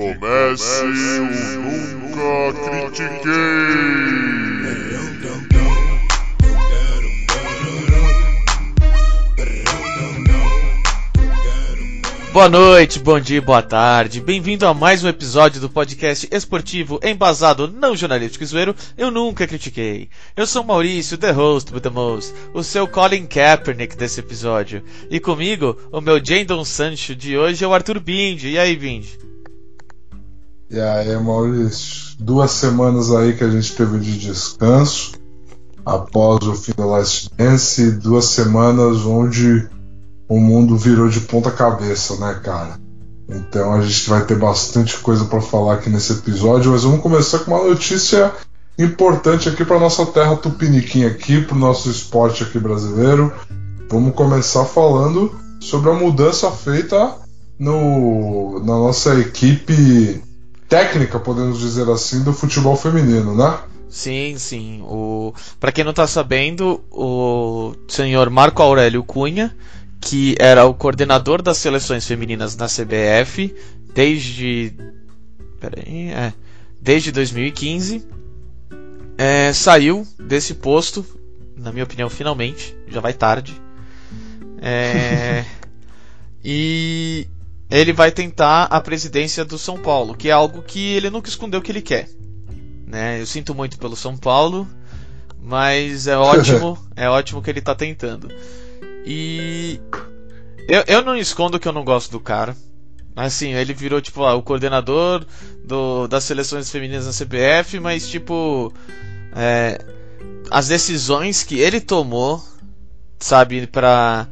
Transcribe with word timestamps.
comece 0.00 0.82
o 0.82 1.60
Nunca 1.60 2.88
Critiquei. 2.88 3.30
Boa 12.32 12.48
noite, 12.48 12.98
bom 12.98 13.20
dia, 13.20 13.42
boa 13.42 13.60
tarde. 13.60 14.22
Bem-vindo 14.22 14.66
a 14.66 14.72
mais 14.72 15.04
um 15.04 15.08
episódio 15.08 15.60
do 15.60 15.68
podcast 15.68 16.26
esportivo 16.30 16.98
embasado 17.02 17.68
não 17.68 17.94
jornalístico 17.94 18.44
e 18.44 18.46
zoeiro 18.46 18.74
Eu 18.96 19.10
Nunca 19.10 19.46
Critiquei. 19.46 20.08
Eu 20.34 20.46
sou 20.46 20.64
Maurício, 20.64 21.18
the 21.18 21.32
host 21.32 21.74
with 21.74 21.80
the 21.80 21.90
most, 21.90 22.32
o 22.54 22.62
seu 22.62 22.88
Colin 22.88 23.26
Kaepernick 23.26 23.96
desse 23.96 24.20
episódio. 24.20 24.82
E 25.10 25.20
comigo, 25.20 25.76
o 25.92 26.00
meu 26.00 26.24
Jandon 26.24 26.64
Sancho 26.64 27.14
de 27.14 27.36
hoje 27.36 27.62
é 27.62 27.68
o 27.68 27.74
Arthur 27.74 28.00
Bindi. 28.00 28.50
E 28.50 28.58
aí, 28.58 28.74
Bindi? 28.76 29.29
E 30.70 30.78
aí, 30.78 31.16
Maurício? 31.18 32.14
Duas 32.20 32.52
semanas 32.52 33.10
aí 33.10 33.32
que 33.32 33.42
a 33.42 33.50
gente 33.50 33.74
teve 33.74 33.98
de 33.98 34.16
descanso 34.16 35.12
após 35.84 36.46
o 36.46 36.54
fim 36.54 36.70
do 36.76 36.88
Last 36.88 37.28
Dance, 37.36 37.90
duas 37.90 38.26
semanas 38.26 38.98
onde 38.98 39.68
o 40.28 40.38
mundo 40.38 40.76
virou 40.76 41.08
de 41.08 41.22
ponta 41.22 41.50
cabeça, 41.50 42.14
né, 42.18 42.38
cara? 42.40 42.78
Então 43.28 43.72
a 43.72 43.82
gente 43.82 44.08
vai 44.08 44.24
ter 44.24 44.38
bastante 44.38 44.96
coisa 44.98 45.24
para 45.24 45.40
falar 45.40 45.74
aqui 45.74 45.90
nesse 45.90 46.12
episódio, 46.12 46.70
mas 46.70 46.84
vamos 46.84 47.00
começar 47.00 47.40
com 47.40 47.50
uma 47.50 47.68
notícia 47.68 48.32
importante 48.78 49.48
aqui 49.48 49.64
para 49.64 49.80
nossa 49.80 50.06
terra 50.06 50.36
tupiniquim 50.36 51.04
aqui, 51.04 51.40
para 51.40 51.56
o 51.56 51.58
nosso 51.58 51.90
esporte 51.90 52.44
aqui 52.44 52.60
brasileiro. 52.60 53.32
Vamos 53.88 54.14
começar 54.14 54.64
falando 54.66 55.34
sobre 55.58 55.90
a 55.90 55.94
mudança 55.94 56.48
feita 56.52 57.16
no, 57.58 58.60
na 58.60 58.78
nossa 58.78 59.18
equipe 59.18 60.29
técnica, 60.70 61.20
podemos 61.20 61.58
dizer 61.58 61.86
assim, 61.90 62.22
do 62.22 62.32
futebol 62.32 62.76
feminino, 62.76 63.36
né? 63.36 63.58
Sim, 63.90 64.38
sim. 64.38 64.80
O... 64.84 65.34
Para 65.58 65.72
quem 65.72 65.84
não 65.84 65.92
tá 65.92 66.06
sabendo, 66.06 66.80
o 66.90 67.74
senhor 67.88 68.30
Marco 68.30 68.62
Aurélio 68.62 69.04
Cunha 69.04 69.54
que 70.00 70.34
era 70.38 70.64
o 70.64 70.72
coordenador 70.72 71.42
das 71.42 71.58
seleções 71.58 72.06
femininas 72.06 72.56
na 72.56 72.66
CBF 72.66 73.54
desde. 73.94 74.72
Peraí, 75.60 76.10
é, 76.10 76.32
desde 76.80 77.12
2015. 77.12 78.08
É, 79.18 79.52
saiu 79.52 80.06
desse 80.18 80.54
posto, 80.54 81.04
na 81.54 81.70
minha 81.70 81.84
opinião, 81.84 82.08
finalmente, 82.08 82.74
já 82.88 83.00
vai 83.00 83.12
tarde. 83.12 83.60
É, 84.62 85.44
e 86.42 87.28
ele 87.70 87.92
vai 87.92 88.10
tentar 88.10 88.64
a 88.64 88.80
presidência 88.80 89.44
do 89.44 89.56
São 89.56 89.78
Paulo, 89.78 90.14
que 90.14 90.28
é 90.28 90.32
algo 90.32 90.62
que 90.62 90.94
ele 90.94 91.08
nunca 91.08 91.28
escondeu 91.28 91.62
que 91.62 91.70
ele 91.70 91.82
quer. 91.82 92.08
Né? 92.86 93.20
Eu 93.20 93.26
sinto 93.26 93.54
muito 93.54 93.78
pelo 93.78 93.94
São 93.94 94.16
Paulo, 94.16 94.68
mas 95.40 96.06
é 96.06 96.16
ótimo, 96.16 96.76
é 96.96 97.08
ótimo 97.08 97.40
que 97.40 97.48
ele 97.50 97.60
está 97.60 97.74
tentando. 97.74 98.28
E 99.06 99.80
eu, 100.68 100.84
eu 100.86 101.02
não 101.02 101.16
escondo 101.16 101.60
que 101.60 101.68
eu 101.68 101.72
não 101.72 101.84
gosto 101.84 102.10
do 102.10 102.20
cara. 102.20 102.56
Assim, 103.14 103.54
ele 103.54 103.74
virou 103.74 104.00
tipo 104.00 104.22
o 104.22 104.42
coordenador 104.42 105.24
do, 105.64 106.08
das 106.08 106.24
seleções 106.24 106.70
femininas 106.70 107.06
na 107.06 107.12
CBF, 107.12 107.78
mas 107.78 108.08
tipo 108.08 108.72
é, 109.34 109.78
as 110.50 110.68
decisões 110.68 111.42
que 111.42 111.58
ele 111.58 111.80
tomou, 111.80 112.42
sabe, 113.18 113.66
para 113.66 114.26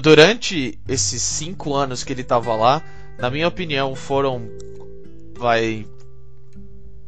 durante 0.00 0.78
esses 0.88 1.22
cinco 1.22 1.74
anos 1.74 2.04
que 2.04 2.12
ele 2.12 2.24
tava 2.24 2.54
lá, 2.54 2.82
na 3.18 3.30
minha 3.30 3.48
opinião, 3.48 3.94
foram 3.94 4.48
vai 5.38 5.86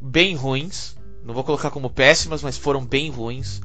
bem 0.01 0.35
ruins. 0.35 0.97
Não 1.25 1.35
vou 1.35 1.45
colocar 1.45 1.71
como 1.71 1.91
péssimas, 1.91 2.43
mas 2.43 2.57
foram 2.57 2.85
bem 2.85 3.11
ruins. 3.11 3.61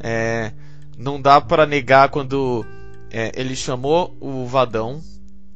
É, 0.00 0.52
não 0.96 1.20
dá 1.20 1.40
para 1.40 1.66
negar 1.66 2.08
quando 2.08 2.64
é, 3.10 3.32
ele 3.34 3.56
chamou 3.56 4.16
o 4.20 4.46
Vadão 4.46 5.02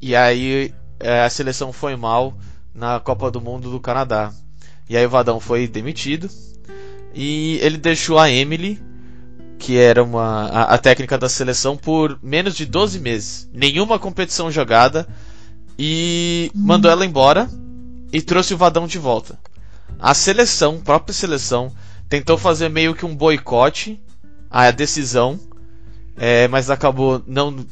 e 0.01 0.15
aí 0.15 0.73
é, 0.99 1.21
a 1.21 1.29
seleção 1.29 1.71
foi 1.71 1.95
mal 1.95 2.33
na 2.73 2.99
Copa 2.99 3.29
do 3.29 3.41
Mundo 3.41 3.69
do 3.69 3.79
Canadá. 3.79 4.31
E 4.89 4.95
aí 4.95 5.05
o 5.05 5.09
Vadão 5.09 5.39
foi 5.39 5.67
demitido 5.67 6.29
e 7.13 7.59
ele 7.61 7.77
deixou 7.77 8.17
a 8.17 8.29
Emily, 8.29 8.81
que 9.57 9.77
era 9.77 10.03
uma, 10.03 10.47
a, 10.47 10.63
a 10.75 10.77
técnica 10.77 11.17
da 11.17 11.27
seleção, 11.27 11.75
por 11.75 12.19
menos 12.21 12.55
de 12.55 12.65
12 12.65 12.99
meses. 12.99 13.49
Nenhuma 13.53 13.99
competição 13.99 14.51
jogada 14.51 15.07
e 15.77 16.51
mandou 16.53 16.89
ela 16.89 17.05
embora 17.05 17.49
e 18.11 18.21
trouxe 18.21 18.53
o 18.53 18.57
Vadão 18.57 18.87
de 18.87 18.97
volta. 18.97 19.39
A 19.99 20.13
seleção, 20.13 20.79
própria 20.79 21.13
seleção, 21.13 21.71
tentou 22.07 22.37
fazer 22.37 22.69
meio 22.69 22.95
que 22.95 23.05
um 23.05 23.15
boicote 23.15 23.99
a 24.49 24.71
decisão, 24.71 25.39
é, 26.15 26.47
mas 26.47 26.69
acabou 26.69 27.21
não, 27.27 27.65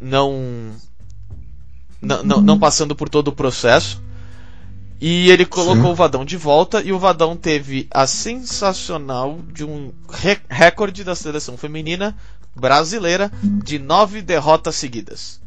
não, 0.00 0.72
não, 2.00 2.22
não, 2.22 2.40
não 2.40 2.58
passando 2.58 2.94
por 2.94 3.08
todo 3.08 3.28
o 3.28 3.32
processo. 3.32 4.00
E 5.00 5.30
ele 5.30 5.46
colocou 5.46 5.84
Sim. 5.84 5.90
o 5.92 5.94
Vadão 5.94 6.24
de 6.24 6.36
volta 6.36 6.82
e 6.82 6.92
o 6.92 6.98
Vadão 6.98 7.34
teve 7.34 7.88
a 7.90 8.06
sensacional 8.06 9.40
de 9.50 9.64
um 9.64 9.92
recorde 10.48 11.02
da 11.02 11.14
seleção 11.14 11.56
feminina 11.56 12.14
brasileira 12.54 13.32
de 13.42 13.78
nove 13.78 14.20
derrotas 14.20 14.76
seguidas. 14.76 15.40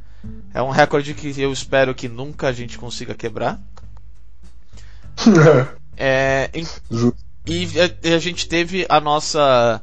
É 0.54 0.62
um 0.62 0.70
recorde 0.70 1.14
que 1.14 1.40
eu 1.40 1.52
espero 1.52 1.94
que 1.94 2.08
nunca 2.08 2.48
a 2.48 2.52
gente 2.52 2.80
consiga 2.80 3.14
quebrar. 3.14 3.60
é, 5.96 6.50
e, 6.52 6.66
e 7.46 7.68
a, 7.80 8.16
a 8.16 8.20
gente 8.20 8.48
teve 8.48 8.86
a 8.90 9.00
nossa 9.00 9.82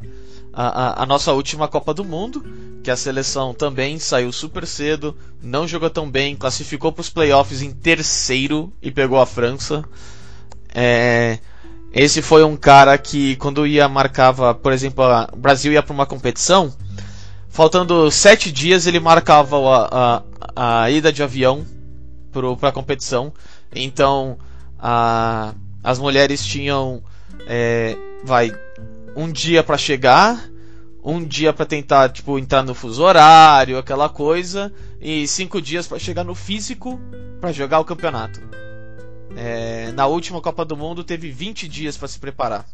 a, 0.53 1.03
a, 1.03 1.06
nossa 1.06 1.33
última 1.33 1.69
Copa 1.69 1.94
do 1.94 2.05
Mundo, 2.05 2.44
que 2.83 2.91
a 2.91 2.97
seleção 2.97 3.55
também 3.55 3.99
saiu 3.99 4.33
super 4.33 4.66
cedo, 4.66 5.16
não 5.43 5.66
jogou 5.66 5.91
tão 5.91 6.11
bem, 6.11 6.34
classificou 6.34 6.93
para 6.93 7.03
os 7.03 7.11
playoffs 7.11 7.62
em 7.62 7.72
terceiro 7.72 8.72
e 8.83 8.91
pegou 8.91 9.21
a 9.21 9.27
França. 9.27 9.84
É, 10.75 11.39
esse 11.93 12.22
foi 12.22 12.44
um 12.44 12.56
cara 12.56 12.97
que, 12.97 13.37
quando 13.37 13.66
ia 13.66 13.89
marcava, 13.89 14.55
por 14.55 14.72
exemplo, 14.72 15.05
o 15.33 15.37
Brasil 15.37 15.72
ia 15.72 15.83
para 15.83 15.93
uma 15.93 16.06
competição, 16.06 16.72
faltando 17.49 18.10
sete 18.10 18.50
dias 18.50 18.87
ele 18.87 19.00
marcava 19.00 19.56
a, 19.56 20.22
a, 20.56 20.83
a 20.83 20.91
ida 20.91 21.12
de 21.12 21.22
avião 21.22 21.66
para 22.59 22.69
a 22.69 22.72
competição. 22.72 23.33
Então, 23.75 24.39
a, 24.78 25.55
as 25.83 25.99
mulheres 25.99 26.44
tinham, 26.44 27.03
é, 27.47 27.97
vai, 28.25 28.53
um 29.16 29.31
dia 29.31 29.62
para 29.62 29.76
chegar, 29.78 30.48
um 31.03 31.25
dia 31.25 31.53
para 31.53 31.66
tentar 31.66 32.10
tipo 32.10 32.38
entrar 32.38 32.62
no 32.62 32.75
fuso 32.75 33.03
horário, 33.03 33.78
aquela 33.78 34.09
coisa, 34.09 34.72
e 35.00 35.26
cinco 35.26 35.60
dias 35.60 35.87
para 35.87 35.98
chegar 35.98 36.25
no 36.25 36.34
físico 36.34 37.00
para 37.41 37.53
jogar 37.53 37.81
o 37.81 37.84
campeonato. 37.84 38.41
É, 39.37 39.93
na 39.93 40.06
última 40.06 40.41
Copa 40.41 40.65
do 40.65 40.76
Mundo 40.76 41.04
teve 41.04 41.31
20 41.31 41.69
dias 41.69 41.97
para 41.97 42.09
se 42.09 42.19
preparar. 42.19 42.66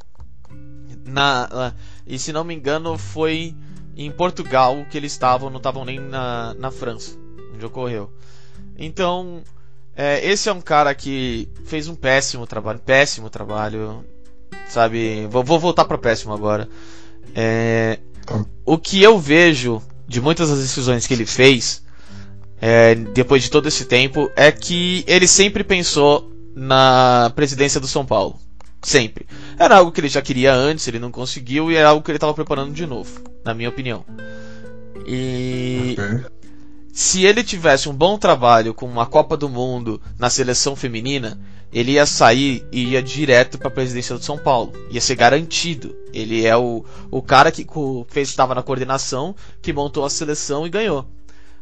Na, 1.05 1.73
e 2.07 2.19
se 2.19 2.33
não 2.33 2.43
me 2.43 2.55
engano 2.55 2.99
foi 2.99 3.55
em 3.97 4.11
Portugal 4.11 4.85
que 4.91 4.97
eles 4.97 5.13
estavam, 5.13 5.49
não 5.49 5.59
estavam 5.59 5.85
nem 5.85 6.01
na, 6.01 6.55
na 6.55 6.71
França, 6.71 7.17
onde 7.55 7.65
ocorreu. 7.65 8.13
Então, 8.77 9.43
é, 9.95 10.27
esse 10.27 10.49
é 10.49 10.53
um 10.53 10.61
cara 10.61 10.95
que 10.95 11.49
fez 11.65 11.89
um 11.89 11.95
péssimo 11.95 12.47
trabalho, 12.47 12.79
péssimo 12.79 13.31
trabalho. 13.31 14.05
Sabe? 14.69 15.27
Vou, 15.31 15.45
vou 15.45 15.59
voltar 15.59 15.85
para 15.85 15.99
péssimo 15.99 16.33
agora. 16.33 16.69
É, 17.35 17.99
o 18.65 18.79
que 18.79 19.03
eu 19.03 19.19
vejo 19.19 19.83
de 20.07 20.21
muitas 20.21 20.49
das 20.49 20.61
decisões 20.61 21.07
que 21.07 21.15
ele 21.15 21.27
fez, 21.27 21.83
é, 22.61 22.95
depois 22.95 23.43
de 23.43 23.51
todo 23.51 23.69
esse 23.69 23.85
tempo, 23.85 24.31
é 24.37 24.51
que 24.51 25.05
ele 25.07 25.27
sempre 25.27 25.65
pensou 25.65 26.31
na 26.55 27.31
presidência 27.35 27.81
do 27.81 27.87
São 27.87 28.05
Paulo. 28.07 28.39
Sempre. 28.83 29.27
Era 29.59 29.77
algo 29.77 29.91
que 29.91 30.01
ele 30.01 30.09
já 30.09 30.23
queria 30.23 30.55
antes, 30.55 30.87
ele 30.87 30.99
não 30.99 31.11
conseguiu, 31.11 31.71
e 31.71 31.77
era 31.77 31.89
algo 31.89 32.03
que 32.03 32.11
ele 32.11 32.17
estava 32.17 32.35
preparando 32.35 32.73
de 32.73 32.87
novo, 32.87 33.21
na 33.45 33.53
minha 33.53 33.69
opinião. 33.69 34.05
E. 35.07 35.97
Okay. 35.99 36.37
Se 36.93 37.27
ele 37.27 37.45
tivesse 37.45 37.91
um 37.91 37.93
bom 37.93 38.17
trabalho 38.17 38.73
com 38.73 38.87
uma 38.87 39.05
Copa 39.05 39.37
do 39.37 39.51
Mundo 39.51 40.01
na 40.19 40.31
seleção 40.31 40.75
feminina, 40.75 41.39
ele 41.77 41.93
ia 41.93 42.07
sair 42.07 42.67
e 42.73 42.93
ia 42.93 43.03
direto 43.03 43.59
para 43.59 43.69
a 43.69 43.71
presidência 43.71 44.17
do 44.17 44.25
São 44.25 44.39
Paulo. 44.39 44.73
Ia 44.89 44.99
ser 44.99 45.15
garantido. 45.15 45.95
Ele 46.11 46.47
é 46.47 46.57
o, 46.57 46.83
o 47.11 47.21
cara 47.21 47.53
que 47.53 47.67
fez 48.09 48.31
estava 48.31 48.55
na 48.55 48.63
coordenação, 48.63 49.37
que 49.61 49.75
montou 49.75 50.03
a 50.03 50.09
seleção 50.09 50.67
e 50.67 50.71
ganhou. 50.71 51.07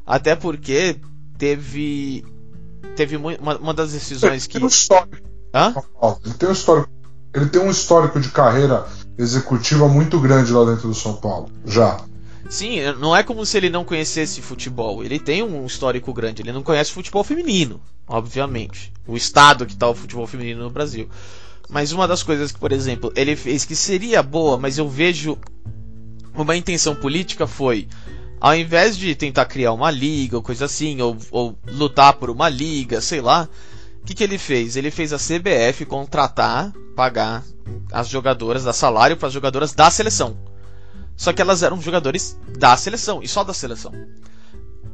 Até 0.07 0.37
porque 0.37 1.01
teve 1.37 2.25
teve 2.95 3.17
uma, 3.17 3.57
uma 3.59 3.75
das 3.75 3.91
decisões 3.91 4.47
que 4.47 4.55
tem 4.55 4.65
um 4.65 4.69
histórico. 4.69 5.17
Hã? 5.53 5.75
Ele 6.25 6.35
tem 6.35 6.49
um 6.49 6.53
histórico. 6.53 6.89
Ele 7.35 7.47
tem 7.47 7.61
um 7.61 7.71
histórico 7.71 8.21
de 8.21 8.29
carreira 8.29 8.87
executiva 9.19 9.89
muito 9.89 10.21
grande 10.21 10.53
lá 10.53 10.65
dentro 10.65 10.87
do 10.87 10.95
São 10.95 11.17
Paulo. 11.17 11.51
Já. 11.65 11.99
Sim, 12.49 12.81
não 13.01 13.17
é 13.17 13.23
como 13.23 13.45
se 13.45 13.57
ele 13.57 13.71
não 13.71 13.85
conhecesse 13.85 14.41
futebol. 14.43 15.03
Ele 15.03 15.19
tem 15.19 15.43
um 15.43 15.65
histórico 15.67 16.13
grande. 16.13 16.43
Ele 16.43 16.53
não 16.53 16.63
conhece 16.63 16.93
futebol 16.93 17.25
feminino, 17.25 17.81
obviamente. 18.07 18.93
O 19.07 19.17
estado 19.17 19.67
que 19.67 19.77
tá 19.77 19.89
o 19.89 19.95
futebol 19.95 20.27
feminino 20.27 20.63
no 20.63 20.71
Brasil. 20.71 21.09
Mas 21.69 21.93
uma 21.93 22.07
das 22.07 22.23
coisas 22.23 22.53
que, 22.53 22.59
por 22.59 22.73
exemplo, 22.73 23.13
ele 23.17 23.35
fez 23.35 23.65
que 23.65 23.75
seria 23.75 24.23
boa, 24.23 24.59
mas 24.59 24.79
eu 24.79 24.89
vejo 24.89 25.39
uma 26.35 26.57
intenção 26.57 26.95
política 26.95 27.47
foi 27.47 27.89
ao 28.45 28.55
invés 28.55 28.95
de 28.95 29.15
tentar 29.15 29.47
criar 29.47 29.73
uma 29.73 29.91
liga 29.91 30.37
ou 30.37 30.43
coisa 30.43 30.67
assim, 30.67 31.01
ou, 31.01 31.17
ou 31.31 31.59
lutar 31.67 32.13
por 32.13 32.29
uma 32.29 32.47
liga, 32.47 33.01
sei 33.01 33.23
lá, 33.23 33.49
o 34.03 34.05
que, 34.05 34.13
que 34.13 34.23
ele 34.23 34.37
fez? 34.37 34.77
Ele 34.77 34.91
fez 34.91 35.15
a 35.15 35.17
CBF 35.17 35.87
contratar, 35.87 36.71
pagar 36.95 37.43
as 37.91 38.07
jogadoras, 38.07 38.63
dar 38.63 38.75
salário 38.75 39.17
para 39.17 39.29
as 39.29 39.33
jogadoras 39.33 39.73
da 39.73 39.91
seleção. 39.91 40.37
Só 41.17 41.33
que 41.33 41.41
elas 41.41 41.63
eram 41.63 41.81
jogadores 41.81 42.39
da 42.59 42.77
seleção 42.77 43.23
e 43.23 43.29
só 43.29 43.45
da 43.45 43.55
seleção. 43.55 43.93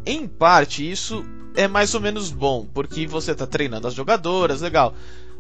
Em 0.05 0.26
parte, 0.26 0.88
isso 0.88 1.25
é 1.55 1.67
mais 1.67 1.94
ou 1.94 2.00
menos 2.00 2.31
bom, 2.31 2.67
porque 2.72 3.06
você 3.06 3.32
está 3.32 3.46
treinando 3.46 3.87
as 3.87 3.94
jogadoras, 3.94 4.61
legal. 4.61 4.94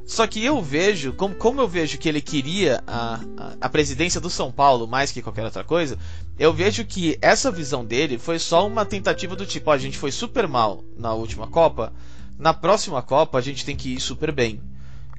Só 0.06 0.26
que 0.26 0.44
eu 0.44 0.60
vejo, 0.60 1.12
como, 1.12 1.34
como 1.34 1.60
eu 1.60 1.68
vejo 1.68 1.98
que 1.98 2.08
ele 2.08 2.20
queria 2.20 2.82
a, 2.86 3.20
a, 3.36 3.52
a, 3.60 3.68
presidência 3.68 4.20
do 4.20 4.28
São 4.28 4.50
Paulo 4.50 4.88
mais 4.88 5.12
que 5.12 5.22
qualquer 5.22 5.44
outra 5.44 5.62
coisa, 5.62 5.96
eu 6.38 6.52
vejo 6.52 6.84
que 6.84 7.16
essa 7.22 7.50
visão 7.50 7.84
dele 7.84 8.18
foi 8.18 8.38
só 8.38 8.66
uma 8.66 8.84
tentativa 8.84 9.36
do 9.36 9.46
tipo: 9.46 9.70
ó, 9.70 9.74
a 9.74 9.78
gente 9.78 9.96
foi 9.96 10.10
super 10.10 10.48
mal 10.48 10.82
na 10.96 11.14
última 11.14 11.46
Copa, 11.46 11.92
na 12.38 12.52
próxima 12.52 13.00
Copa 13.02 13.38
a 13.38 13.40
gente 13.40 13.64
tem 13.64 13.76
que 13.76 13.94
ir 13.94 14.00
super 14.00 14.32
bem. 14.32 14.60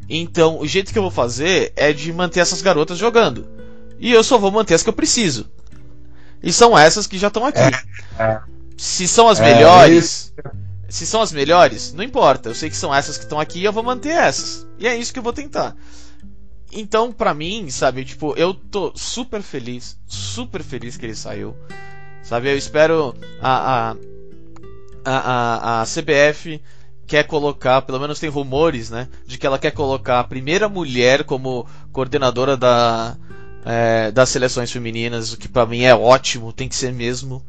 Então, 0.09 0.59
o 0.59 0.67
jeito 0.67 0.91
que 0.91 0.97
eu 0.97 1.03
vou 1.03 1.11
fazer 1.11 1.71
é 1.77 1.93
de 1.93 2.11
manter 2.11 2.41
essas 2.41 2.61
garotas 2.61 2.97
jogando. 2.97 3.47
E 4.01 4.11
eu 4.11 4.23
só 4.23 4.37
vou 4.37 4.51
manter 4.51 4.73
as 4.73 4.81
que 4.81 4.89
eu 4.89 4.93
preciso. 4.93 5.49
E 6.41 6.51
são 6.51 6.77
essas 6.77 7.05
que 7.05 7.19
já 7.19 7.27
estão 7.27 7.45
aqui. 7.45 7.59
É, 8.17 8.23
é. 8.23 8.41
Se 8.75 9.07
são 9.07 9.29
as 9.29 9.39
é, 9.39 9.53
melhores. 9.53 10.33
Se 10.89 11.05
são 11.05 11.21
as 11.21 11.31
melhores, 11.31 11.93
não 11.93 12.03
importa. 12.03 12.49
Eu 12.49 12.55
sei 12.55 12.69
que 12.69 12.75
são 12.75 12.93
essas 12.93 13.15
que 13.15 13.23
estão 13.23 13.39
aqui 13.39 13.59
e 13.59 13.63
eu 13.63 13.71
vou 13.71 13.83
manter 13.83 14.09
essas. 14.09 14.67
E 14.79 14.87
é 14.87 14.97
isso 14.97 15.13
que 15.13 15.19
eu 15.19 15.23
vou 15.23 15.31
tentar. 15.31 15.75
Então, 16.73 17.11
pra 17.11 17.33
mim, 17.33 17.69
sabe, 17.69 18.03
tipo, 18.03 18.33
eu 18.35 18.53
tô 18.53 18.91
super 18.95 19.41
feliz, 19.41 19.97
super 20.07 20.63
feliz 20.63 20.97
que 20.97 21.05
ele 21.05 21.15
saiu. 21.15 21.55
Sabe, 22.23 22.49
eu 22.49 22.57
espero 22.57 23.13
a, 23.41 23.91
a, 23.91 23.95
a, 25.03 25.17
a, 25.17 25.81
a 25.81 25.85
CBF 25.85 26.61
quer 27.05 27.23
colocar, 27.25 27.81
pelo 27.81 27.99
menos 27.99 28.19
tem 28.19 28.29
rumores, 28.29 28.89
né, 28.89 29.09
de 29.27 29.37
que 29.37 29.45
ela 29.45 29.59
quer 29.59 29.71
colocar 29.71 30.21
a 30.21 30.23
primeira 30.23 30.69
mulher 30.69 31.25
como 31.25 31.67
coordenadora 31.91 32.55
da, 32.55 33.17
é, 33.65 34.11
das 34.11 34.29
seleções 34.29 34.71
femininas, 34.71 35.33
o 35.33 35.37
que 35.37 35.47
para 35.47 35.65
mim 35.65 35.81
é 35.83 35.95
ótimo, 35.95 36.53
tem 36.53 36.67
que 36.67 36.75
ser 36.75 36.91
mesmo, 36.91 37.45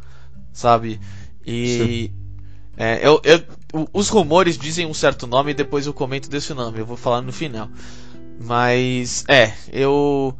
sabe? 0.52 1.00
E 1.46 2.10
é, 2.76 3.06
eu, 3.06 3.20
eu, 3.24 3.88
os 3.92 4.08
rumores 4.08 4.56
dizem 4.56 4.86
um 4.86 4.94
certo 4.94 5.26
nome 5.26 5.50
e 5.50 5.54
depois 5.54 5.86
eu 5.86 5.94
comento 5.94 6.28
desse 6.28 6.54
nome, 6.54 6.78
eu 6.78 6.86
vou 6.86 6.96
falar 6.96 7.20
no 7.20 7.32
final. 7.32 7.68
Mas 8.40 9.24
é, 9.28 9.52
eu 9.72 10.36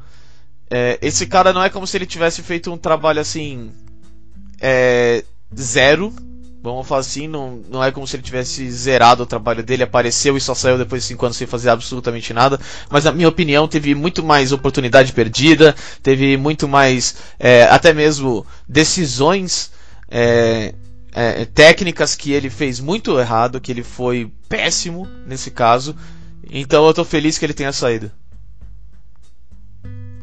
é, 0.71 0.99
esse 1.03 1.27
cara 1.27 1.53
não 1.53 1.63
é 1.63 1.69
como 1.69 1.87
se 1.87 1.97
ele 1.97 2.07
tivesse 2.07 2.43
feito 2.43 2.73
um 2.73 2.79
trabalho 2.79 3.21
assim 3.21 3.73
é, 4.61 5.25
zero 5.55 6.13
Vamos 6.63 6.87
falar 6.87 7.01
assim, 7.01 7.27
não, 7.27 7.61
não 7.69 7.83
é 7.83 7.91
como 7.91 8.07
se 8.07 8.15
ele 8.15 8.23
tivesse 8.23 8.71
zerado 8.71 9.25
o 9.25 9.27
trabalho 9.27 9.65
dele, 9.65 9.83
apareceu 9.83 10.37
e 10.37 10.41
só 10.41 10.55
saiu 10.55 10.79
depois 10.79 11.03
de 11.03 11.09
5 11.09 11.27
anos 11.27 11.37
sem 11.37 11.47
fazer 11.47 11.71
absolutamente 11.71 12.33
nada. 12.33 12.61
Mas, 12.89 13.03
na 13.03 13.11
minha 13.11 13.29
opinião, 13.29 13.67
teve 13.67 13.97
muito 13.97 14.23
mais 14.23 14.53
oportunidade 14.53 15.13
perdida, 15.13 15.75
teve 16.03 16.37
muito 16.37 16.69
mais, 16.69 17.17
é, 17.37 17.65
até 17.65 17.93
mesmo, 17.93 18.47
decisões 18.69 19.73
é, 20.09 20.73
é, 21.13 21.45
técnicas 21.47 22.15
que 22.15 22.31
ele 22.31 22.49
fez 22.49 22.79
muito 22.79 23.19
errado, 23.19 23.61
que 23.61 23.73
ele 23.73 23.83
foi 23.83 24.31
péssimo 24.49 25.09
nesse 25.27 25.51
caso. 25.51 25.97
Então 26.49 26.87
eu 26.87 26.95
tô 26.95 27.05
feliz 27.05 27.39
que 27.39 27.45
ele 27.45 27.55
tenha 27.55 27.73
saído. 27.73 28.09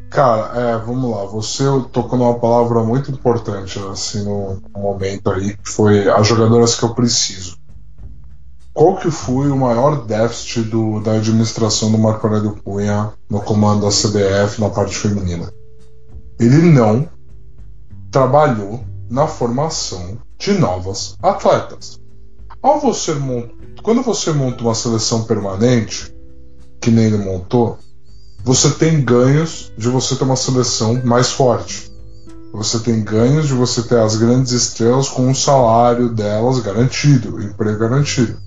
Cara, 0.10 0.60
é, 0.60 0.78
vamos 0.78 1.12
lá. 1.12 1.26
Você 1.26 1.64
tocou 1.92 2.18
numa 2.18 2.40
palavra 2.40 2.84
muito 2.84 3.12
importante 3.12 3.80
assim 3.92 4.24
no 4.24 4.62
momento 4.76 5.30
aí, 5.30 5.56
que 5.56 5.70
foi 5.70 6.10
as 6.10 6.28
jogadoras 6.28 6.76
que 6.76 6.84
eu 6.84 6.96
preciso. 6.96 7.58
Qual 8.74 8.98
que 8.98 9.12
foi 9.12 9.52
o 9.52 9.58
maior 9.58 10.06
déficit 10.06 10.62
do, 10.64 11.00
da 11.02 11.14
administração 11.14 11.92
do 11.92 11.98
Marco 11.98 12.26
Aurélio 12.26 12.56
Cunha 12.64 13.12
no 13.30 13.42
comando 13.42 13.82
da 13.82 13.90
CBF 13.90 14.60
na 14.60 14.70
parte 14.70 14.96
feminina? 14.96 15.52
Ele 16.40 16.62
não 16.72 17.08
trabalhou 18.10 18.84
na 19.10 19.28
formação 19.28 20.18
de 20.38 20.54
novas 20.54 21.16
atletas. 21.22 22.00
Ao 22.62 22.80
você 22.80 23.14
quando 23.84 24.02
você 24.02 24.32
monta 24.32 24.64
uma 24.64 24.76
seleção 24.76 25.24
permanente, 25.24 26.14
que 26.82 26.90
nem 26.90 27.06
ele 27.06 27.18
montou, 27.18 27.78
você 28.44 28.70
tem 28.72 29.02
ganhos 29.02 29.72
de 29.78 29.90
você 29.90 30.16
ter 30.16 30.24
uma 30.24 30.36
seleção 30.36 31.02
mais 31.04 31.32
forte. 31.32 31.92
Você 32.54 32.80
tem 32.80 33.04
ganhos 33.04 33.48
de 33.48 33.54
você 33.54 33.84
ter 33.84 34.00
as 34.00 34.16
grandes 34.16 34.52
estrelas 34.52 35.08
com 35.08 35.28
um 35.28 35.36
salário 35.36 36.10
delas 36.10 36.60
garantido, 36.60 37.42
emprego 37.42 37.78
garantido. 37.78 38.38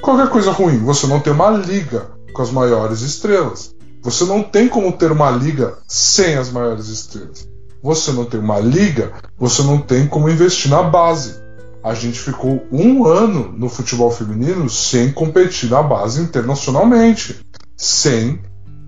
Qualquer 0.00 0.30
coisa 0.30 0.52
ruim, 0.52 0.78
você 0.78 1.06
não 1.06 1.20
tem 1.20 1.32
uma 1.32 1.50
liga 1.50 2.06
com 2.32 2.42
as 2.42 2.50
maiores 2.50 3.00
estrelas. 3.00 3.74
Você 4.02 4.24
não 4.24 4.42
tem 4.42 4.68
como 4.68 4.92
ter 4.92 5.10
uma 5.10 5.30
liga 5.30 5.76
sem 5.86 6.36
as 6.36 6.50
maiores 6.50 6.88
estrelas. 6.88 7.48
Você 7.82 8.12
não 8.12 8.24
tem 8.24 8.38
uma 8.38 8.60
liga, 8.60 9.12
você 9.38 9.62
não 9.62 9.78
tem 9.78 10.06
como 10.06 10.28
investir 10.28 10.70
na 10.70 10.82
base. 10.82 11.34
A 11.82 11.94
gente 11.94 12.20
ficou 12.20 12.66
um 12.70 13.06
ano 13.06 13.52
no 13.56 13.68
futebol 13.68 14.10
feminino 14.10 14.68
sem 14.70 15.12
competir 15.12 15.70
na 15.70 15.82
base 15.82 16.20
internacionalmente, 16.20 17.40
sem 17.76 18.40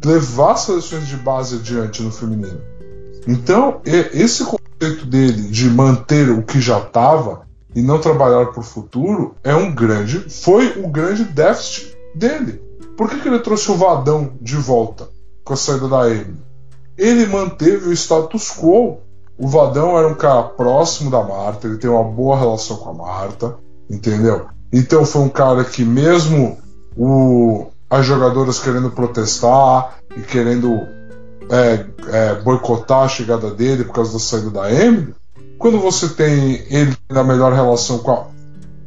levar 0.04 0.56
seleções 0.56 1.06
de 1.06 1.16
base 1.16 1.56
adiante 1.56 2.02
no 2.02 2.10
feminino. 2.10 2.60
Então, 3.26 3.81
esse 3.84 4.44
conceito 4.44 5.06
dele 5.06 5.49
de 5.49 5.70
manter 5.70 6.31
o 6.31 6.43
que 6.43 6.60
já 6.60 6.78
estava 6.78 7.43
e 7.75 7.81
não 7.81 8.00
trabalhar 8.00 8.46
para 8.46 8.60
o 8.60 8.64
futuro 8.64 9.34
é 9.43 9.54
um 9.54 9.75
grande, 9.75 10.19
foi 10.28 10.78
um 10.82 10.90
grande 10.90 11.25
déficit 11.25 11.96
dele. 12.14 12.60
Por 12.96 13.08
que, 13.08 13.20
que 13.20 13.28
ele 13.28 13.38
trouxe 13.38 13.70
o 13.70 13.76
Vadão 13.76 14.32
de 14.40 14.56
volta 14.56 15.08
com 15.44 15.54
a 15.54 15.56
saída 15.56 15.88
da 15.88 16.02
Amy? 16.02 16.37
Ele 16.98 17.26
manteve 17.26 17.88
o 17.88 17.93
status 17.93 18.50
quo. 18.50 18.98
O 19.38 19.48
Vadão 19.48 19.96
era 19.98 20.06
um 20.06 20.14
cara 20.14 20.43
próximo 20.43 21.10
da 21.10 21.22
Marta, 21.22 21.66
ele 21.66 21.79
tem 21.79 21.91
uma 21.91 22.05
boa 22.05 22.38
relação 22.38 22.76
com 22.76 22.91
a 22.91 22.94
Marta, 22.94 23.56
entendeu? 23.91 24.46
Então 24.72 25.05
foi 25.05 25.22
um 25.22 25.29
cara 25.29 25.65
que 25.65 25.84
mesmo 25.84 26.58
o, 26.96 27.67
as 27.93 28.06
jogadoras 28.06 28.58
querendo 28.58 28.91
protestar 28.91 29.99
e 30.17 30.22
querendo 30.22 30.89
é, 31.51 31.84
é, 32.08 32.34
boicotar 32.37 33.01
a 33.01 33.08
chegada 33.08 33.51
dele 33.51 33.84
por 33.84 33.93
causa 33.93 34.15
da 34.15 34.19
saída 34.19 34.49
da 34.49 34.72
Emily, 34.72 35.15
quando 35.58 35.79
você 35.79 36.08
tem 36.08 36.65
ele 36.70 36.96
na 37.11 37.22
melhor 37.22 37.53
relação 37.53 37.99
com 37.99 38.11
a. 38.11 38.25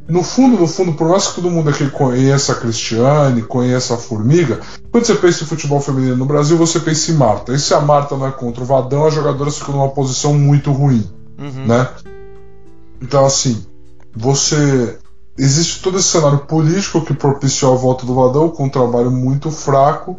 No 0.08 0.24
fundo, 0.24 0.56
no 0.58 0.66
fundo, 0.66 0.92
por 0.94 1.08
mais 1.08 1.28
que 1.28 1.36
todo 1.36 1.50
mundo 1.50 1.70
aqui 1.70 1.88
conheça 1.88 2.52
a 2.52 2.56
Cristiane, 2.56 3.42
conheça 3.42 3.94
a 3.94 3.96
Formiga, 3.96 4.60
quando 4.90 5.04
você 5.04 5.14
pensa 5.14 5.44
em 5.44 5.46
futebol 5.46 5.80
feminino 5.80 6.16
no 6.16 6.26
Brasil, 6.26 6.56
você 6.56 6.80
pensa 6.80 7.12
em 7.12 7.14
Marta. 7.14 7.52
E 7.52 7.58
se 7.60 7.74
a 7.74 7.80
Marta 7.80 8.16
não 8.16 8.26
é 8.26 8.32
contra 8.32 8.62
o 8.62 8.66
Vadão, 8.66 9.06
as 9.06 9.14
jogadoras 9.14 9.58
ficam 9.58 9.76
numa 9.76 9.88
posição 9.88 10.34
muito 10.34 10.72
ruim. 10.72 11.08
Uhum. 11.38 11.66
Né? 11.66 11.88
Então, 13.00 13.24
assim, 13.24 13.64
você 14.14 14.98
existe 15.38 15.82
todo 15.82 15.98
esse 15.98 16.08
cenário 16.08 16.40
político 16.40 17.04
que 17.04 17.14
propiciou 17.14 17.74
a 17.74 17.76
volta 17.76 18.06
do 18.06 18.14
Vadão 18.14 18.48
com 18.48 18.64
um 18.64 18.70
trabalho 18.70 19.10
muito 19.10 19.50
fraco. 19.50 20.18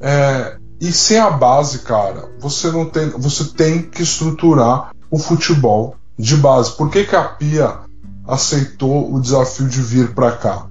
É, 0.00 0.56
e 0.80 0.92
sem 0.92 1.18
a 1.18 1.30
base, 1.30 1.80
cara, 1.80 2.28
você 2.40 2.70
não 2.70 2.86
tem, 2.86 3.08
você 3.10 3.44
tem 3.44 3.82
que 3.82 4.02
estruturar 4.02 4.90
o 5.10 5.18
futebol 5.18 5.96
de 6.18 6.36
base. 6.36 6.72
Por 6.72 6.90
que, 6.90 7.04
que 7.04 7.14
a 7.14 7.22
Pia 7.22 7.78
aceitou 8.26 9.12
o 9.12 9.20
desafio 9.20 9.68
de 9.68 9.80
vir 9.80 10.14
para 10.14 10.32
cá? 10.32 10.66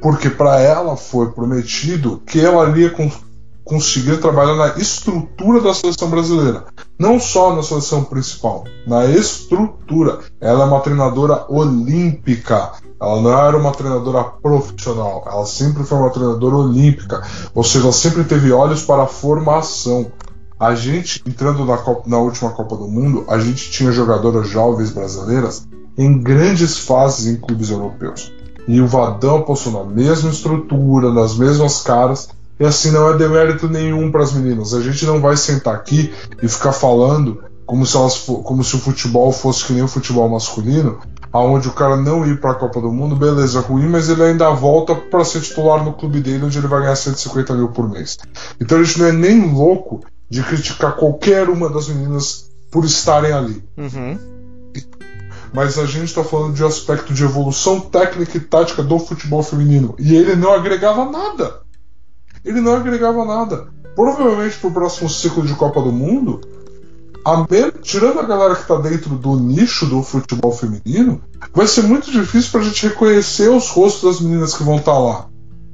Porque 0.00 0.30
para 0.30 0.60
ela 0.60 0.96
foi 0.96 1.30
prometido 1.30 2.22
que 2.26 2.40
ela 2.40 2.68
iria 2.70 2.92
conseguir 3.64 4.18
trabalhar 4.18 4.54
na 4.54 4.78
estrutura 4.78 5.60
da 5.60 5.72
seleção 5.72 6.10
brasileira, 6.10 6.64
não 6.98 7.20
só 7.20 7.54
na 7.54 7.62
seleção 7.62 8.04
principal, 8.04 8.64
na 8.86 9.06
estrutura. 9.06 10.20
Ela 10.40 10.64
é 10.64 10.66
uma 10.66 10.80
treinadora 10.80 11.46
olímpica. 11.48 12.72
Ela 13.02 13.20
não 13.20 13.36
era 13.36 13.56
uma 13.56 13.72
treinadora 13.72 14.22
profissional, 14.22 15.24
ela 15.26 15.44
sempre 15.44 15.82
foi 15.82 15.98
uma 15.98 16.10
treinadora 16.10 16.54
olímpica, 16.54 17.20
ou 17.52 17.64
seja, 17.64 17.86
ela 17.86 17.92
sempre 17.92 18.22
teve 18.22 18.52
olhos 18.52 18.84
para 18.84 19.02
a 19.02 19.08
formação. 19.08 20.06
A 20.58 20.76
gente, 20.76 21.20
entrando 21.26 21.64
na, 21.64 21.76
Copa, 21.78 22.08
na 22.08 22.18
última 22.18 22.50
Copa 22.50 22.76
do 22.76 22.86
Mundo, 22.86 23.24
a 23.26 23.40
gente 23.40 23.72
tinha 23.72 23.90
jogadoras 23.90 24.48
jovens 24.48 24.90
brasileiras 24.90 25.66
em 25.98 26.22
grandes 26.22 26.78
fases 26.78 27.26
em 27.26 27.40
clubes 27.40 27.70
europeus. 27.70 28.32
E 28.68 28.80
o 28.80 28.86
Vadão 28.86 29.38
apostou 29.38 29.72
na 29.72 29.84
mesma 29.84 30.30
estrutura, 30.30 31.12
nas 31.12 31.34
mesmas 31.34 31.82
caras, 31.82 32.28
e 32.60 32.64
assim 32.64 32.92
não 32.92 33.10
é 33.10 33.16
demérito 33.16 33.68
nenhum 33.68 34.12
para 34.12 34.22
as 34.22 34.32
meninas. 34.32 34.74
A 34.74 34.80
gente 34.80 35.04
não 35.04 35.20
vai 35.20 35.36
sentar 35.36 35.74
aqui 35.74 36.14
e 36.40 36.46
ficar 36.46 36.72
falando 36.72 37.42
como 37.66 37.84
se, 37.84 37.96
elas, 37.96 38.18
como 38.18 38.62
se 38.62 38.76
o 38.76 38.78
futebol 38.78 39.32
fosse 39.32 39.64
que 39.64 39.72
nem 39.72 39.82
o 39.82 39.88
futebol 39.88 40.28
masculino, 40.28 41.00
aonde 41.32 41.68
o 41.68 41.72
cara 41.72 41.96
não 41.96 42.26
ir 42.26 42.40
para 42.40 42.50
a 42.50 42.54
Copa 42.54 42.80
do 42.80 42.92
Mundo, 42.92 43.16
beleza, 43.16 43.60
ruim, 43.60 43.88
mas 43.88 44.08
ele 44.08 44.22
ainda 44.22 44.50
volta 44.50 44.94
para 44.94 45.24
ser 45.24 45.40
titular 45.40 45.82
no 45.82 45.94
clube 45.94 46.20
dele, 46.20 46.44
onde 46.44 46.58
ele 46.58 46.66
vai 46.66 46.80
ganhar 46.80 46.96
150 46.96 47.54
mil 47.54 47.68
por 47.68 47.88
mês. 47.88 48.18
Então 48.60 48.78
a 48.78 48.82
gente 48.84 48.98
não 48.98 49.06
é 49.06 49.12
nem 49.12 49.52
louco 49.52 50.04
de 50.28 50.42
criticar 50.42 50.96
qualquer 50.96 51.48
uma 51.48 51.70
das 51.70 51.88
meninas 51.88 52.50
por 52.70 52.84
estarem 52.84 53.32
ali. 53.32 53.64
Uhum. 53.76 54.18
Mas 55.52 55.78
a 55.78 55.84
gente 55.84 56.06
está 56.06 56.24
falando 56.24 56.54
de 56.54 56.64
um 56.64 56.66
aspecto 56.66 57.12
de 57.12 57.24
evolução 57.24 57.80
técnica 57.80 58.38
e 58.38 58.40
tática 58.40 58.82
do 58.82 58.98
futebol 58.98 59.42
feminino. 59.42 59.94
E 59.98 60.14
ele 60.14 60.34
não 60.34 60.52
agregava 60.52 61.10
nada. 61.10 61.60
Ele 62.44 62.60
não 62.60 62.74
agregava 62.74 63.24
nada. 63.24 63.68
Provavelmente 63.94 64.56
para 64.56 64.70
o 64.70 64.72
próximo 64.72 65.10
ciclo 65.10 65.46
de 65.46 65.54
Copa 65.54 65.82
do 65.82 65.92
Mundo, 65.92 66.40
a 67.24 67.46
tirando 67.80 68.18
a 68.18 68.24
galera 68.24 68.54
que 68.54 68.62
está 68.62 68.76
dentro 68.76 69.10
do 69.16 69.38
nicho 69.38 69.86
do 69.86 70.02
futebol 70.02 70.52
feminino, 70.52 71.22
vai 71.54 71.66
ser 71.66 71.82
muito 71.82 72.10
difícil 72.10 72.50
para 72.50 72.60
a 72.60 72.64
gente 72.64 72.88
reconhecer 72.88 73.48
os 73.48 73.68
rostos 73.68 74.02
das 74.02 74.20
meninas 74.20 74.54
que 74.54 74.64
vão 74.64 74.76
estar 74.76 74.92
tá 74.92 74.98
lá. 74.98 75.26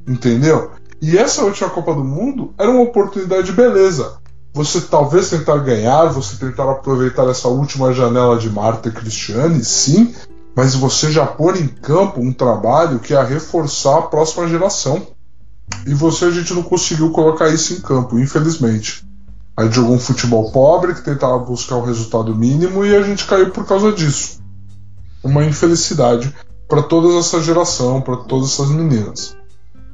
Entendeu? 0.06 0.72
E 1.00 1.16
essa 1.16 1.44
última 1.44 1.70
Copa 1.70 1.94
do 1.94 2.04
Mundo 2.04 2.52
era 2.58 2.70
uma 2.70 2.82
oportunidade 2.82 3.52
beleza. 3.52 4.18
Você 4.52 4.80
talvez 4.80 5.30
tentar 5.30 5.58
ganhar, 5.58 6.06
você 6.06 6.36
tentar 6.36 6.70
aproveitar 6.70 7.28
essa 7.28 7.48
última 7.48 7.92
janela 7.92 8.38
de 8.38 8.50
Marta 8.50 8.88
e 8.88 8.92
Cristiane, 8.92 9.64
sim, 9.64 10.14
mas 10.56 10.74
você 10.74 11.12
já 11.12 11.24
pôr 11.24 11.56
em 11.56 11.68
campo 11.68 12.20
um 12.20 12.32
trabalho 12.32 12.98
que 12.98 13.14
é 13.14 13.22
reforçar 13.22 13.98
a 13.98 14.02
próxima 14.02 14.48
geração. 14.48 15.06
E 15.86 15.94
você 15.94 16.24
a 16.24 16.30
gente 16.30 16.52
não 16.52 16.62
conseguiu 16.62 17.10
colocar 17.10 17.48
isso 17.48 17.74
em 17.74 17.80
campo, 17.80 18.18
infelizmente. 18.18 19.07
Aí 19.58 19.68
jogou 19.72 19.96
um 19.96 19.98
futebol 19.98 20.52
pobre 20.52 20.94
que 20.94 21.02
tentava 21.02 21.36
buscar 21.40 21.74
o 21.74 21.84
resultado 21.84 22.32
mínimo 22.32 22.86
e 22.86 22.94
a 22.94 23.02
gente 23.02 23.26
caiu 23.26 23.50
por 23.50 23.66
causa 23.66 23.90
disso. 23.90 24.38
Uma 25.20 25.44
infelicidade 25.44 26.32
para 26.68 26.80
toda 26.80 27.18
essa 27.18 27.42
geração, 27.42 28.00
para 28.00 28.18
todas 28.18 28.52
essas 28.52 28.68
meninas. 28.68 29.36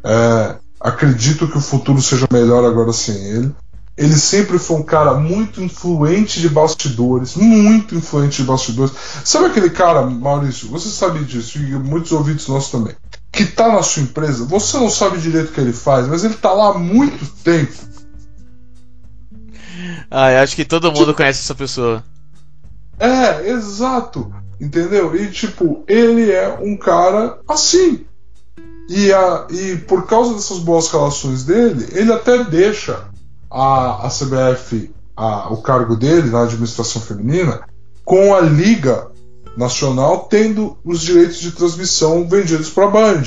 É, 0.04 0.56
acredito 0.78 1.48
que 1.48 1.56
o 1.56 1.62
futuro 1.62 2.02
seja 2.02 2.26
melhor 2.30 2.62
agora 2.62 2.92
sem 2.92 3.16
ele. 3.16 3.54
Ele 3.96 4.12
sempre 4.18 4.58
foi 4.58 4.76
um 4.76 4.82
cara 4.82 5.14
muito 5.14 5.62
influente 5.62 6.42
de 6.42 6.50
bastidores, 6.50 7.34
muito 7.34 7.94
influente 7.94 8.42
de 8.42 8.46
bastidores. 8.46 8.92
Sabe 9.24 9.46
aquele 9.46 9.70
cara, 9.70 10.04
Maurício? 10.04 10.68
Você 10.68 10.90
sabe 10.90 11.24
disso, 11.24 11.56
e 11.56 11.72
muitos 11.78 12.12
ouvintes 12.12 12.48
nossos 12.48 12.70
também. 12.70 12.94
Que 13.32 13.46
tá 13.46 13.72
na 13.72 13.82
sua 13.82 14.02
empresa, 14.02 14.44
você 14.44 14.76
não 14.76 14.90
sabe 14.90 15.16
direito 15.16 15.48
o 15.48 15.52
que 15.52 15.60
ele 15.60 15.72
faz, 15.72 16.06
mas 16.06 16.22
ele 16.22 16.34
tá 16.34 16.52
lá 16.52 16.72
há 16.72 16.78
muito 16.78 17.24
tempo 17.42 17.93
ah, 20.10 20.32
eu 20.32 20.38
acho 20.40 20.56
que 20.56 20.64
todo 20.64 20.92
mundo 20.92 21.14
conhece 21.14 21.40
essa 21.40 21.54
pessoa. 21.54 22.04
É, 22.98 23.50
exato. 23.50 24.32
Entendeu? 24.60 25.14
E 25.16 25.30
tipo, 25.30 25.84
ele 25.88 26.30
é 26.30 26.48
um 26.60 26.76
cara 26.76 27.38
assim. 27.48 28.04
E, 28.88 29.12
a, 29.12 29.46
e 29.50 29.76
por 29.76 30.06
causa 30.06 30.34
dessas 30.34 30.58
boas 30.58 30.88
relações 30.90 31.44
dele, 31.44 31.88
ele 31.92 32.12
até 32.12 32.44
deixa 32.44 33.08
a, 33.50 34.06
a 34.06 34.10
CBF, 34.10 34.90
a, 35.16 35.52
o 35.52 35.62
cargo 35.62 35.96
dele 35.96 36.30
na 36.30 36.42
administração 36.42 37.00
feminina, 37.00 37.62
com 38.04 38.34
a 38.34 38.40
Liga 38.40 39.10
Nacional 39.56 40.26
tendo 40.28 40.76
os 40.84 41.00
direitos 41.00 41.38
de 41.38 41.52
transmissão 41.52 42.28
vendidos 42.28 42.70
para 42.70 42.86
a 42.86 42.90
Band. 42.90 43.22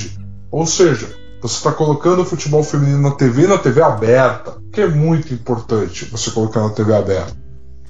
Ou 0.51 0.65
seja, 0.65 1.07
você 1.41 1.55
está 1.55 1.71
colocando 1.71 2.21
o 2.21 2.25
futebol 2.25 2.63
feminino 2.63 3.01
na 3.01 3.11
TV 3.11 3.47
na 3.47 3.57
TV 3.57 3.81
aberta, 3.81 4.57
que 4.71 4.81
é 4.81 4.87
muito 4.87 5.33
importante 5.33 6.05
você 6.05 6.31
colocar 6.31 6.61
na 6.61 6.69
TV 6.69 6.95
aberta. 6.95 7.35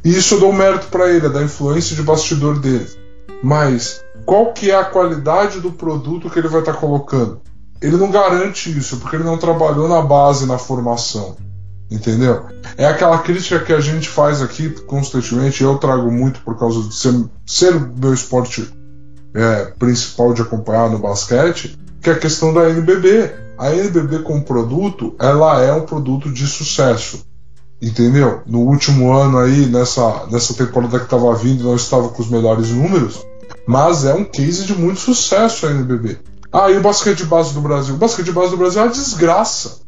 E 0.03 0.09
isso 0.09 0.35
eu 0.35 0.39
dou 0.39 0.53
mérito 0.53 0.87
para 0.87 1.09
ele, 1.09 1.25
é 1.25 1.29
da 1.29 1.43
influência 1.43 1.95
de 1.95 2.03
bastidor 2.03 2.59
dele. 2.59 2.87
Mas 3.43 4.03
qual 4.25 4.53
que 4.53 4.71
é 4.71 4.75
a 4.75 4.85
qualidade 4.85 5.59
do 5.59 5.71
produto 5.71 6.29
que 6.29 6.39
ele 6.39 6.47
vai 6.47 6.59
estar 6.59 6.73
tá 6.73 6.79
colocando? 6.79 7.41
Ele 7.81 7.97
não 7.97 8.09
garante 8.09 8.75
isso, 8.75 8.97
porque 8.97 9.15
ele 9.15 9.23
não 9.23 9.37
trabalhou 9.37 9.87
na 9.87 10.01
base, 10.01 10.45
na 10.45 10.57
formação. 10.57 11.37
Entendeu? 11.89 12.45
É 12.77 12.85
aquela 12.85 13.17
crítica 13.19 13.59
que 13.59 13.71
a 13.71 13.79
gente 13.79 14.09
faz 14.09 14.41
aqui 14.41 14.69
constantemente, 14.69 15.63
eu 15.63 15.77
trago 15.77 16.11
muito 16.11 16.41
por 16.41 16.57
causa 16.59 16.81
de 16.81 16.93
ser, 16.93 17.13
ser 17.45 17.79
meu 17.79 18.13
esporte 18.13 18.69
é, 19.33 19.65
principal 19.79 20.33
de 20.33 20.41
acompanhar 20.41 20.89
no 20.89 20.99
basquete, 20.99 21.79
que 22.07 22.11
é 22.11 22.13
a 22.13 22.19
questão 22.19 22.53
da 22.53 22.69
NBB. 22.69 23.35
A 23.57 23.75
NBB 23.75 24.19
como 24.19 24.41
produto, 24.41 25.13
ela 25.19 25.61
é 25.61 25.73
um 25.73 25.81
produto 25.81 26.31
de 26.31 26.47
sucesso. 26.47 27.25
Entendeu? 27.81 28.41
No 28.45 28.59
último 28.59 29.11
ano 29.11 29.37
aí, 29.37 29.65
nessa, 29.65 30.25
nessa 30.31 30.53
temporada 30.53 30.99
que 30.99 31.05
estava 31.05 31.35
vindo, 31.35 31.65
não 31.65 31.75
estava 31.75 32.07
com 32.07 32.21
os 32.21 32.29
melhores 32.29 32.69
números, 32.69 33.25
mas 33.67 34.05
é 34.05 34.13
um 34.13 34.23
case 34.23 34.65
de 34.65 34.73
muito 34.73 35.01
sucesso 35.01 35.67
a 35.67 35.71
NBB. 35.71 36.17
Ah, 36.51 36.71
e 36.71 36.77
o 36.77 36.81
basquete 36.81 37.17
de 37.17 37.25
base 37.25 37.53
do 37.53 37.59
Brasil? 37.59 37.95
O 37.95 37.97
basquete 37.97 38.27
de 38.27 38.31
base 38.31 38.51
do 38.51 38.57
Brasil 38.57 38.81
é 38.81 38.85
uma 38.85 38.91
desgraça. 38.91 39.81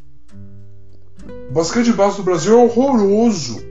O 1.50 1.54
basquete 1.54 1.86
de 1.86 1.94
base 1.94 2.18
do 2.18 2.24
Brasil 2.24 2.60
é 2.60 2.64
horroroso. 2.64 3.64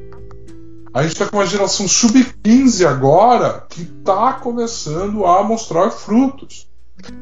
A 0.94 1.02
gente 1.02 1.12
está 1.12 1.26
com 1.26 1.36
uma 1.36 1.46
geração 1.46 1.86
sub-15 1.86 2.86
agora 2.86 3.66
que 3.68 3.82
está 3.82 4.32
começando 4.32 5.26
a 5.26 5.42
mostrar 5.42 5.90
frutos. 5.90 6.67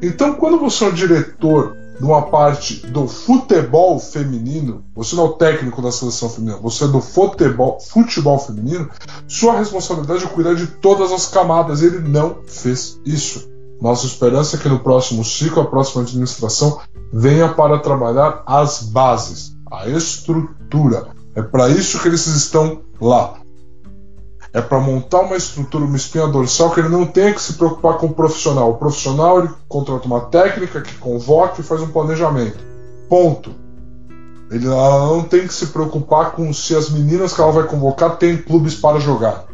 Então, 0.01 0.35
quando 0.35 0.59
você 0.59 0.85
é 0.85 0.87
o 0.87 0.93
diretor 0.93 1.75
de 1.97 2.03
uma 2.03 2.23
parte 2.23 2.85
do 2.87 3.07
futebol 3.07 3.99
feminino, 3.99 4.83
você 4.95 5.15
não 5.15 5.25
é 5.25 5.27
o 5.27 5.33
técnico 5.33 5.81
da 5.81 5.91
seleção 5.91 6.29
feminina, 6.29 6.59
você 6.61 6.83
é 6.83 6.87
do 6.87 7.01
futebol, 7.01 7.79
futebol 7.79 8.37
feminino, 8.37 8.89
sua 9.27 9.57
responsabilidade 9.57 10.23
é 10.23 10.27
cuidar 10.27 10.53
de 10.53 10.67
todas 10.67 11.11
as 11.11 11.27
camadas. 11.27 11.81
Ele 11.81 11.99
não 11.99 12.37
fez 12.45 12.99
isso. 13.05 13.49
Nossa 13.81 14.05
esperança 14.05 14.55
é 14.55 14.59
que 14.59 14.69
no 14.69 14.79
próximo 14.79 15.23
ciclo, 15.23 15.61
a 15.61 15.65
próxima 15.65 16.03
administração 16.03 16.79
venha 17.11 17.49
para 17.49 17.79
trabalhar 17.79 18.43
as 18.45 18.83
bases, 18.83 19.55
a 19.71 19.87
estrutura. 19.87 21.07
É 21.35 21.41
para 21.41 21.69
isso 21.69 21.99
que 21.99 22.07
eles 22.07 22.25
estão 22.25 22.81
lá 22.99 23.39
é 24.57 24.61
para 24.61 24.79
montar 24.79 25.21
uma 25.21 25.35
estrutura, 25.35 25.85
uma 25.85 25.95
espinha 25.95 26.25
dorsal 26.25 26.71
que 26.71 26.79
ele 26.79 26.89
não 26.89 27.05
tenha 27.05 27.31
que 27.31 27.41
se 27.41 27.53
preocupar 27.53 27.97
com 27.97 28.07
o 28.07 28.13
profissional. 28.13 28.71
O 28.71 28.73
profissional 28.73 29.39
ele 29.39 29.49
contrata 29.67 30.07
uma 30.07 30.21
técnica 30.21 30.81
que 30.81 30.95
convoca 30.95 31.61
e 31.61 31.63
faz 31.63 31.79
um 31.81 31.89
planejamento. 31.89 32.57
Ponto. 33.07 33.51
Ele, 34.49 34.65
ela 34.65 35.05
não 35.05 35.21
tem 35.21 35.45
que 35.45 35.53
se 35.53 35.67
preocupar 35.67 36.31
com 36.31 36.51
se 36.51 36.75
as 36.75 36.89
meninas 36.89 37.33
que 37.33 37.41
ela 37.41 37.51
vai 37.51 37.65
convocar 37.65 38.17
têm 38.17 38.35
clubes 38.35 38.73
para 38.73 38.99
jogar. 38.99 39.45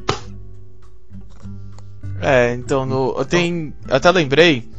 É, 2.21 2.53
então 2.53 2.85
no, 2.85 3.25
tem 3.25 3.73
até 3.89 4.09
lembrei 4.09 4.71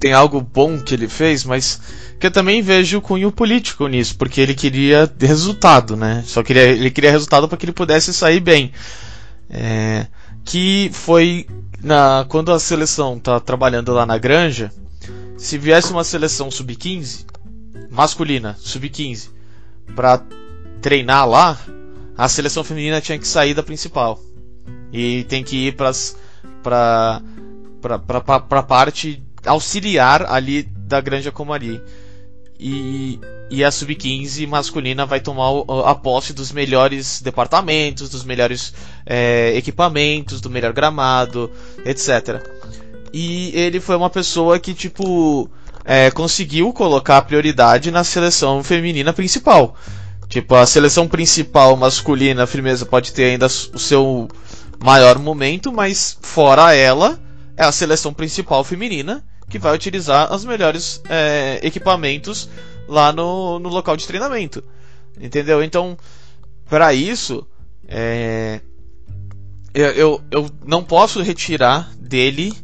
tem 0.00 0.12
algo 0.12 0.40
bom 0.40 0.78
que 0.78 0.94
ele 0.94 1.08
fez, 1.08 1.44
mas 1.44 1.80
que 2.18 2.26
eu 2.26 2.30
também 2.30 2.60
vejo 2.60 3.00
cunho 3.00 3.30
político 3.30 3.86
nisso, 3.86 4.16
porque 4.18 4.40
ele 4.40 4.54
queria 4.54 5.10
resultado, 5.20 5.96
né? 5.96 6.24
Só 6.26 6.42
queria 6.42 6.64
ele 6.64 6.90
queria 6.90 7.10
resultado 7.12 7.48
para 7.48 7.56
que 7.56 7.64
ele 7.64 7.72
pudesse 7.72 8.12
sair 8.12 8.40
bem. 8.40 8.72
É, 9.48 10.06
que 10.44 10.90
foi 10.92 11.46
na 11.82 12.24
quando 12.28 12.52
a 12.52 12.58
seleção 12.58 13.18
tá 13.18 13.38
trabalhando 13.38 13.92
lá 13.92 14.04
na 14.04 14.18
granja, 14.18 14.72
se 15.36 15.58
viesse 15.58 15.92
uma 15.92 16.04
seleção 16.04 16.50
sub-15 16.50 17.26
masculina, 17.90 18.56
sub-15 18.58 19.30
para 19.94 20.20
treinar 20.80 21.28
lá, 21.28 21.58
a 22.16 22.28
seleção 22.28 22.64
feminina 22.64 23.00
tinha 23.00 23.18
que 23.18 23.26
sair 23.26 23.54
da 23.54 23.62
principal 23.62 24.20
e 24.92 25.24
tem 25.24 25.44
que 25.44 25.68
ir 25.68 25.76
para 25.76 25.92
para 26.62 28.20
para 28.40 28.62
parte 28.62 29.22
auxiliar 29.44 30.26
ali 30.26 30.62
da 30.62 31.00
Granja 31.00 31.30
Comari. 31.30 31.80
E 32.58 33.20
e 33.48 33.62
a 33.64 33.70
sub-15 33.70 34.46
masculina 34.46 35.06
vai 35.06 35.20
tomar 35.20 35.50
a 35.84 35.94
posse 35.94 36.32
dos 36.32 36.50
melhores 36.50 37.20
departamentos, 37.22 38.08
dos 38.08 38.24
melhores 38.24 38.74
é, 39.04 39.52
equipamentos, 39.56 40.40
do 40.40 40.50
melhor 40.50 40.72
gramado, 40.72 41.50
etc. 41.84 42.42
E 43.12 43.52
ele 43.54 43.78
foi 43.80 43.96
uma 43.96 44.10
pessoa 44.10 44.58
que, 44.58 44.74
tipo, 44.74 45.48
é, 45.84 46.10
conseguiu 46.10 46.72
colocar 46.72 47.22
prioridade 47.22 47.90
na 47.90 48.02
seleção 48.02 48.64
feminina 48.64 49.12
principal. 49.12 49.76
Tipo, 50.28 50.56
a 50.56 50.66
seleção 50.66 51.06
principal 51.06 51.76
masculina, 51.76 52.46
firmeza, 52.46 52.84
pode 52.84 53.12
ter 53.12 53.24
ainda 53.24 53.46
o 53.46 53.78
seu 53.78 54.28
maior 54.82 55.18
momento, 55.18 55.72
mas 55.72 56.18
fora 56.20 56.74
ela, 56.74 57.18
é 57.56 57.64
a 57.64 57.70
seleção 57.70 58.12
principal 58.12 58.64
feminina 58.64 59.24
que 59.48 59.58
vai 59.58 59.72
utilizar 59.72 60.34
os 60.34 60.44
melhores 60.44 61.00
é, 61.08 61.60
equipamentos 61.62 62.48
lá 62.88 63.12
no, 63.12 63.58
no 63.58 63.68
local 63.68 63.96
de 63.96 64.06
treinamento. 64.06 64.62
Entendeu? 65.20 65.62
Então, 65.62 65.96
para 66.68 66.92
isso, 66.92 67.46
é, 67.88 68.60
eu, 69.72 69.86
eu, 69.86 70.24
eu, 70.30 70.50
não 70.64 70.82
posso 70.82 71.22
retirar 71.22 71.90
dele 71.98 72.54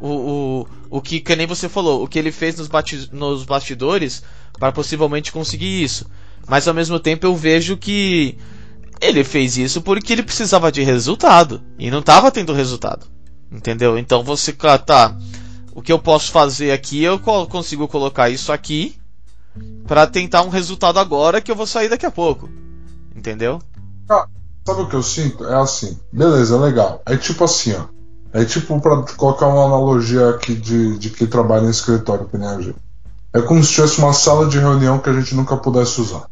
o, 0.00 0.08
o, 0.08 0.68
o 0.90 1.00
que, 1.00 1.20
que 1.20 1.36
nem 1.36 1.46
você 1.46 1.68
falou, 1.68 2.02
o 2.02 2.08
que 2.08 2.18
ele 2.18 2.32
fez 2.32 2.56
nos, 2.56 2.68
bati, 2.68 3.08
nos 3.12 3.44
bastidores 3.44 4.22
para 4.58 4.72
possivelmente 4.72 5.32
conseguir 5.32 5.82
isso. 5.82 6.06
Mas 6.46 6.68
ao 6.68 6.74
mesmo 6.74 6.98
tempo 6.98 7.26
eu 7.26 7.34
vejo 7.34 7.76
que 7.76 8.36
ele 9.00 9.24
fez 9.24 9.56
isso 9.56 9.82
porque 9.82 10.12
ele 10.12 10.22
precisava 10.22 10.72
de 10.72 10.82
resultado 10.82 11.62
e 11.78 11.90
não 11.90 12.00
estava 12.00 12.30
tendo 12.30 12.52
resultado. 12.52 13.06
Entendeu? 13.50 13.98
Então 13.98 14.22
você 14.22 14.52
tá, 14.52 15.16
o 15.74 15.80
que 15.80 15.92
eu 15.92 15.98
posso 15.98 16.32
fazer 16.32 16.72
aqui, 16.72 17.02
eu 17.02 17.18
consigo 17.18 17.86
colocar 17.88 18.28
isso 18.28 18.52
aqui 18.52 18.96
para 19.86 20.06
tentar 20.06 20.42
um 20.42 20.48
resultado 20.48 20.98
agora 20.98 21.40
que 21.40 21.50
eu 21.50 21.56
vou 21.56 21.66
sair 21.66 21.88
daqui 21.88 22.06
a 22.06 22.10
pouco. 22.10 22.48
Entendeu? 23.14 23.60
Ah, 24.08 24.26
sabe 24.66 24.82
o 24.82 24.88
que 24.88 24.96
eu 24.96 25.02
sinto? 25.02 25.44
É 25.46 25.54
assim, 25.56 25.98
beleza, 26.12 26.58
legal. 26.58 27.00
É 27.06 27.16
tipo 27.16 27.44
assim, 27.44 27.74
ó. 27.74 27.84
É 28.32 28.44
tipo 28.44 28.78
para 28.80 29.02
colocar 29.16 29.46
uma 29.46 29.64
analogia 29.64 30.30
aqui 30.30 30.54
de, 30.54 30.98
de 30.98 31.10
quem 31.10 31.26
trabalha 31.26 31.66
em 31.66 31.70
escritório, 31.70 32.26
que 32.26 32.36
nem 32.36 32.48
a 32.48 32.60
gente. 32.60 32.76
É 33.32 33.40
como 33.40 33.62
se 33.62 33.72
tivesse 33.72 33.98
uma 33.98 34.12
sala 34.12 34.46
de 34.46 34.58
reunião 34.58 34.98
que 34.98 35.08
a 35.08 35.12
gente 35.12 35.34
nunca 35.34 35.56
pudesse 35.56 36.00
usar. 36.00 36.26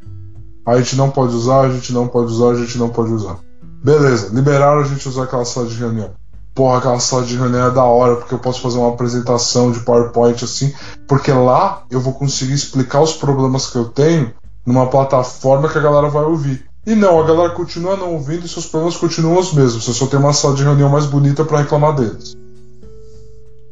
A 0.67 0.79
gente 0.79 0.97
não 0.97 1.11
pode 1.11 1.35
usar, 1.35 1.63
a 1.63 1.71
gente 1.71 1.93
não 1.93 2.09
pode 2.09 2.33
usar, 2.33 2.51
a 2.51 2.57
gente 2.57 2.79
não 2.79 2.89
pode 2.89 3.13
usar. 3.13 3.39
Beleza, 3.83 4.35
liberaram 4.35 4.81
a 4.81 4.85
gente 4.85 5.07
usar 5.09 5.25
aquela 5.25 5.45
sala 5.45 5.67
de 5.67 5.75
reunião. 5.75 6.11
Porra, 6.55 6.79
aquela 6.79 7.01
sala 7.01 7.25
de 7.25 7.37
reunião 7.37 7.67
é 7.67 7.71
da 7.71 7.83
hora, 7.83 8.17
porque 8.17 8.35
eu 8.35 8.39
posso 8.39 8.61
fazer 8.61 8.79
uma 8.79 8.91
apresentação 8.91 9.73
de 9.73 9.81
PowerPoint 9.81 10.45
assim, 10.45 10.73
porque 11.09 11.33
lá 11.33 11.83
eu 11.91 12.01
vou 12.01 12.13
conseguir 12.13 12.53
explicar 12.53 13.01
os 13.01 13.13
problemas 13.13 13.67
que 13.67 13.77
eu 13.77 13.87
tenho 13.87 14.33
numa 14.65 14.87
plataforma 14.87 15.69
que 15.69 15.77
a 15.77 15.83
galera 15.83 16.09
vai 16.09 16.23
ouvir. 16.23 16.65
E 16.87 16.95
não, 16.95 17.21
a 17.21 17.27
galera 17.27 17.55
continua 17.55 17.97
não 17.97 18.13
ouvindo 18.13 18.45
e 18.45 18.49
seus 18.49 18.67
problemas 18.67 18.97
continuam 18.97 19.39
os 19.41 19.53
mesmos. 19.53 19.85
Você 19.85 19.93
só 19.93 20.07
tem 20.07 20.19
uma 20.19 20.33
sala 20.33 20.55
de 20.55 20.63
reunião 20.63 20.89
mais 20.89 21.07
bonita 21.07 21.45
para 21.45 21.59
reclamar 21.59 21.97
deles. 21.97 22.37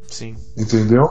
Sim. 0.09 0.35
Entendeu? 0.57 1.11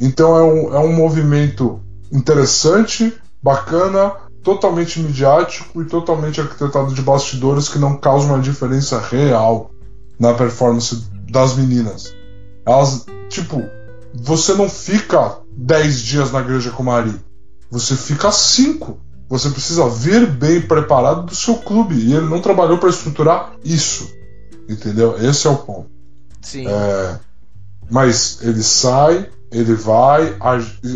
Então 0.00 0.36
é 0.36 0.42
um, 0.42 0.74
é 0.74 0.78
um 0.80 0.92
movimento 0.92 1.80
interessante, 2.10 3.14
bacana, 3.42 4.12
totalmente 4.42 4.98
midiático 4.98 5.80
e 5.80 5.84
totalmente 5.84 6.40
arquitetado 6.40 6.92
de 6.92 7.02
bastidores 7.02 7.68
que 7.68 7.78
não 7.78 7.96
causa 7.96 8.26
uma 8.26 8.40
diferença 8.40 8.98
real 8.98 9.70
na 10.18 10.34
performance 10.34 11.11
das 11.32 11.56
meninas. 11.56 12.14
Elas, 12.66 13.06
tipo, 13.28 13.62
você 14.14 14.54
não 14.54 14.68
fica 14.68 15.38
10 15.56 16.00
dias 16.00 16.30
na 16.30 16.40
igreja 16.40 16.70
com 16.70 16.82
Mari. 16.82 17.18
Você 17.70 17.96
fica 17.96 18.30
5. 18.30 19.00
Você 19.28 19.48
precisa 19.48 19.88
vir 19.88 20.26
bem 20.26 20.60
preparado 20.60 21.22
do 21.24 21.34
seu 21.34 21.56
clube. 21.56 21.94
E 21.94 22.14
ele 22.14 22.28
não 22.28 22.40
trabalhou 22.40 22.76
para 22.76 22.90
estruturar 22.90 23.54
isso. 23.64 24.12
Entendeu? 24.68 25.16
Esse 25.18 25.46
é 25.46 25.50
o 25.50 25.56
ponto. 25.56 25.90
Sim. 26.42 26.66
É, 26.68 27.18
mas 27.90 28.38
ele 28.42 28.62
sai, 28.62 29.28
ele 29.50 29.74
vai. 29.74 30.36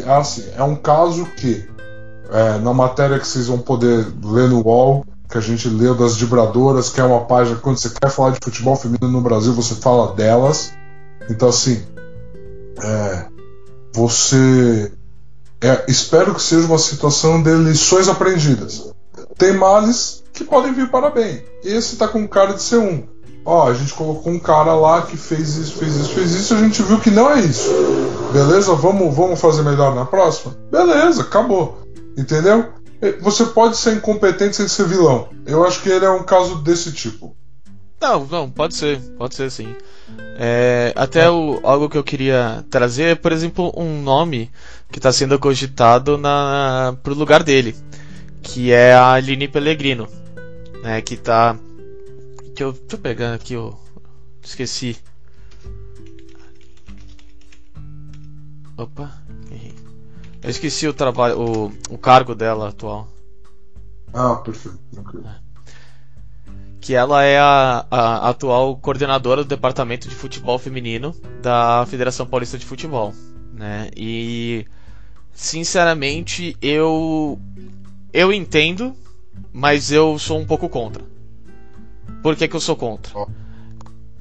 Assim, 0.06 0.44
é 0.54 0.62
um 0.62 0.76
caso 0.76 1.24
que 1.24 1.66
é, 2.30 2.58
na 2.58 2.74
matéria 2.74 3.18
que 3.18 3.26
vocês 3.26 3.46
vão 3.46 3.58
poder 3.58 4.06
ler 4.22 4.48
no 4.50 4.60
UOL, 4.66 5.04
que 5.28 5.38
a 5.38 5.40
gente 5.40 5.68
leu 5.68 5.94
das 5.94 6.16
vibradoras, 6.16 6.88
que 6.88 7.00
é 7.00 7.04
uma 7.04 7.24
página 7.24 7.56
quando 7.56 7.78
você 7.78 7.90
quer 7.90 8.10
falar 8.10 8.30
de 8.30 8.38
futebol 8.42 8.76
feminino 8.76 9.10
no 9.10 9.20
Brasil, 9.20 9.52
você 9.52 9.74
fala 9.74 10.14
delas. 10.14 10.72
Então, 11.28 11.48
assim, 11.48 11.82
é, 12.82 13.26
você. 13.94 14.92
É, 15.60 15.84
espero 15.88 16.34
que 16.34 16.42
seja 16.42 16.66
uma 16.66 16.78
situação 16.78 17.42
de 17.42 17.54
lições 17.54 18.08
aprendidas. 18.08 18.92
Tem 19.38 19.54
males 19.54 20.22
que 20.32 20.44
podem 20.44 20.72
vir 20.72 20.90
para 20.90 21.10
bem. 21.10 21.42
Esse 21.64 21.96
tá 21.96 22.06
com 22.06 22.28
cara 22.28 22.52
de 22.54 22.62
ser 22.62 22.76
um. 22.76 23.04
Ó, 23.44 23.68
a 23.68 23.74
gente 23.74 23.94
colocou 23.94 24.32
um 24.32 24.38
cara 24.38 24.74
lá 24.74 25.02
que 25.02 25.16
fez 25.16 25.56
isso, 25.56 25.76
fez 25.76 25.94
isso, 25.94 26.14
fez 26.14 26.32
isso, 26.32 26.52
a 26.52 26.58
gente 26.58 26.82
viu 26.82 26.98
que 26.98 27.10
não 27.10 27.30
é 27.30 27.40
isso. 27.40 27.70
Beleza? 28.32 28.74
Vamos, 28.74 29.14
vamos 29.14 29.40
fazer 29.40 29.62
melhor 29.62 29.94
na 29.94 30.04
próxima? 30.04 30.54
Beleza, 30.70 31.22
acabou. 31.22 31.78
Entendeu? 32.18 32.66
Você 33.20 33.46
pode 33.46 33.76
ser 33.76 33.94
incompetente 33.94 34.56
sem 34.56 34.68
ser 34.68 34.86
vilão. 34.86 35.28
Eu 35.46 35.64
acho 35.66 35.82
que 35.82 35.88
ele 35.88 36.04
é 36.04 36.10
um 36.10 36.22
caso 36.22 36.56
desse 36.62 36.92
tipo. 36.92 37.36
Não, 38.00 38.26
não, 38.26 38.50
pode 38.50 38.74
ser, 38.74 39.00
pode 39.18 39.34
ser 39.34 39.50
sim. 39.50 39.74
É, 40.38 40.92
até 40.94 41.30
o, 41.30 41.60
algo 41.62 41.88
que 41.88 41.96
eu 41.96 42.04
queria 42.04 42.64
trazer 42.70 43.04
é, 43.04 43.14
por 43.14 43.32
exemplo, 43.32 43.72
um 43.76 44.02
nome 44.02 44.50
que 44.90 44.98
está 44.98 45.10
sendo 45.10 45.38
cogitado 45.38 46.18
na, 46.18 46.96
pro 47.02 47.14
lugar 47.14 47.42
dele, 47.42 47.74
que 48.42 48.70
é 48.70 48.92
a 48.92 49.12
Aline 49.12 49.48
Pellegrino, 49.48 50.06
né, 50.82 51.00
que 51.00 51.16
tá... 51.16 51.56
Que 52.54 52.62
eu, 52.62 52.72
deixa 52.72 52.96
eu 52.96 52.98
pegar 52.98 53.34
aqui, 53.34 53.54
eu 53.54 53.78
esqueci. 54.42 54.96
Opa. 58.76 59.25
Eu 60.46 60.50
esqueci 60.50 60.86
o 60.86 60.94
trabalho, 60.94 61.40
o, 61.40 61.72
o 61.90 61.98
cargo 61.98 62.32
dela 62.32 62.68
atual. 62.68 63.08
Ah, 64.14 64.36
perfeito, 64.36 64.78
tranquilo. 64.92 65.26
Que 66.80 66.94
ela 66.94 67.24
é 67.24 67.36
a, 67.36 67.84
a, 67.90 68.28
atual 68.28 68.76
coordenadora 68.76 69.42
do 69.42 69.48
departamento 69.48 70.08
de 70.08 70.14
futebol 70.14 70.56
feminino 70.56 71.12
da 71.42 71.84
Federação 71.86 72.24
Paulista 72.28 72.56
de 72.56 72.64
Futebol, 72.64 73.12
né? 73.52 73.90
E 73.96 74.64
sinceramente 75.32 76.56
eu 76.62 77.40
eu 78.12 78.32
entendo, 78.32 78.94
mas 79.52 79.90
eu 79.90 80.16
sou 80.16 80.38
um 80.38 80.46
pouco 80.46 80.68
contra. 80.68 81.02
Por 82.22 82.36
que, 82.36 82.46
que 82.46 82.54
eu 82.54 82.60
sou 82.60 82.76
contra? 82.76 83.12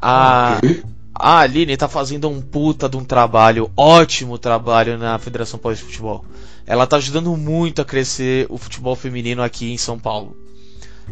A, 0.01 0.57
okay 0.57 0.94
a 1.17 1.39
Aline 1.39 1.77
tá 1.77 1.87
fazendo 1.87 2.29
um 2.29 2.41
puta 2.41 2.89
de 2.89 2.97
um 2.97 3.03
trabalho, 3.03 3.71
ótimo 3.75 4.37
trabalho 4.37 4.97
na 4.97 5.17
Federação 5.17 5.57
Paulista 5.57 5.85
de 5.85 5.91
Futebol. 5.91 6.25
Ela 6.67 6.85
tá 6.85 6.97
ajudando 6.97 7.35
muito 7.37 7.81
a 7.81 7.85
crescer 7.85 8.45
o 8.49 8.57
futebol 8.57 8.95
feminino 8.95 9.41
aqui 9.41 9.71
em 9.71 9.77
São 9.77 9.97
Paulo. 9.97 10.35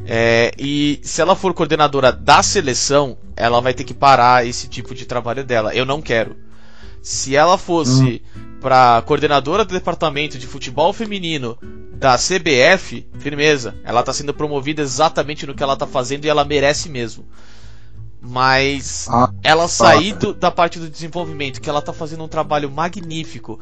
É, 0.06 0.52
e 0.58 1.00
se 1.04 1.22
ela 1.22 1.36
for 1.36 1.54
coordenadora 1.54 2.12
da 2.12 2.44
seleção, 2.44 3.18
ela 3.36 3.62
vai 3.62 3.74
ter 3.74 3.84
que 3.84 3.94
parar 3.94 4.46
esse 4.46 4.68
tipo 4.68 4.94
de 4.94 5.06
trabalho 5.06 5.44
dela. 5.44 5.74
Eu 5.74 5.86
não 5.86 6.02
quero. 6.02 6.36
Se 7.02 7.36
ela 7.36 7.58
fosse 7.58 8.22
hum. 8.36 8.60
para 8.60 9.02
coordenadora 9.04 9.64
do 9.64 9.74
departamento 9.74 10.38
de 10.38 10.48
futebol 10.48 10.92
feminino 10.92 11.58
da 11.94 12.18
CBF, 12.18 13.06
firmeza. 13.20 13.76
Ela 13.84 14.04
tá 14.04 14.12
sendo 14.12 14.34
promovida 14.34 14.82
exatamente 14.82 15.48
no 15.48 15.54
que 15.54 15.64
ela 15.64 15.78
tá 15.78 15.88
fazendo 15.88 16.26
e 16.26 16.30
ela 16.30 16.44
merece 16.44 16.90
mesmo. 16.90 17.26
Mas 18.26 19.10
ah, 19.10 19.30
ela 19.44 19.68
sair 19.68 20.14
do, 20.14 20.34
da 20.34 20.50
parte 20.50 20.80
do 20.80 20.90
desenvolvimento, 20.90 21.60
que 21.60 21.70
ela 21.70 21.82
tá 21.82 21.92
fazendo 21.92 22.24
um 22.24 22.28
trabalho 22.28 22.72
magnífico 22.72 23.60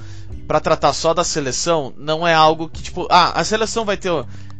para 0.47 0.60
tratar 0.60 0.93
só 0.93 1.15
da 1.15 1.24
seleção, 1.24 1.91
não 1.97 2.28
é 2.28 2.34
algo 2.36 2.69
que, 2.69 2.84
tipo, 2.84 3.08
ah, 3.10 3.32
a 3.32 3.43
seleção 3.43 3.84
vai 3.84 3.97
ter. 3.97 4.12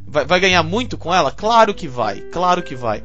Vai, 0.08 0.26
vai 0.26 0.40
ganhar 0.40 0.64
muito 0.64 0.98
com 0.98 1.14
ela? 1.14 1.32
Claro 1.32 1.74
que 1.74 1.88
vai, 1.88 2.20
claro 2.20 2.64
que 2.64 2.76
vai. 2.76 3.04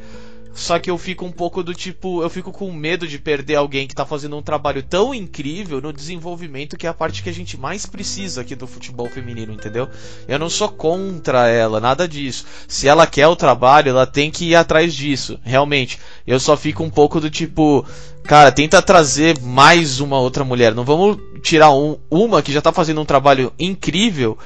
Só 0.57 0.79
que 0.79 0.91
eu 0.91 0.97
fico 0.97 1.23
um 1.23 1.31
pouco 1.31 1.63
do 1.63 1.75
tipo, 1.75 2.23
eu 2.23 2.31
fico 2.31 2.51
com 2.51 2.73
medo 2.73 3.07
de 3.07 3.19
perder 3.19 3.57
alguém 3.57 3.87
que 3.87 3.95
tá 3.95 4.07
fazendo 4.07 4.39
um 4.39 4.43
trabalho 4.43 4.83
tão 4.83 5.13
incrível 5.13 5.83
no 5.83 5.93
desenvolvimento 5.93 6.79
que 6.79 6.87
é 6.87 6.89
a 6.89 6.95
parte 6.95 7.23
que 7.23 7.29
a 7.29 7.33
gente 7.33 7.59
mais 7.59 7.85
precisa 7.85 8.41
aqui 8.41 8.57
do 8.57 8.67
futebol 8.67 9.07
feminino, 9.07 9.53
entendeu? 9.53 9.87
Eu 10.27 10.39
não 10.39 10.49
sou 10.49 10.71
contra 10.71 11.47
ela, 11.47 11.79
nada 11.79 12.09
disso. 12.09 12.47
Se 12.67 12.89
ela 12.89 13.07
quer 13.07 13.29
o 13.29 13.37
trabalho, 13.37 13.91
ela 13.91 14.07
tem 14.07 14.31
que 14.31 14.47
ir 14.47 14.55
atrás 14.55 14.95
disso, 14.95 15.39
realmente. 15.45 15.99
Eu 16.27 16.41
só 16.41 16.57
fico 16.57 16.83
um 16.83 16.91
pouco 16.91 17.21
do 17.21 17.29
tipo, 17.29 17.85
cara, 18.25 18.51
tenta 18.51 18.81
trazer 18.81 19.39
mais 19.43 20.01
uma 20.01 20.19
outra 20.19 20.43
mulher. 20.43 20.75
Não 20.75 20.85
vamos 20.85 21.19
tirar 21.43 21.71
um, 21.71 21.99
uma 22.11 22.41
que 22.41 22.51
já 22.51 22.63
tá 22.63 22.73
fazendo 22.73 23.03
um 23.03 23.05
trabalho 23.05 23.53
incrível 23.59 24.39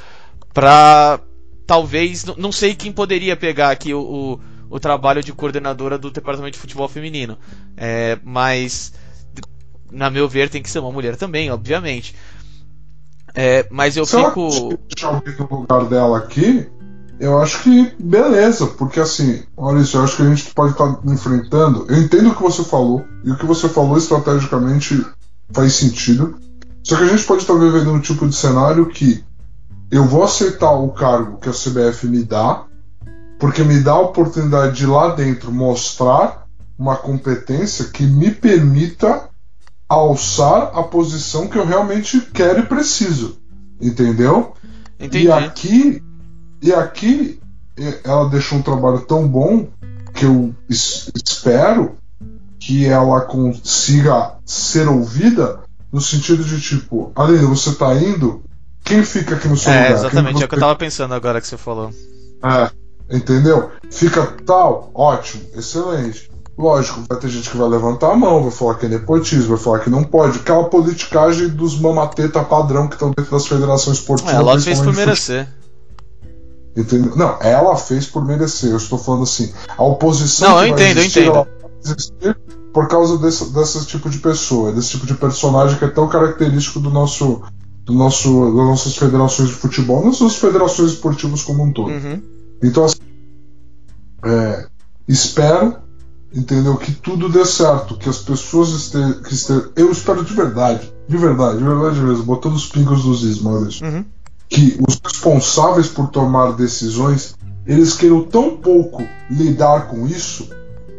pra 0.52 1.20
talvez, 1.64 2.24
não 2.24 2.50
sei 2.50 2.74
quem 2.74 2.90
poderia 2.90 3.36
pegar 3.36 3.70
aqui 3.70 3.94
o, 3.94 4.00
o 4.00 4.40
o 4.70 4.78
trabalho 4.78 5.22
de 5.22 5.32
coordenadora 5.32 5.98
do 5.98 6.10
departamento 6.10 6.54
de 6.54 6.60
futebol 6.60 6.88
feminino. 6.88 7.36
É, 7.76 8.18
mas, 8.22 8.92
na 9.90 10.08
meu 10.08 10.28
ver, 10.28 10.48
tem 10.48 10.62
que 10.62 10.70
ser 10.70 10.78
uma 10.78 10.92
mulher 10.92 11.16
também, 11.16 11.50
obviamente. 11.50 12.14
É, 13.34 13.66
mas 13.70 13.96
eu 13.96 14.06
Se 14.06 14.16
fico. 14.16 14.78
Se 14.96 15.04
alguém 15.04 15.34
no 15.36 15.60
lugar 15.60 15.84
dela 15.86 16.18
aqui, 16.18 16.66
eu 17.18 17.38
acho 17.40 17.62
que 17.62 17.94
beleza, 17.98 18.66
porque 18.66 19.00
assim, 19.00 19.42
olha 19.56 19.80
isso, 19.80 19.96
eu 19.96 20.04
acho 20.04 20.16
que 20.16 20.22
a 20.22 20.28
gente 20.28 20.54
pode 20.54 20.72
estar 20.72 20.94
tá 20.94 21.00
enfrentando. 21.12 21.86
Eu 21.88 21.98
entendo 21.98 22.30
o 22.30 22.34
que 22.34 22.42
você 22.42 22.62
falou, 22.62 23.04
e 23.24 23.30
o 23.30 23.36
que 23.36 23.46
você 23.46 23.68
falou 23.68 23.98
estrategicamente 23.98 25.04
faz 25.52 25.74
sentido. 25.74 26.38
Só 26.82 26.96
que 26.96 27.02
a 27.02 27.08
gente 27.08 27.24
pode 27.24 27.42
estar 27.42 27.54
tá 27.54 27.60
vivendo 27.60 27.92
um 27.92 28.00
tipo 28.00 28.26
de 28.26 28.34
cenário 28.34 28.86
que 28.86 29.22
eu 29.90 30.04
vou 30.04 30.22
aceitar 30.22 30.70
o 30.70 30.90
cargo 30.90 31.38
que 31.38 31.48
a 31.48 31.52
CBF 31.52 32.06
me 32.06 32.22
dá, 32.22 32.64
porque 33.40 33.64
me 33.64 33.80
dá 33.80 33.92
a 33.92 34.00
oportunidade 34.00 34.76
de 34.76 34.86
lá 34.86 35.14
dentro 35.14 35.50
mostrar 35.50 36.44
uma 36.78 36.94
competência 36.94 37.86
que 37.86 38.04
me 38.04 38.30
permita 38.30 39.28
alçar 39.88 40.70
a 40.78 40.82
posição 40.82 41.48
que 41.48 41.58
eu 41.58 41.66
realmente 41.66 42.20
quero 42.20 42.60
e 42.60 42.66
preciso. 42.66 43.38
Entendeu? 43.80 44.54
Entendi. 44.98 45.24
E 45.24 45.32
aqui, 45.32 46.02
e 46.62 46.72
aqui 46.72 47.40
ela 48.04 48.28
deixou 48.28 48.58
um 48.58 48.62
trabalho 48.62 49.00
tão 49.00 49.26
bom 49.26 49.66
que 50.14 50.26
eu 50.26 50.54
espero 50.68 51.96
que 52.58 52.84
ela 52.84 53.22
consiga 53.22 54.34
ser 54.44 54.86
ouvida 54.86 55.60
no 55.90 56.00
sentido 56.00 56.44
de 56.44 56.60
tipo, 56.60 57.10
Aline, 57.16 57.46
você 57.46 57.74
tá 57.74 57.94
indo, 57.94 58.42
quem 58.84 59.02
fica 59.02 59.34
aqui 59.34 59.48
no 59.48 59.56
seu 59.56 59.72
é, 59.72 59.88
lugar? 59.88 59.98
Exatamente, 59.98 60.42
é 60.42 60.44
o 60.44 60.48
que 60.48 60.54
eu 60.54 60.60
tava 60.60 60.76
pensando 60.76 61.14
agora 61.14 61.40
que 61.40 61.46
você 61.46 61.56
falou. 61.56 61.90
É, 62.44 62.70
Entendeu? 63.10 63.70
Fica 63.90 64.24
tal, 64.46 64.90
ótimo, 64.94 65.42
excelente. 65.56 66.30
Lógico, 66.56 67.02
vai 67.08 67.18
ter 67.18 67.28
gente 67.28 67.48
que 67.48 67.56
vai 67.56 67.68
levantar 67.68 68.12
a 68.12 68.16
mão, 68.16 68.42
vai 68.42 68.52
falar 68.52 68.74
que 68.74 68.86
é 68.86 68.88
nepotismo, 68.88 69.48
vai 69.48 69.56
falar 69.56 69.78
que 69.80 69.88
não 69.88 70.04
pode. 70.04 70.38
Aquela 70.38 70.64
politicagem 70.64 71.48
dos 71.48 71.80
mamateta 71.80 72.44
padrão 72.44 72.86
que 72.86 72.94
estão 72.94 73.10
dentro 73.16 73.30
das 73.32 73.46
federações 73.46 73.96
esportivas. 73.96 74.34
Ela 74.34 74.60
fez 74.60 74.78
por 74.78 74.94
merecer. 74.94 75.48
Entendeu? 76.76 77.16
Não, 77.16 77.36
ela 77.40 77.76
fez 77.76 78.06
por 78.06 78.24
merecer. 78.24 78.70
Eu 78.70 78.76
estou 78.76 78.98
falando 78.98 79.22
assim, 79.22 79.52
a 79.76 79.82
oposição. 79.82 80.50
Não, 80.50 80.64
eu 80.64 80.68
entendo, 80.68 80.98
eu 80.98 81.04
entendo. 81.04 81.46
Por 82.72 82.86
causa 82.88 83.18
desse, 83.18 83.52
desse 83.52 83.84
tipo 83.86 84.08
de 84.08 84.18
pessoa, 84.18 84.70
desse 84.70 84.90
tipo 84.90 85.06
de 85.06 85.14
personagem 85.14 85.78
que 85.78 85.84
é 85.84 85.88
tão 85.88 86.06
característico 86.08 86.78
do 86.78 86.90
nosso, 86.90 87.42
do 87.84 87.92
nosso, 87.94 88.28
das 88.54 88.66
nossas 88.66 88.96
federações 88.96 89.48
de 89.48 89.54
futebol, 89.54 90.04
das 90.04 90.20
nossas 90.20 90.36
federações 90.36 90.92
esportivas 90.92 91.42
como 91.42 91.64
um 91.64 91.72
todo. 91.72 91.90
Uhum. 91.90 92.39
Então, 92.62 92.84
assim, 92.84 92.98
é, 94.24 94.66
espero, 95.08 95.76
entendeu, 96.32 96.76
que 96.76 96.92
tudo 96.92 97.28
dê 97.28 97.44
certo, 97.44 97.96
que 97.96 98.08
as 98.08 98.18
pessoas 98.18 98.68
estejam, 98.70 99.70
eu 99.76 99.90
espero 99.90 100.24
de 100.24 100.34
verdade, 100.34 100.92
de 101.08 101.16
verdade, 101.16 101.58
de 101.58 101.64
verdade 101.64 102.00
mesmo, 102.00 102.24
botando 102.24 102.54
os 102.54 102.66
pingos 102.66 103.02
dos 103.02 103.22
is, 103.22 103.40
Maurício, 103.40 103.86
Uhum. 103.86 104.04
que 104.48 104.78
os 104.86 105.00
responsáveis 105.02 105.88
por 105.88 106.08
tomar 106.08 106.52
decisões, 106.52 107.34
eles 107.66 107.94
queiram 107.94 108.22
tão 108.24 108.56
pouco 108.56 109.02
lidar 109.30 109.88
com 109.88 110.06
isso, 110.06 110.48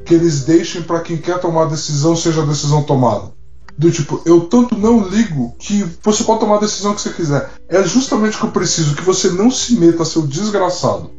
que 0.06 0.14
eles 0.14 0.44
deixem 0.44 0.82
para 0.82 1.00
quem 1.02 1.18
quer 1.18 1.40
tomar 1.40 1.64
a 1.64 1.70
decisão 1.70 2.16
seja 2.16 2.42
a 2.42 2.46
decisão 2.46 2.84
tomada. 2.84 3.32
Do 3.78 3.90
tipo, 3.90 4.22
eu 4.26 4.42
tanto 4.42 4.78
não 4.78 5.08
ligo 5.08 5.56
que 5.58 5.84
você 6.04 6.24
pode 6.24 6.40
tomar 6.40 6.58
a 6.58 6.62
decisão 6.62 6.94
que 6.94 7.02
você 7.02 7.10
quiser. 7.12 7.50
É 7.70 7.82
justamente 7.84 8.36
o 8.36 8.40
que 8.42 8.46
eu 8.48 8.52
preciso, 8.52 8.96
que 8.96 9.02
você 9.02 9.30
não 9.30 9.50
se 9.50 9.76
meta, 9.76 10.04
seu 10.04 10.24
desgraçado. 10.24 11.10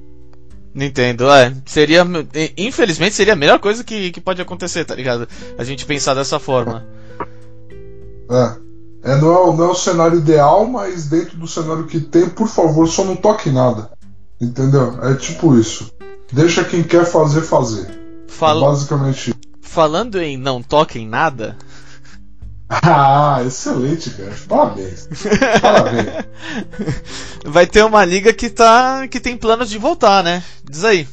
Nintendo, 0.74 1.30
é. 1.30 1.52
Seria. 1.66 2.06
Infelizmente 2.56 3.14
seria 3.14 3.34
a 3.34 3.36
melhor 3.36 3.58
coisa 3.58 3.84
que, 3.84 4.10
que 4.10 4.20
pode 4.20 4.40
acontecer, 4.40 4.84
tá 4.84 4.94
ligado? 4.94 5.28
A 5.58 5.64
gente 5.64 5.84
pensar 5.84 6.14
dessa 6.14 6.38
forma. 6.38 6.86
É. 8.30 9.12
é 9.12 9.16
não, 9.20 9.32
é, 9.32 9.38
o- 9.38 9.52
não 9.56 9.64
é 9.66 9.68
o 9.68 9.74
cenário 9.74 10.18
ideal, 10.18 10.66
mas 10.66 11.06
dentro 11.06 11.36
do 11.36 11.46
cenário 11.46 11.86
que 11.86 12.00
tem, 12.00 12.28
por 12.28 12.48
favor, 12.48 12.88
só 12.88 13.04
não 13.04 13.16
toque 13.16 13.50
nada. 13.50 13.90
Entendeu? 14.40 14.98
É 15.04 15.14
tipo 15.14 15.56
isso. 15.58 15.92
Deixa 16.32 16.64
quem 16.64 16.82
quer 16.82 17.04
fazer, 17.04 17.42
fazer. 17.42 17.86
É 17.88 17.92
Fal- 18.28 18.60
basicamente 18.60 19.30
isso. 19.30 19.38
Falando 19.60 20.20
em 20.20 20.36
não 20.36 20.62
toque 20.62 20.98
em 20.98 21.06
nada, 21.06 21.56
Ah, 22.80 23.42
excelente, 23.46 24.10
cara. 24.10 24.34
Parabéns. 24.48 25.08
Parabéns. 25.60 26.24
vai 27.44 27.66
ter 27.66 27.84
uma 27.84 28.04
liga 28.04 28.32
que 28.32 28.48
tá. 28.48 29.06
que 29.08 29.20
tem 29.20 29.36
planos 29.36 29.68
de 29.68 29.76
voltar, 29.76 30.24
né? 30.24 30.42
Diz 30.64 30.84
aí. 30.84 31.06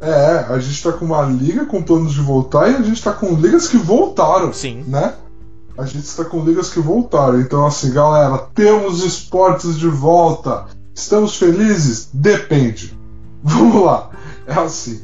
É, 0.00 0.46
a 0.48 0.58
gente 0.58 0.82
tá 0.82 0.92
com 0.92 1.04
uma 1.04 1.22
liga 1.22 1.64
com 1.64 1.80
planos 1.80 2.12
de 2.12 2.20
voltar 2.20 2.68
e 2.68 2.74
a 2.74 2.82
gente 2.82 3.00
tá 3.00 3.12
com 3.12 3.36
ligas 3.36 3.68
que 3.68 3.76
voltaram, 3.76 4.52
Sim. 4.52 4.84
né? 4.88 5.14
A 5.78 5.86
gente 5.86 6.04
está 6.04 6.24
com 6.24 6.44
ligas 6.44 6.70
que 6.70 6.80
voltaram. 6.80 7.40
Então, 7.40 7.64
assim, 7.64 7.92
galera, 7.92 8.36
temos 8.52 9.04
esportes 9.04 9.78
de 9.78 9.86
volta. 9.86 10.66
Estamos 10.92 11.36
felizes? 11.36 12.08
Depende. 12.12 12.98
Vamos 13.42 13.84
lá. 13.84 14.10
É 14.46 14.54
assim. 14.54 15.02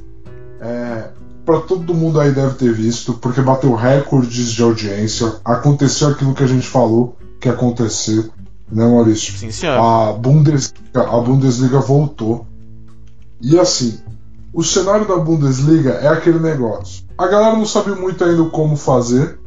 É, 0.61 1.11
para 1.49 1.63
todo 1.63 1.95
mundo 1.95 2.21
aí 2.21 2.31
deve 2.31 2.57
ter 2.57 2.71
visto, 2.75 3.15
porque 3.15 3.41
bateu 3.41 3.75
recordes 3.75 4.51
de 4.51 4.63
audiência. 4.63 5.37
Aconteceu 5.43 6.09
aquilo 6.09 6.35
que 6.35 6.45
a 6.45 6.47
gente 6.47 6.67
falou 6.67 7.17
que 7.41 7.49
ia 7.49 7.55
acontecer, 7.55 8.31
né, 8.71 8.87
Maurício? 8.87 9.33
Sim, 9.33 9.51
senhor. 9.51 9.79
A 9.79 10.13
Bundesliga, 10.13 11.09
a 11.09 11.19
Bundesliga 11.19 11.81
voltou. 11.81 12.47
E 13.41 13.59
assim, 13.59 13.99
o 14.53 14.63
cenário 14.63 15.09
da 15.09 15.17
Bundesliga 15.17 15.93
é 15.93 16.09
aquele 16.09 16.39
negócio. 16.39 17.07
A 17.17 17.27
galera 17.27 17.57
não 17.57 17.65
sabe 17.65 17.93
muito 17.93 18.23
ainda 18.23 18.45
como 18.51 18.77
fazer, 18.77 19.39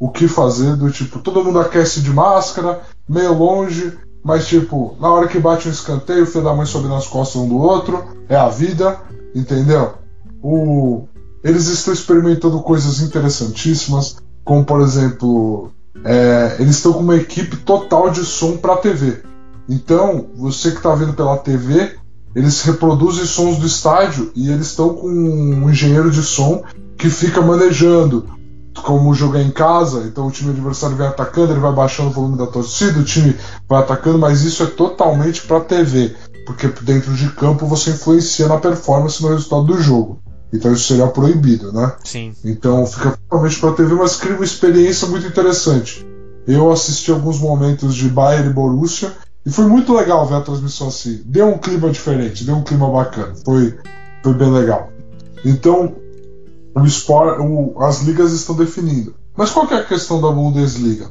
o 0.00 0.08
que 0.08 0.26
fazer, 0.26 0.74
do 0.74 0.90
tipo, 0.90 1.20
todo 1.20 1.44
mundo 1.44 1.60
aquece 1.60 2.00
de 2.00 2.10
máscara, 2.10 2.80
meio 3.08 3.34
longe, 3.34 3.96
mas 4.20 4.48
tipo, 4.48 4.96
na 4.98 5.08
hora 5.12 5.28
que 5.28 5.38
bate 5.38 5.68
um 5.68 5.70
escanteio, 5.70 6.24
o 6.24 6.26
filho 6.26 6.42
da 6.42 6.52
mãe 6.52 6.66
sobe 6.66 6.88
nas 6.88 7.06
costas 7.06 7.40
um 7.40 7.48
do 7.48 7.56
outro, 7.56 8.04
é 8.28 8.34
a 8.34 8.48
vida, 8.48 8.98
entendeu? 9.32 9.94
O... 10.42 11.06
Eles 11.46 11.68
estão 11.68 11.94
experimentando 11.94 12.60
coisas 12.60 13.00
interessantíssimas, 13.00 14.16
como 14.44 14.64
por 14.64 14.80
exemplo, 14.80 15.70
é, 16.04 16.56
eles 16.58 16.74
estão 16.74 16.92
com 16.92 16.98
uma 16.98 17.14
equipe 17.14 17.56
total 17.58 18.10
de 18.10 18.24
som 18.24 18.56
para 18.56 18.78
TV. 18.78 19.22
Então, 19.68 20.26
você 20.34 20.72
que 20.72 20.78
está 20.78 20.92
vendo 20.96 21.14
pela 21.14 21.38
TV, 21.38 21.94
eles 22.34 22.62
reproduzem 22.62 23.24
sons 23.24 23.58
do 23.58 23.66
estádio 23.66 24.32
e 24.34 24.50
eles 24.50 24.66
estão 24.66 24.92
com 24.92 25.06
um 25.06 25.70
engenheiro 25.70 26.10
de 26.10 26.20
som 26.20 26.64
que 26.98 27.08
fica 27.08 27.40
manejando 27.40 28.28
como 28.82 29.14
jogar 29.14 29.40
em 29.40 29.52
casa, 29.52 30.00
então 30.00 30.26
o 30.26 30.30
time 30.32 30.50
adversário 30.50 30.96
vem 30.96 31.06
atacando, 31.06 31.52
ele 31.52 31.60
vai 31.60 31.72
baixando 31.72 32.10
o 32.10 32.12
volume 32.12 32.36
da 32.36 32.46
torcida, 32.46 32.98
o 32.98 33.04
time 33.04 33.36
vai 33.68 33.80
atacando, 33.80 34.18
mas 34.18 34.42
isso 34.42 34.64
é 34.64 34.66
totalmente 34.66 35.42
para 35.46 35.60
TV, 35.60 36.12
porque 36.44 36.66
dentro 36.82 37.14
de 37.14 37.30
campo 37.30 37.66
você 37.66 37.90
influencia 37.90 38.48
na 38.48 38.58
performance 38.58 39.22
no 39.22 39.28
resultado 39.28 39.64
do 39.64 39.80
jogo. 39.80 40.18
Então 40.56 40.72
isso 40.72 40.88
seria 40.88 41.06
proibido, 41.06 41.72
né? 41.72 41.94
Sim. 42.04 42.32
Então 42.44 42.84
fica 42.86 43.16
totalmente 43.28 43.58
para 43.60 43.72
TV, 43.72 43.94
mas 43.94 44.16
cria 44.16 44.34
uma 44.34 44.44
experiência 44.44 45.06
muito 45.08 45.26
interessante. 45.26 46.06
Eu 46.46 46.70
assisti 46.72 47.10
alguns 47.10 47.38
momentos 47.40 47.94
de 47.94 48.08
Bayern 48.08 48.50
e 48.50 48.52
Borussia 48.52 49.12
e 49.44 49.50
foi 49.50 49.66
muito 49.66 49.92
legal 49.94 50.26
ver 50.26 50.36
a 50.36 50.40
transmissão 50.40 50.88
assim. 50.88 51.22
Deu 51.24 51.46
um 51.48 51.58
clima 51.58 51.90
diferente, 51.90 52.44
deu 52.44 52.56
um 52.56 52.62
clima 52.62 52.90
bacana. 52.90 53.34
Foi, 53.44 53.76
foi 54.22 54.34
bem 54.34 54.50
legal. 54.52 54.90
Então, 55.44 55.94
o 56.74 56.84
sport, 56.84 57.38
o- 57.40 57.82
as 57.82 58.02
ligas 58.02 58.32
estão 58.32 58.54
definindo. 58.56 59.14
Mas 59.36 59.50
qual 59.50 59.66
que 59.66 59.74
é 59.74 59.78
a 59.78 59.84
questão 59.84 60.20
da 60.20 60.30
Bundesliga? 60.30 61.10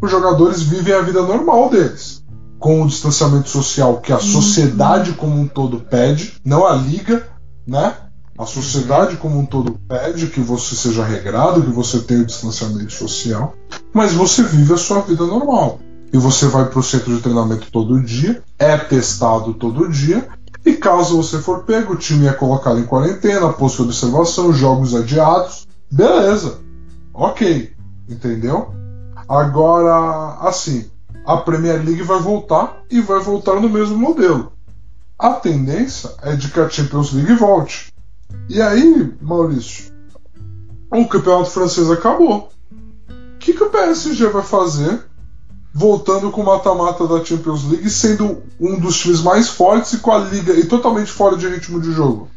Os 0.00 0.10
jogadores 0.10 0.62
vivem 0.62 0.94
a 0.94 1.00
vida 1.02 1.22
normal 1.22 1.68
deles, 1.70 2.22
com 2.58 2.82
o 2.82 2.86
distanciamento 2.86 3.48
social 3.48 3.98
que 4.00 4.12
a 4.12 4.18
sociedade 4.18 5.12
como 5.12 5.38
um 5.40 5.46
todo 5.46 5.80
pede, 5.80 6.34
não 6.44 6.66
a 6.66 6.74
liga, 6.74 7.26
né? 7.66 7.94
A 8.38 8.46
sociedade 8.46 9.16
como 9.16 9.36
um 9.36 9.44
todo 9.44 9.72
pede 9.88 10.28
que 10.28 10.40
você 10.40 10.76
seja 10.76 11.04
regrado, 11.04 11.62
que 11.62 11.70
você 11.70 11.98
tenha 11.98 12.22
o 12.22 12.26
distanciamento 12.26 12.92
social, 12.92 13.54
mas 13.92 14.12
você 14.12 14.44
vive 14.44 14.74
a 14.74 14.76
sua 14.76 15.00
vida 15.00 15.26
normal. 15.26 15.80
E 16.12 16.16
você 16.16 16.46
vai 16.46 16.66
para 16.66 16.78
o 16.78 16.82
centro 16.82 17.16
de 17.16 17.20
treinamento 17.20 17.70
todo 17.72 18.00
dia, 18.00 18.40
é 18.56 18.78
testado 18.78 19.54
todo 19.54 19.88
dia, 19.88 20.28
e 20.64 20.74
caso 20.74 21.16
você 21.16 21.38
for 21.38 21.64
pego, 21.64 21.94
o 21.94 21.96
time 21.96 22.28
é 22.28 22.32
colocado 22.32 22.78
em 22.78 22.86
quarentena, 22.86 23.52
posto 23.52 23.82
de 23.82 23.88
observação, 23.88 24.52
jogos 24.52 24.94
adiados, 24.94 25.66
beleza, 25.90 26.58
ok, 27.12 27.72
entendeu? 28.08 28.72
Agora, 29.28 30.38
assim, 30.40 30.88
a 31.26 31.36
Premier 31.38 31.84
League 31.84 32.02
vai 32.02 32.20
voltar 32.20 32.82
e 32.88 33.00
vai 33.00 33.20
voltar 33.20 33.60
no 33.60 33.68
mesmo 33.68 33.98
modelo. 33.98 34.52
A 35.18 35.30
tendência 35.30 36.10
é 36.22 36.36
de 36.36 36.48
que 36.48 36.60
a 36.60 36.70
Champions 36.70 37.12
League 37.12 37.34
volte. 37.34 37.87
E 38.48 38.60
aí, 38.60 39.12
Maurício, 39.20 39.92
o 40.90 41.06
campeonato 41.06 41.50
francês 41.50 41.90
acabou. 41.90 42.50
O 43.10 43.38
que, 43.38 43.52
que 43.52 43.62
o 43.62 43.70
PSG 43.70 44.26
vai 44.28 44.42
fazer 44.42 45.04
voltando 45.72 46.30
com 46.30 46.40
o 46.40 46.46
mata-mata 46.46 47.06
da 47.06 47.24
Champions 47.24 47.64
League, 47.70 47.88
sendo 47.88 48.42
um 48.58 48.78
dos 48.80 48.98
times 48.98 49.22
mais 49.22 49.48
fortes 49.48 49.92
e 49.92 49.98
com 49.98 50.10
a 50.10 50.18
liga 50.18 50.52
e 50.54 50.64
totalmente 50.64 51.10
fora 51.10 51.36
de 51.36 51.46
ritmo 51.46 51.80
de 51.80 51.92
jogo? 51.92 52.28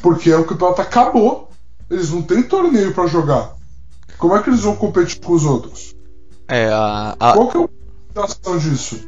Porque 0.00 0.32
o 0.32 0.44
campeonato 0.44 0.80
acabou. 0.80 1.50
Eles 1.90 2.10
não 2.10 2.22
têm 2.22 2.42
torneio 2.42 2.94
para 2.94 3.06
jogar. 3.06 3.54
Como 4.16 4.36
é 4.36 4.42
que 4.42 4.48
eles 4.48 4.60
vão 4.60 4.76
competir 4.76 5.20
com 5.20 5.32
os 5.32 5.44
outros? 5.44 5.94
É, 6.46 6.68
a, 6.68 7.16
a, 7.18 7.32
Qual 7.32 7.48
que 7.48 7.56
é 7.56 7.60
a 7.60 7.64
explicação 7.64 8.58
disso? 8.58 9.00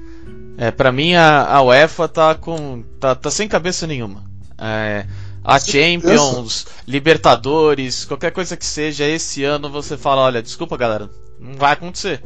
é, 0.58 0.70
pra 0.70 0.92
mim 0.92 1.14
a, 1.14 1.46
a 1.46 1.62
UEFA 1.62 2.08
tá 2.08 2.34
com. 2.34 2.82
tá, 2.98 3.14
tá 3.14 3.30
sem 3.30 3.48
cabeça 3.48 3.86
nenhuma. 3.86 4.24
É, 4.58 5.06
a 5.44 5.58
Champions, 5.58 6.66
Libertadores, 6.86 8.04
qualquer 8.04 8.30
coisa 8.30 8.56
que 8.56 8.64
seja, 8.64 9.04
esse 9.04 9.42
ano 9.44 9.68
você 9.68 9.96
fala, 9.96 10.22
olha, 10.22 10.42
desculpa 10.42 10.76
galera, 10.76 11.10
não 11.38 11.54
vai 11.54 11.72
acontecer. 11.72 12.22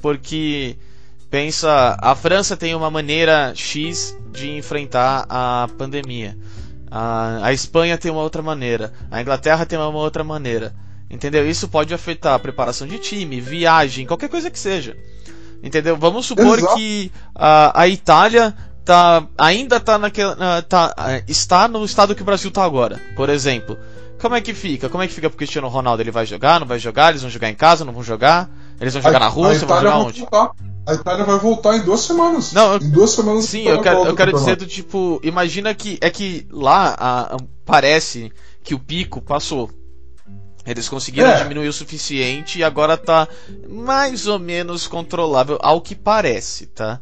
Porque 0.00 0.76
pensa, 1.30 1.96
a 2.00 2.14
França 2.14 2.56
tem 2.56 2.74
uma 2.74 2.90
maneira 2.90 3.52
X 3.54 4.16
de 4.32 4.50
enfrentar 4.56 5.26
a 5.28 5.68
pandemia. 5.78 6.36
A, 6.90 7.46
a 7.46 7.52
Espanha 7.52 7.98
tem 7.98 8.10
uma 8.10 8.22
outra 8.22 8.42
maneira. 8.42 8.92
A 9.10 9.20
Inglaterra 9.20 9.66
tem 9.66 9.78
uma 9.78 9.88
outra 9.88 10.24
maneira. 10.24 10.74
Entendeu? 11.10 11.48
Isso 11.48 11.68
pode 11.68 11.94
afetar 11.94 12.34
a 12.34 12.38
preparação 12.38 12.86
de 12.86 12.98
time, 12.98 13.40
viagem, 13.40 14.06
qualquer 14.06 14.28
coisa 14.28 14.50
que 14.50 14.58
seja. 14.58 14.96
Entendeu? 15.62 15.96
Vamos 15.96 16.26
supor 16.26 16.58
Exato. 16.58 16.76
que 16.76 17.10
a, 17.34 17.82
a 17.82 17.88
Itália 17.88 18.54
tá, 18.88 19.26
ainda 19.36 19.78
tá 19.78 19.98
naquela, 19.98 20.34
ah, 20.40 20.62
tá, 20.62 20.94
ah, 20.96 21.22
está 21.28 21.68
no 21.68 21.84
estado 21.84 22.14
que 22.14 22.22
o 22.22 22.24
Brasil 22.24 22.50
tá 22.50 22.64
agora, 22.64 22.98
por 23.14 23.28
exemplo. 23.28 23.76
Como 24.18 24.34
é 24.34 24.40
que 24.40 24.54
fica? 24.54 24.88
Como 24.88 25.02
é 25.02 25.06
que 25.06 25.12
fica 25.12 25.28
pro 25.28 25.36
Cristiano 25.36 25.68
Ronaldo? 25.68 26.02
Ele 26.02 26.10
vai 26.10 26.24
jogar, 26.24 26.58
não 26.58 26.66
vai 26.66 26.78
jogar? 26.78 27.10
Eles 27.10 27.20
vão 27.20 27.30
jogar 27.30 27.50
em 27.50 27.54
casa, 27.54 27.84
não 27.84 27.92
vão 27.92 28.02
jogar? 28.02 28.48
Eles 28.80 28.94
vão 28.94 29.02
jogar 29.02 29.18
A- 29.18 29.20
na 29.20 29.28
Rússia, 29.28 29.64
a 29.64 29.66
vão 29.66 29.76
Itália 29.76 29.82
jogar 29.90 29.98
vai 29.98 30.06
onde? 30.08 30.20
voltar. 30.20 30.50
A 30.86 30.94
Itália 30.94 31.24
vai 31.26 31.38
voltar 31.38 31.76
em 31.76 31.80
duas 31.82 32.00
semanas. 32.00 32.52
Não, 32.54 32.72
eu- 32.72 32.80
em 32.80 32.90
duas 32.90 33.10
semanas. 33.10 33.44
Sim, 33.44 33.60
Itália 33.60 33.78
eu 33.78 33.82
quero, 33.82 34.04
eu 34.06 34.16
quero 34.16 34.32
dizer 34.32 34.56
do 34.56 34.66
tipo, 34.66 35.20
imagina 35.22 35.74
que 35.74 35.98
é 36.00 36.08
que 36.08 36.48
lá 36.50 36.96
a- 36.98 37.34
a- 37.34 37.38
parece 37.66 38.32
que 38.64 38.74
o 38.74 38.78
pico 38.78 39.20
passou. 39.20 39.70
Eles 40.66 40.88
conseguiram 40.88 41.28
É. 41.30 41.42
diminuir 41.42 41.68
o 41.68 41.72
suficiente 41.72 42.58
e 42.58 42.64
agora 42.64 42.96
tá 42.96 43.28
mais 43.68 44.26
ou 44.26 44.38
menos 44.38 44.86
controlável, 44.88 45.58
ao 45.62 45.80
que 45.80 45.94
parece, 45.94 46.66
tá? 46.66 47.00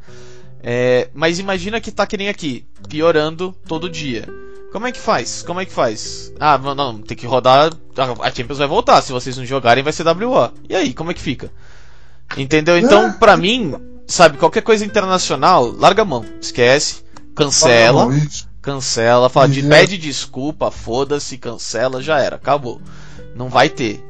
É, 0.68 1.09
mas 1.14 1.38
imagina 1.38 1.81
que 1.81 1.92
tá 1.92 2.05
que 2.09 2.16
nem 2.16 2.29
aqui, 2.29 2.66
piorando 2.88 3.55
todo 3.68 3.88
dia. 3.88 4.26
Como 4.72 4.85
é 4.85 4.90
que 4.90 4.98
faz? 4.98 5.42
Como 5.42 5.61
é 5.61 5.64
que 5.64 5.72
faz? 5.72 6.33
Ah, 6.40 6.59
não, 6.59 6.98
tem 6.98 7.16
que 7.16 7.24
rodar. 7.24 7.72
A 8.20 8.31
Champions 8.33 8.59
vai 8.59 8.66
voltar. 8.66 9.00
Se 9.00 9.12
vocês 9.12 9.37
não 9.37 9.46
jogarem, 9.46 9.85
vai 9.85 9.92
ser 9.92 10.02
WO. 10.05 10.50
E 10.68 10.74
aí, 10.74 10.92
como 10.92 11.12
é 11.12 11.14
que 11.14 11.20
fica? 11.20 11.52
Entendeu? 12.37 12.76
Então, 12.76 13.07
É. 13.07 13.12
pra 13.12 13.37
mim, 13.37 13.74
sabe, 14.09 14.38
qualquer 14.38 14.62
coisa 14.62 14.85
internacional, 14.85 15.70
larga 15.70 16.02
a 16.02 16.05
mão. 16.05 16.24
Esquece, 16.40 17.05
cancela, 17.35 18.09
Ah, 18.12 18.46
cancela, 18.61 19.29
fala 19.31 19.48
de, 19.48 19.61
E- 19.61 19.68
pede 19.68 19.96
desculpa, 19.96 20.70
foda-se, 20.72 21.38
cancela, 21.38 22.02
já 22.02 22.18
era, 22.18 22.35
acabou. 22.37 22.83
Não 23.37 23.48
vai 23.48 23.68
ter. 23.68 24.05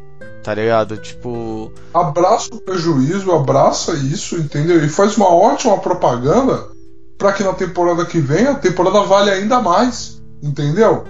Tá 0.46 0.54
ligado? 0.54 0.96
Tipo. 0.96 1.72
abraça 1.92 2.54
o 2.54 2.60
prejuízo, 2.60 3.32
abraça 3.32 3.94
isso, 3.94 4.36
entendeu? 4.36 4.84
E 4.84 4.88
faz 4.88 5.16
uma 5.16 5.28
ótima 5.28 5.76
propaganda 5.78 6.68
para 7.18 7.32
que 7.32 7.42
na 7.42 7.52
temporada 7.52 8.06
que 8.06 8.20
vem 8.20 8.46
a 8.46 8.54
temporada 8.54 9.00
vale 9.00 9.28
ainda 9.32 9.60
mais, 9.60 10.22
entendeu? 10.40 11.02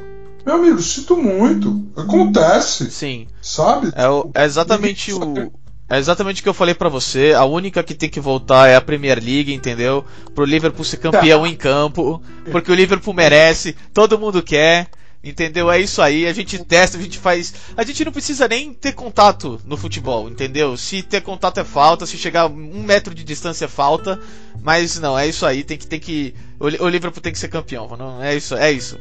Meu 0.47 0.55
amigo, 0.55 0.81
sinto 0.81 1.19
muito. 1.19 1.85
Acontece, 1.95 2.91
Sim. 2.91 3.27
sabe? 3.43 3.93
É, 3.95 4.09
o- 4.09 4.31
é 4.35 4.47
exatamente 4.47 5.13
o. 5.13 5.53
É 5.87 5.99
exatamente 5.99 6.41
o 6.41 6.43
que 6.43 6.49
eu 6.49 6.55
falei 6.55 6.75
pra 6.75 6.89
você. 6.89 7.35
A 7.37 7.45
única 7.45 7.83
que 7.83 7.93
tem 7.95 8.09
que 8.09 8.21
voltar 8.21 8.69
é 8.69 8.75
a 8.75 8.81
Premier 8.81 9.23
League, 9.23 9.53
entendeu? 9.53 10.03
Pro 10.35 10.47
Liverpool 10.47 10.83
ser 10.83 10.97
campeão 10.97 11.47
em 11.47 11.55
campo. 11.55 12.23
Porque 12.51 12.73
o 12.73 12.75
Liverpool 12.75 13.13
merece, 13.13 13.77
todo 13.93 14.19
mundo 14.19 14.43
quer. 14.43 14.89
Entendeu? 15.25 15.69
É 15.71 15.81
isso 15.81 16.01
aí. 16.01 16.27
A 16.27 16.33
gente 16.33 16.57
testa, 16.65 16.99
a 16.99 17.01
gente 17.01 17.19
faz. 17.19 17.53
A 17.77 17.83
gente 17.85 18.05
não 18.05 18.13
precisa 18.13 18.47
nem 18.47 18.73
ter 18.73 18.93
contato 18.93 19.61
no 19.65 19.77
futebol, 19.77 20.29
entendeu? 20.29 20.77
Se 20.77 21.03
ter 21.03 21.21
contato 21.21 21.59
é 21.59 21.65
falta, 21.65 22.07
se 22.07 22.17
chegar 22.17 22.47
um 22.47 22.83
metro 22.85 23.13
de 23.15 23.25
distância 23.25 23.65
é 23.65 23.69
falta. 23.69 24.21
Mas 24.63 25.01
não, 25.01 25.19
é 25.19 25.27
isso 25.27 25.45
aí. 25.45 25.65
Tem 25.65 25.77
que. 25.77 25.87
Tem 25.87 25.99
que 25.99 26.33
o, 26.61 26.69
Li- 26.69 26.79
o 26.81 26.89
Liverpool 26.89 27.21
tem 27.21 27.33
que 27.33 27.39
ser 27.41 27.49
campeão. 27.49 27.89
Não, 27.99 28.23
é 28.23 28.37
isso, 28.37 28.55
é 28.55 28.71
isso. 28.71 28.97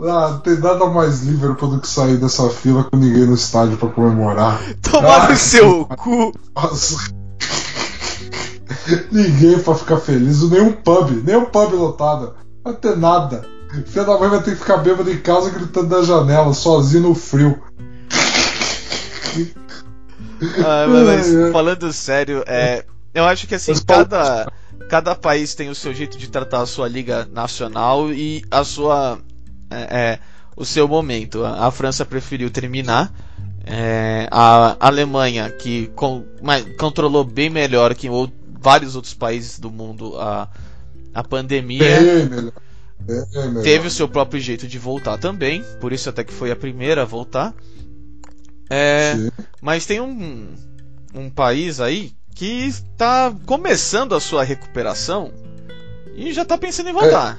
Ah, 0.00 0.30
não 0.32 0.40
tem 0.40 0.58
nada 0.58 0.84
mais 0.86 1.22
Liverpool 1.22 1.70
do 1.70 1.80
que 1.80 1.88
sair 1.88 2.18
dessa 2.18 2.48
fila 2.50 2.84
com 2.84 2.96
ninguém 2.96 3.24
no 3.26 3.34
estádio 3.34 3.76
para 3.78 3.88
comemorar. 3.88 4.60
Tomar 4.82 5.24
Ah, 5.24 5.28
no 5.30 5.36
seu 5.36 5.86
cu. 5.86 6.32
Nossa. 6.54 6.96
ninguém 9.10 9.58
pra 9.60 9.74
ficar 9.74 9.98
feliz, 9.98 10.42
nenhum 10.50 10.72
pub, 10.72 11.10
nenhum 11.24 11.46
pub 11.46 11.72
lotado. 11.72 12.34
Não 12.64 12.72
vai 12.72 12.80
ter 12.80 12.96
nada. 12.96 13.44
Filha 13.86 14.04
da 14.04 14.18
mãe 14.18 14.28
vai 14.30 14.42
ter 14.42 14.52
que 14.52 14.60
ficar 14.60 14.78
bêbado 14.78 15.10
em 15.10 15.18
casa 15.18 15.50
gritando 15.50 15.88
da 15.88 16.02
janela, 16.02 16.52
sozinho 16.54 17.02
no 17.08 17.14
frio. 17.14 17.62
Ah, 20.64 20.86
mas, 20.88 21.32
mas 21.32 21.52
falando 21.52 21.92
sério, 21.92 22.44
é, 22.46 22.84
eu 23.12 23.24
acho 23.24 23.46
que 23.46 23.54
assim, 23.54 23.72
Mas, 23.72 23.80
cada, 23.80 24.50
cada 24.88 25.14
país 25.14 25.54
tem 25.54 25.68
o 25.68 25.74
seu 25.74 25.92
jeito 25.92 26.16
de 26.16 26.28
tratar 26.30 26.62
a 26.62 26.66
sua 26.66 26.88
liga 26.88 27.28
nacional 27.32 28.12
e 28.12 28.42
a 28.50 28.62
sua 28.64 29.18
é, 29.70 29.76
é, 29.98 30.18
o 30.56 30.64
seu 30.64 30.86
momento. 30.88 31.44
A, 31.44 31.70
França 31.70 32.04
preferiu 32.04 32.50
terminar. 32.50 33.12
é, 33.66 34.28
a 34.30 34.76
Alemanha, 34.80 35.50
que 35.50 35.88
con- 35.88 36.24
ma- 36.40 36.62
controlou 36.78 37.22
bem 37.24 37.50
melhor 37.50 37.94
que 37.94 38.08
ou- 38.08 38.32
vários 38.60 38.96
outros 38.96 39.12
países 39.14 39.58
do 39.58 39.70
mundo 39.70 40.18
a, 40.18 40.48
a 41.14 41.22
pandemia, 41.22 42.00
Bem 42.00 42.28
melhor. 42.28 42.52
Melhor. 43.06 43.62
teve 43.62 43.88
o 43.88 43.90
seu 43.90 44.08
próprio 44.08 44.40
jeito 44.40 44.66
de 44.66 44.78
voltar 44.78 45.18
também. 45.18 45.64
Por 45.80 45.92
isso 45.92 46.08
até 46.08 46.22
que 46.24 46.32
foi 46.32 46.50
a 46.50 46.56
primeira 46.56 47.02
a 47.02 47.06
voltar. 47.06 47.54
É, 48.70 49.14
Sim. 49.16 49.30
mas 49.62 49.86
tem 49.86 50.00
um, 50.00 50.54
um 51.14 51.30
país 51.30 51.80
aí 51.80 52.12
que 52.34 52.66
está 52.66 53.34
começando 53.46 54.14
a 54.14 54.20
sua 54.20 54.44
recuperação 54.44 55.32
e 56.14 56.32
já 56.32 56.42
está 56.42 56.58
pensando 56.58 56.90
em 56.90 56.92
voltar. 56.92 57.38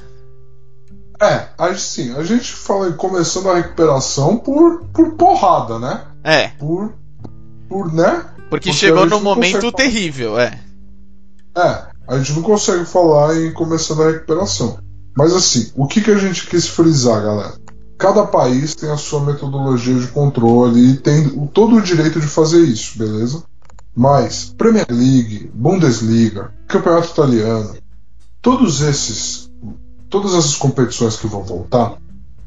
É, 1.22 1.48
assim, 1.58 2.16
a 2.16 2.24
gente 2.24 2.52
fala 2.52 2.88
em 2.90 2.94
começando 2.94 3.50
a 3.50 3.56
recuperação 3.58 4.38
por, 4.38 4.86
por 4.86 5.14
porrada, 5.16 5.78
né? 5.78 6.06
É, 6.24 6.48
Por. 6.50 6.94
Por, 7.68 7.94
né? 7.94 8.26
porque 8.50 8.70
Porque 8.70 8.74
chegou 8.74 9.06
num 9.06 9.20
momento 9.22 9.56
consegue- 9.62 9.76
terrível, 9.78 10.40
é. 10.40 10.60
É, 11.56 11.84
a 12.08 12.18
gente 12.18 12.34
não 12.34 12.42
consegue 12.42 12.86
falar 12.86 13.36
em 13.38 13.54
começando 13.54 14.02
a 14.02 14.12
recuperação. 14.12 14.80
Mas 15.18 15.34
assim, 15.34 15.72
o 15.76 15.88
que, 15.88 16.02
que 16.02 16.12
a 16.12 16.18
gente 16.18 16.48
quis 16.48 16.68
frisar, 16.68 17.22
galera? 17.22 17.54
Cada 17.98 18.26
país 18.26 18.76
tem 18.76 18.90
a 18.90 18.98
sua 18.98 19.26
metodologia 19.26 20.00
de 20.00 20.08
controle 20.08 20.92
e 20.92 20.98
tem 20.98 21.30
todo 21.48 21.76
o 21.76 21.82
direito 21.82 22.20
de 22.20 22.28
fazer 22.28 22.62
isso, 22.62 22.98
beleza? 22.98 23.44
Mas 23.96 24.54
Premier 24.58 24.88
League, 24.90 25.52
Bundesliga, 25.54 26.54
Campeonato 26.68 27.12
Italiano, 27.12 27.76
todos 28.42 28.82
esses, 28.82 29.50
todas 30.10 30.34
essas 30.34 30.56
competições 30.56 31.18
que 31.18 31.28
vão 31.28 31.44
voltar, 31.44 31.98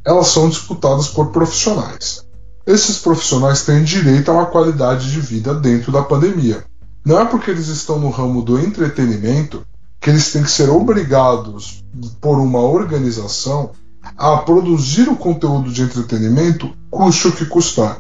elas 0.05 0.29
são 0.29 0.49
disputadas 0.49 1.09
por 1.09 1.31
profissionais. 1.31 2.25
Esses 2.67 2.99
profissionais 2.99 3.63
têm 3.63 3.85
direito 3.85 4.31
a 4.31 4.35
uma 4.35 4.47
qualidade 4.47 5.11
de 5.11 5.21
vida 5.21 5.55
dentro 5.55 5.93
da 5.93 6.03
pandemia. 6.03 6.65
Não 7.05 7.21
é 7.21 7.25
porque 7.25 7.51
eles 7.51 7.67
estão 7.67 7.99
no 7.99 8.09
ramo 8.09 8.43
do 8.43 8.59
entretenimento 8.59 9.67
que 10.03 10.11
eles 10.11 10.33
têm 10.33 10.43
que 10.43 10.51
ser 10.51 10.69
obrigados 10.69 11.85
por 12.21 12.39
uma 12.39 12.59
organização 12.59 13.71
a 14.19 14.37
produzir 14.39 15.09
o 15.09 15.17
conteúdo 15.17 15.71
de 15.71 15.83
entretenimento, 15.83 16.73
custe 16.91 17.29
o 17.29 17.33
que 17.33 17.47
custar. 17.47 17.99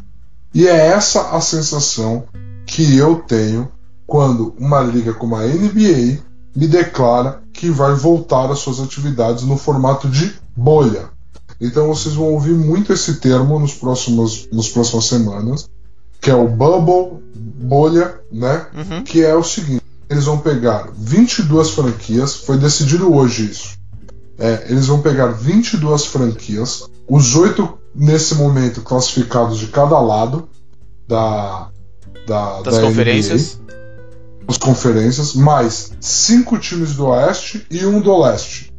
E 0.53 0.67
é 0.67 0.89
essa 0.89 1.31
a 1.31 1.41
sensação 1.41 2.25
que 2.67 2.97
eu 2.97 3.17
tenho 3.17 3.71
quando 4.05 4.53
uma 4.59 4.81
liga 4.81 5.15
como 5.15 5.37
a 5.37 5.47
NBA 5.47 6.19
me 6.55 6.67
declara 6.67 7.41
que 7.53 7.71
vai 7.71 7.95
voltar 7.95 8.51
às 8.51 8.59
suas 8.59 8.81
atividades 8.81 9.45
no 9.45 9.57
formato 9.57 10.09
de 10.09 10.35
bolha. 10.57 11.09
Então 11.61 11.87
vocês 11.87 12.17
vão 12.17 12.33
ouvir 12.33 12.55
muito 12.55 12.93
esse 12.93 13.15
termo 13.15 13.61
nos 13.61 13.75
próximos, 13.75 14.49
nas 14.53 14.69
próximas 14.69 15.05
semanas, 15.05 15.71
que 16.21 16.31
é 16.31 16.35
o 16.35 16.49
bubble, 16.49 17.23
bolha, 17.35 18.21
né? 18.31 18.67
Uhum. 18.75 19.05
que 19.05 19.23
é 19.25 19.35
o 19.35 19.45
seguinte: 19.45 19.82
eles 20.13 20.25
vão 20.25 20.39
pegar 20.39 20.91
22 20.95 21.71
franquias, 21.71 22.37
foi 22.37 22.59
decidido 22.59 23.15
hoje 23.15 23.51
isso. 23.51 23.79
É, 24.39 24.67
eles 24.69 24.87
vão 24.87 25.01
pegar 25.01 25.29
22 25.29 26.05
franquias, 26.05 26.85
os 27.09 27.35
oito 27.35 27.79
nesse 27.95 28.35
momento 28.35 28.83
classificados 28.83 29.59
de 29.59 29.69
cada 29.69 29.99
lado 29.99 30.49
da, 31.09 31.71
da, 32.27 32.61
Das 32.61 32.77
da 32.77 32.83
conferências. 32.83 33.55
NBA, 33.55 33.75
as 34.49 34.59
conferências, 34.59 35.35
mais 35.35 35.93
cinco 35.99 36.59
times 36.59 36.95
do 36.95 37.07
Oeste 37.07 37.67
e 37.71 37.87
um 37.87 37.99
do 38.01 38.15
Leste. 38.21 38.71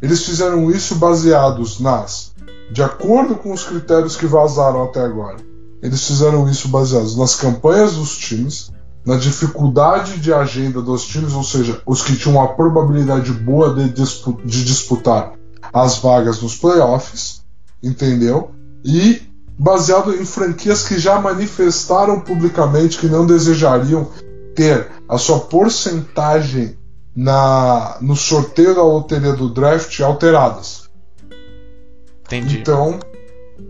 Eles 0.00 0.24
fizeram 0.24 0.70
isso 0.70 0.94
baseados 0.94 1.80
nas, 1.80 2.32
de 2.72 2.82
acordo 2.82 3.34
com 3.34 3.52
os 3.52 3.62
critérios 3.62 4.16
que 4.16 4.26
vazaram 4.26 4.84
até 4.84 5.00
agora. 5.00 5.36
Eles 5.82 6.06
fizeram 6.06 6.48
isso 6.48 6.68
baseados 6.68 7.14
nas 7.14 7.34
campanhas 7.34 7.94
dos 7.94 8.16
times, 8.16 8.70
na 9.08 9.16
dificuldade 9.16 10.18
de 10.18 10.34
agenda 10.34 10.82
dos 10.82 11.06
times, 11.06 11.32
ou 11.32 11.42
seja, 11.42 11.80
os 11.86 12.02
que 12.02 12.14
tinham 12.14 12.36
uma 12.36 12.48
probabilidade 12.48 13.32
boa 13.32 13.72
de, 13.72 13.88
dispu- 13.88 14.38
de 14.44 14.62
disputar 14.62 15.32
as 15.72 15.96
vagas 15.96 16.42
nos 16.42 16.56
playoffs, 16.56 17.42
entendeu? 17.82 18.50
E 18.84 19.22
baseado 19.58 20.14
em 20.14 20.26
franquias 20.26 20.86
que 20.86 20.98
já 20.98 21.18
manifestaram 21.18 22.20
publicamente 22.20 22.98
que 22.98 23.06
não 23.06 23.24
desejariam 23.24 24.10
ter 24.54 24.90
a 25.08 25.16
sua 25.16 25.40
porcentagem 25.40 26.76
na, 27.16 27.96
no 28.02 28.14
sorteio 28.14 28.74
da 28.74 28.82
loteria 28.82 29.32
do 29.32 29.48
draft 29.48 29.98
alteradas. 30.00 30.82
Entendi. 32.26 32.58
Então, 32.58 33.00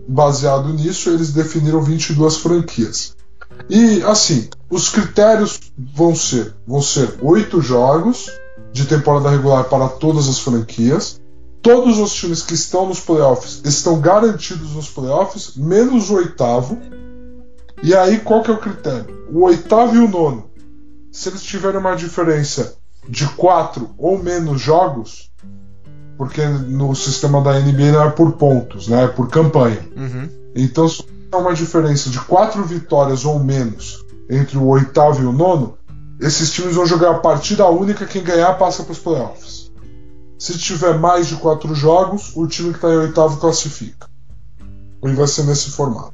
baseado 0.05 0.73
nisso, 0.73 1.09
eles 1.09 1.31
definiram 1.31 1.81
22 1.81 2.35
franquias. 2.35 3.15
E 3.69 4.01
assim, 4.03 4.49
os 4.69 4.89
critérios 4.89 5.59
vão 5.77 6.15
ser 6.15 6.55
vão 6.67 6.81
ser 6.81 7.15
oito 7.21 7.61
jogos 7.61 8.29
de 8.71 8.85
temporada 8.85 9.29
regular 9.29 9.65
para 9.65 9.87
todas 9.87 10.27
as 10.27 10.39
franquias. 10.39 11.19
Todos 11.61 11.97
os 11.97 12.13
times 12.13 12.41
que 12.41 12.53
estão 12.53 12.87
nos 12.87 13.01
playoffs 13.01 13.61
estão 13.65 13.99
garantidos 13.99 14.71
nos 14.71 14.89
playoffs, 14.89 15.55
menos 15.57 16.09
o 16.09 16.15
oitavo. 16.15 16.77
E 17.83 17.93
aí, 17.93 18.19
qual 18.19 18.41
que 18.41 18.49
é 18.49 18.53
o 18.53 18.59
critério? 18.59 19.27
O 19.31 19.41
oitavo 19.43 19.95
e 19.95 19.99
o 19.99 20.07
nono. 20.07 20.49
Se 21.11 21.27
eles 21.27 21.43
tiverem 21.43 21.79
uma 21.79 21.95
diferença 21.95 22.75
de 23.07 23.27
quatro 23.27 23.89
ou 23.97 24.21
menos 24.21 24.61
jogos, 24.61 25.31
porque 26.17 26.45
no 26.45 26.93
sistema 26.95 27.41
da 27.41 27.59
NBA 27.59 27.91
não 27.91 28.03
é 28.03 28.11
por 28.11 28.33
pontos, 28.33 28.87
né? 28.87 29.05
É 29.05 29.07
por 29.07 29.29
campanha. 29.29 29.79
Uhum. 29.95 30.29
Então, 30.55 30.87
há 31.31 31.37
uma 31.37 31.53
diferença 31.53 32.09
de 32.09 32.19
quatro 32.19 32.63
vitórias 32.63 33.25
ou 33.25 33.39
menos 33.39 34.03
entre 34.29 34.57
o 34.57 34.65
oitavo 34.67 35.21
e 35.23 35.25
o 35.25 35.31
nono, 35.31 35.77
esses 36.19 36.51
times 36.51 36.75
vão 36.75 36.85
jogar 36.85 37.11
a 37.11 37.19
partida 37.19 37.67
única, 37.67 38.05
quem 38.05 38.23
ganhar 38.23 38.53
passa 38.57 38.83
para 38.83 38.91
os 38.91 38.99
playoffs. 38.99 39.71
Se 40.37 40.57
tiver 40.57 40.97
mais 40.97 41.27
de 41.27 41.35
quatro 41.35 41.73
jogos, 41.73 42.31
o 42.35 42.45
time 42.47 42.69
que 42.69 42.77
está 42.77 42.89
em 42.89 42.97
oitavo 42.97 43.37
classifica. 43.37 44.07
E 45.03 45.13
vai 45.13 45.27
ser 45.27 45.43
nesse 45.43 45.71
formato. 45.71 46.13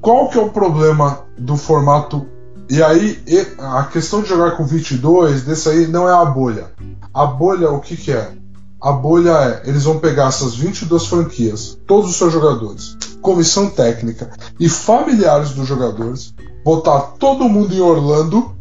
Qual 0.00 0.28
que 0.28 0.38
é 0.38 0.40
o 0.40 0.50
problema 0.50 1.24
do 1.38 1.56
formato? 1.56 2.26
E 2.68 2.82
aí, 2.82 3.18
a 3.58 3.84
questão 3.84 4.22
de 4.22 4.28
jogar 4.28 4.56
com 4.56 4.64
22, 4.64 5.42
desse 5.42 5.68
aí, 5.68 5.86
não 5.86 6.08
é 6.08 6.12
a 6.12 6.24
bolha. 6.24 6.72
A 7.12 7.26
bolha, 7.26 7.70
o 7.70 7.80
que, 7.80 7.96
que 7.96 8.12
é? 8.12 8.32
A 8.80 8.92
bolha 8.92 9.30
é, 9.30 9.68
eles 9.68 9.84
vão 9.84 9.98
pegar 9.98 10.28
essas 10.28 10.54
22 10.54 11.06
franquias, 11.06 11.78
todos 11.86 12.10
os 12.10 12.16
seus 12.16 12.32
jogadores, 12.32 12.96
comissão 13.26 13.68
técnica 13.68 14.30
e 14.60 14.68
familiares 14.68 15.50
dos 15.50 15.66
jogadores, 15.66 16.32
botar 16.64 17.00
todo 17.18 17.48
mundo 17.48 17.74
em 17.74 17.80
Orlando 17.80 18.54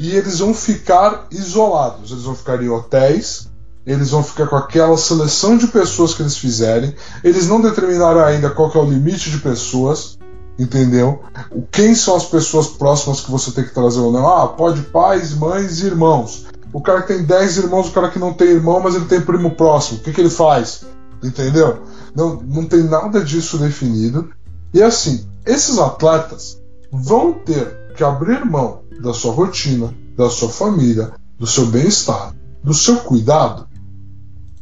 e 0.00 0.16
eles 0.16 0.40
vão 0.40 0.52
ficar 0.52 1.28
isolados. 1.30 2.10
Eles 2.10 2.24
vão 2.24 2.34
ficar 2.34 2.60
em 2.60 2.68
hotéis, 2.68 3.48
eles 3.86 4.10
vão 4.10 4.20
ficar 4.20 4.48
com 4.48 4.56
aquela 4.56 4.96
seleção 4.96 5.56
de 5.56 5.68
pessoas 5.68 6.12
que 6.12 6.22
eles 6.22 6.36
fizerem. 6.36 6.92
Eles 7.22 7.46
não 7.46 7.60
determinaram 7.60 8.24
ainda 8.24 8.50
qual 8.50 8.72
é 8.74 8.78
o 8.78 8.90
limite 8.90 9.30
de 9.30 9.38
pessoas, 9.38 10.18
entendeu? 10.58 11.22
Quem 11.70 11.94
são 11.94 12.16
as 12.16 12.24
pessoas 12.24 12.66
próximas 12.66 13.20
que 13.20 13.30
você 13.30 13.52
tem 13.52 13.62
que 13.62 13.72
trazer 13.72 14.00
ou 14.00 14.10
não? 14.10 14.28
Ah, 14.28 14.48
pode 14.48 14.82
pais, 14.82 15.32
mães 15.34 15.78
e 15.78 15.86
irmãos. 15.86 16.46
O 16.72 16.80
cara 16.80 17.02
que 17.02 17.14
tem 17.14 17.22
10 17.22 17.58
irmãos, 17.58 17.86
o 17.86 17.92
cara 17.92 18.10
que 18.10 18.18
não 18.18 18.32
tem 18.32 18.48
irmão, 18.48 18.80
mas 18.80 18.96
ele 18.96 19.04
tem 19.04 19.20
primo 19.20 19.52
próximo. 19.52 19.98
O 19.98 20.02
que, 20.02 20.12
que 20.12 20.20
ele 20.20 20.30
faz? 20.30 20.84
Entendeu? 21.22 21.78
Não, 22.14 22.40
não 22.42 22.64
tem 22.64 22.82
nada 22.84 23.24
disso 23.24 23.58
definido. 23.58 24.30
E 24.72 24.82
assim, 24.82 25.26
esses 25.44 25.78
atletas 25.78 26.60
vão 26.90 27.32
ter 27.32 27.92
que 27.96 28.04
abrir 28.04 28.44
mão 28.44 28.82
da 29.00 29.12
sua 29.12 29.32
rotina, 29.32 29.94
da 30.16 30.30
sua 30.30 30.48
família, 30.48 31.12
do 31.38 31.46
seu 31.46 31.66
bem-estar, 31.66 32.34
do 32.62 32.72
seu 32.72 32.96
cuidado, 32.96 33.68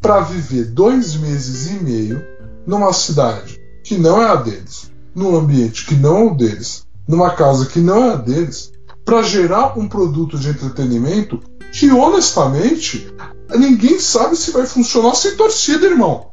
para 0.01 0.21
viver 0.21 0.65
dois 0.65 1.15
meses 1.15 1.71
e 1.71 1.75
meio 1.85 2.25
numa 2.67 2.93
cidade 2.93 3.61
que 3.85 3.99
não 3.99 4.21
é 4.21 4.27
a 4.27 4.37
deles, 4.37 4.91
num 5.15 5.37
ambiente 5.37 5.87
que 5.87 5.95
não 5.95 6.17
é 6.17 6.25
o 6.25 6.35
deles, 6.35 6.87
numa 7.07 7.31
casa 7.31 7.67
que 7.67 7.81
não 7.81 8.05
é 8.05 8.13
a 8.13 8.17
deles, 8.17 8.73
para 9.05 9.23
gerar 9.23 9.79
um 9.79 9.89
produto 9.89 10.39
de 10.39 10.49
entretenimento 10.49 11.41
que 11.73 11.91
honestamente 11.91 13.13
ninguém 13.57 13.99
sabe 13.99 14.37
se 14.37 14.51
vai 14.51 14.67
funcionar 14.67 15.15
sem 15.15 15.37
torcida, 15.37 15.87
irmão. 15.87 16.32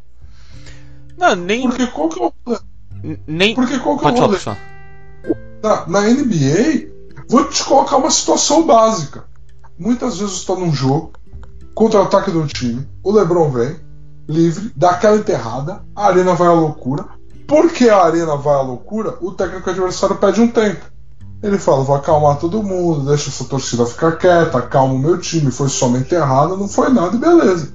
Não, 1.20 1.36
nem. 1.36 1.64
Porque 1.64 1.88
qual 1.88 2.08
que 2.10 2.22
é 2.22 2.26
o. 2.26 2.34
Nem. 3.28 3.54
Porque 3.54 3.78
qual 3.80 4.00
que 4.00 4.06
é 4.06 4.10
o 4.10 4.16
rolê? 4.16 4.38
Na, 5.62 5.86
na 5.88 6.02
NBA, 6.02 6.88
vou 7.28 7.44
te 7.50 7.64
colocar 7.66 7.98
uma 7.98 8.10
situação 8.10 8.66
básica. 8.66 9.26
Muitas 9.78 10.18
vezes 10.18 10.36
você 10.36 10.40
está 10.40 10.56
num 10.56 10.74
jogo, 10.74 11.12
contra-ataque 11.76 12.32
do 12.32 12.48
time, 12.48 12.88
o 13.04 13.12
Lebron 13.12 13.50
vem, 13.50 13.76
livre, 14.28 14.72
dá 14.76 14.92
aquela 14.92 15.18
enterrada, 15.18 15.84
a 15.94 16.08
arena 16.08 16.34
vai 16.34 16.48
à 16.48 16.54
loucura. 16.54 17.06
Porque 17.46 17.90
a 17.90 18.04
arena 18.04 18.38
vai 18.38 18.56
à 18.56 18.62
loucura, 18.62 19.18
o 19.22 19.32
técnico 19.32 19.70
adversário 19.70 20.16
pede 20.18 20.40
um 20.40 20.48
tempo. 20.48 20.86
Ele 21.42 21.58
fala: 21.58 21.84
vou 21.84 21.96
acalmar 21.96 22.38
todo 22.38 22.64
mundo, 22.64 23.08
deixa 23.08 23.30
essa 23.30 23.44
torcida 23.44 23.86
ficar 23.86 24.18
quieta, 24.18 24.58
acalma 24.58 24.94
o 24.94 25.00
meu 25.00 25.18
time, 25.18 25.52
foi 25.52 25.68
só 25.68 25.88
uma 25.88 25.98
enterrada, 25.98 26.56
não 26.56 26.68
foi 26.68 26.90
nada 26.90 27.16
e 27.16 27.20
beleza. 27.20 27.74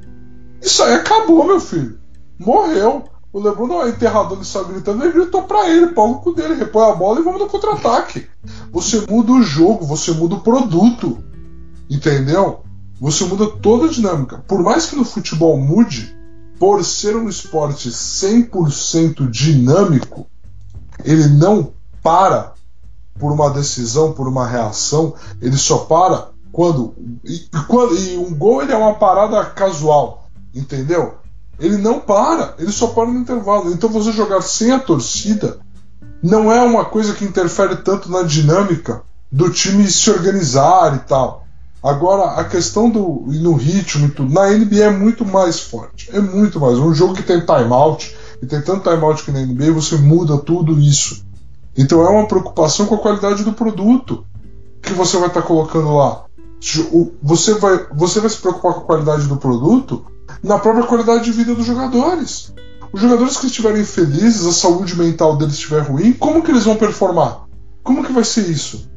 Isso 0.63 0.83
aí 0.83 0.95
acabou, 0.95 1.45
meu 1.45 1.61
filho. 1.61 1.99
Morreu. 2.39 3.05
O 3.35 3.41
Lebron 3.41 3.67
não 3.67 3.83
é 3.83 3.89
enterrador, 3.89 4.39
ele 4.39 4.47
saiu 4.47 4.69
gritando, 4.69 5.03
ele 5.03 5.13
gritou 5.13 5.43
pra 5.43 5.69
ele, 5.69 5.89
pau 5.89 6.09
no 6.09 6.21
cu 6.21 6.33
dele, 6.33 6.55
repõe 6.55 6.89
a 6.89 6.95
bola 6.95 7.19
e 7.19 7.23
vamos 7.25 7.41
no 7.41 7.49
contra-ataque. 7.49 8.29
Você 8.71 9.05
muda 9.11 9.33
o 9.33 9.43
jogo, 9.43 9.85
você 9.85 10.13
muda 10.13 10.37
o 10.37 10.41
produto. 10.41 11.19
Entendeu? 11.91 12.61
Você 13.01 13.25
muda 13.25 13.51
toda 13.51 13.87
a 13.87 13.91
dinâmica. 13.91 14.39
Por 14.47 14.63
mais 14.63 14.87
que 14.87 14.95
no 14.95 15.05
futebol 15.05 15.59
mude, 15.59 16.17
por 16.61 16.85
ser 16.85 17.17
um 17.17 17.29
esporte 17.29 17.91
100% 17.91 19.29
dinâmico, 19.29 20.27
ele 21.05 21.27
não 21.27 21.73
para 22.05 22.55
por 23.19 23.33
uma 23.33 23.51
decisão, 23.51 24.13
por 24.13 24.29
uma 24.29 24.47
reação, 24.47 25.13
ele 25.43 25.57
só 25.57 25.79
para 25.79 26.29
quando 26.53 26.95
e 27.25 27.49
quando 27.67 27.97
e 27.97 28.17
um 28.17 28.33
gol 28.33 28.63
ele 28.63 28.71
é 28.71 28.77
uma 28.77 28.95
parada 28.95 29.45
casual, 29.45 30.31
entendeu? 30.55 31.24
Ele 31.59 31.77
não 31.77 32.01
para, 32.01 32.55
ele 32.59 32.73
só 32.73 32.89
para 32.89 33.07
no 33.07 33.19
intervalo. 33.19 33.73
Então 33.73 33.89
você 33.89 34.13
jogar 34.13 34.43
sem 34.43 34.73
a 34.73 34.79
torcida 34.79 35.59
não 36.23 36.51
é 36.51 36.63
uma 36.63 36.85
coisa 36.85 37.13
que 37.13 37.25
interfere 37.25 37.77
tanto 37.77 38.11
na 38.11 38.23
dinâmica 38.23 39.03
do 39.31 39.51
time 39.51 39.91
se 39.91 40.11
organizar 40.11 40.97
e 40.97 41.09
tal. 41.09 41.45
Agora, 41.83 42.41
a 42.41 42.45
questão 42.45 42.89
do 42.89 43.25
no 43.27 43.55
ritmo 43.55 44.07
e 44.07 44.09
tudo, 44.09 44.33
na 44.33 44.49
NBA 44.49 44.85
é 44.85 44.91
muito 44.91 45.23
mais 45.23 45.61
forte. 45.61 46.09
É 46.15 46.21
muito 46.21 46.59
mais. 46.59 46.79
Um 46.79 46.95
jogo 46.95 47.13
que 47.13 47.23
tem 47.23 47.41
timeout, 47.41 48.17
e 48.41 48.47
tem 48.47 48.63
tanto 48.63 48.89
timeout 48.89 49.23
que 49.23 49.31
na 49.31 49.41
NBA, 49.41 49.71
você 49.73 49.97
muda 49.97 50.39
tudo 50.39 50.81
isso. 50.81 51.27
Então 51.77 52.01
é 52.01 52.09
uma 52.09 52.27
preocupação 52.27 52.87
com 52.87 52.95
a 52.95 52.99
qualidade 52.99 53.45
do 53.45 53.53
produto 53.53 54.25
que 54.81 54.95
você 54.95 55.19
vai 55.19 55.29
estar 55.29 55.43
tá 55.43 55.47
colocando 55.47 55.95
lá. 55.95 56.25
Você 57.23 57.55
vai, 57.55 57.87
você 57.93 58.21
vai 58.21 58.31
se 58.31 58.39
preocupar 58.39 58.73
com 58.73 58.81
a 58.81 58.85
qualidade 58.85 59.27
do 59.27 59.37
produto 59.37 60.07
na 60.43 60.59
própria 60.59 60.87
qualidade 60.87 61.25
de 61.25 61.33
vida 61.33 61.55
dos 61.55 61.67
jogadores. 61.67 62.53
Os 62.93 63.01
jogadores 63.01 63.37
que 63.37 63.47
estiverem 63.47 63.85
felizes, 63.85 64.47
a 64.47 64.53
saúde 64.53 64.97
mental 64.97 65.37
deles 65.37 65.55
estiver 65.55 65.83
ruim, 65.83 66.13
como 66.13 66.43
que 66.43 66.51
eles 66.51 66.65
vão 66.65 66.77
performar? 66.77 67.45
Como 67.83 68.05
que 68.05 68.13
vai 68.13 68.25
ser 68.25 68.49
isso? 68.49 68.89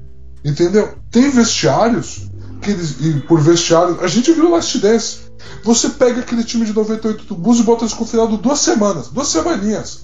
Entendeu? 0.45 0.95
Tem 1.09 1.29
vestiários 1.29 2.29
que 2.61 2.71
eles, 2.71 2.97
e 3.01 3.19
por 3.21 3.39
vestiário, 3.39 3.99
a 4.01 4.07
gente 4.07 4.31
viu 4.31 4.51
Last 4.51 4.77
Dance. 4.79 5.19
Você 5.63 5.89
pega 5.89 6.21
aquele 6.21 6.43
time 6.43 6.65
de 6.65 6.73
98 6.73 7.25
do 7.25 7.35
Bus 7.35 7.59
e 7.59 7.63
bota 7.63 7.85
desconfinado 7.85 8.37
duas 8.37 8.59
semanas, 8.59 9.09
duas 9.09 9.27
semaninhas. 9.27 10.03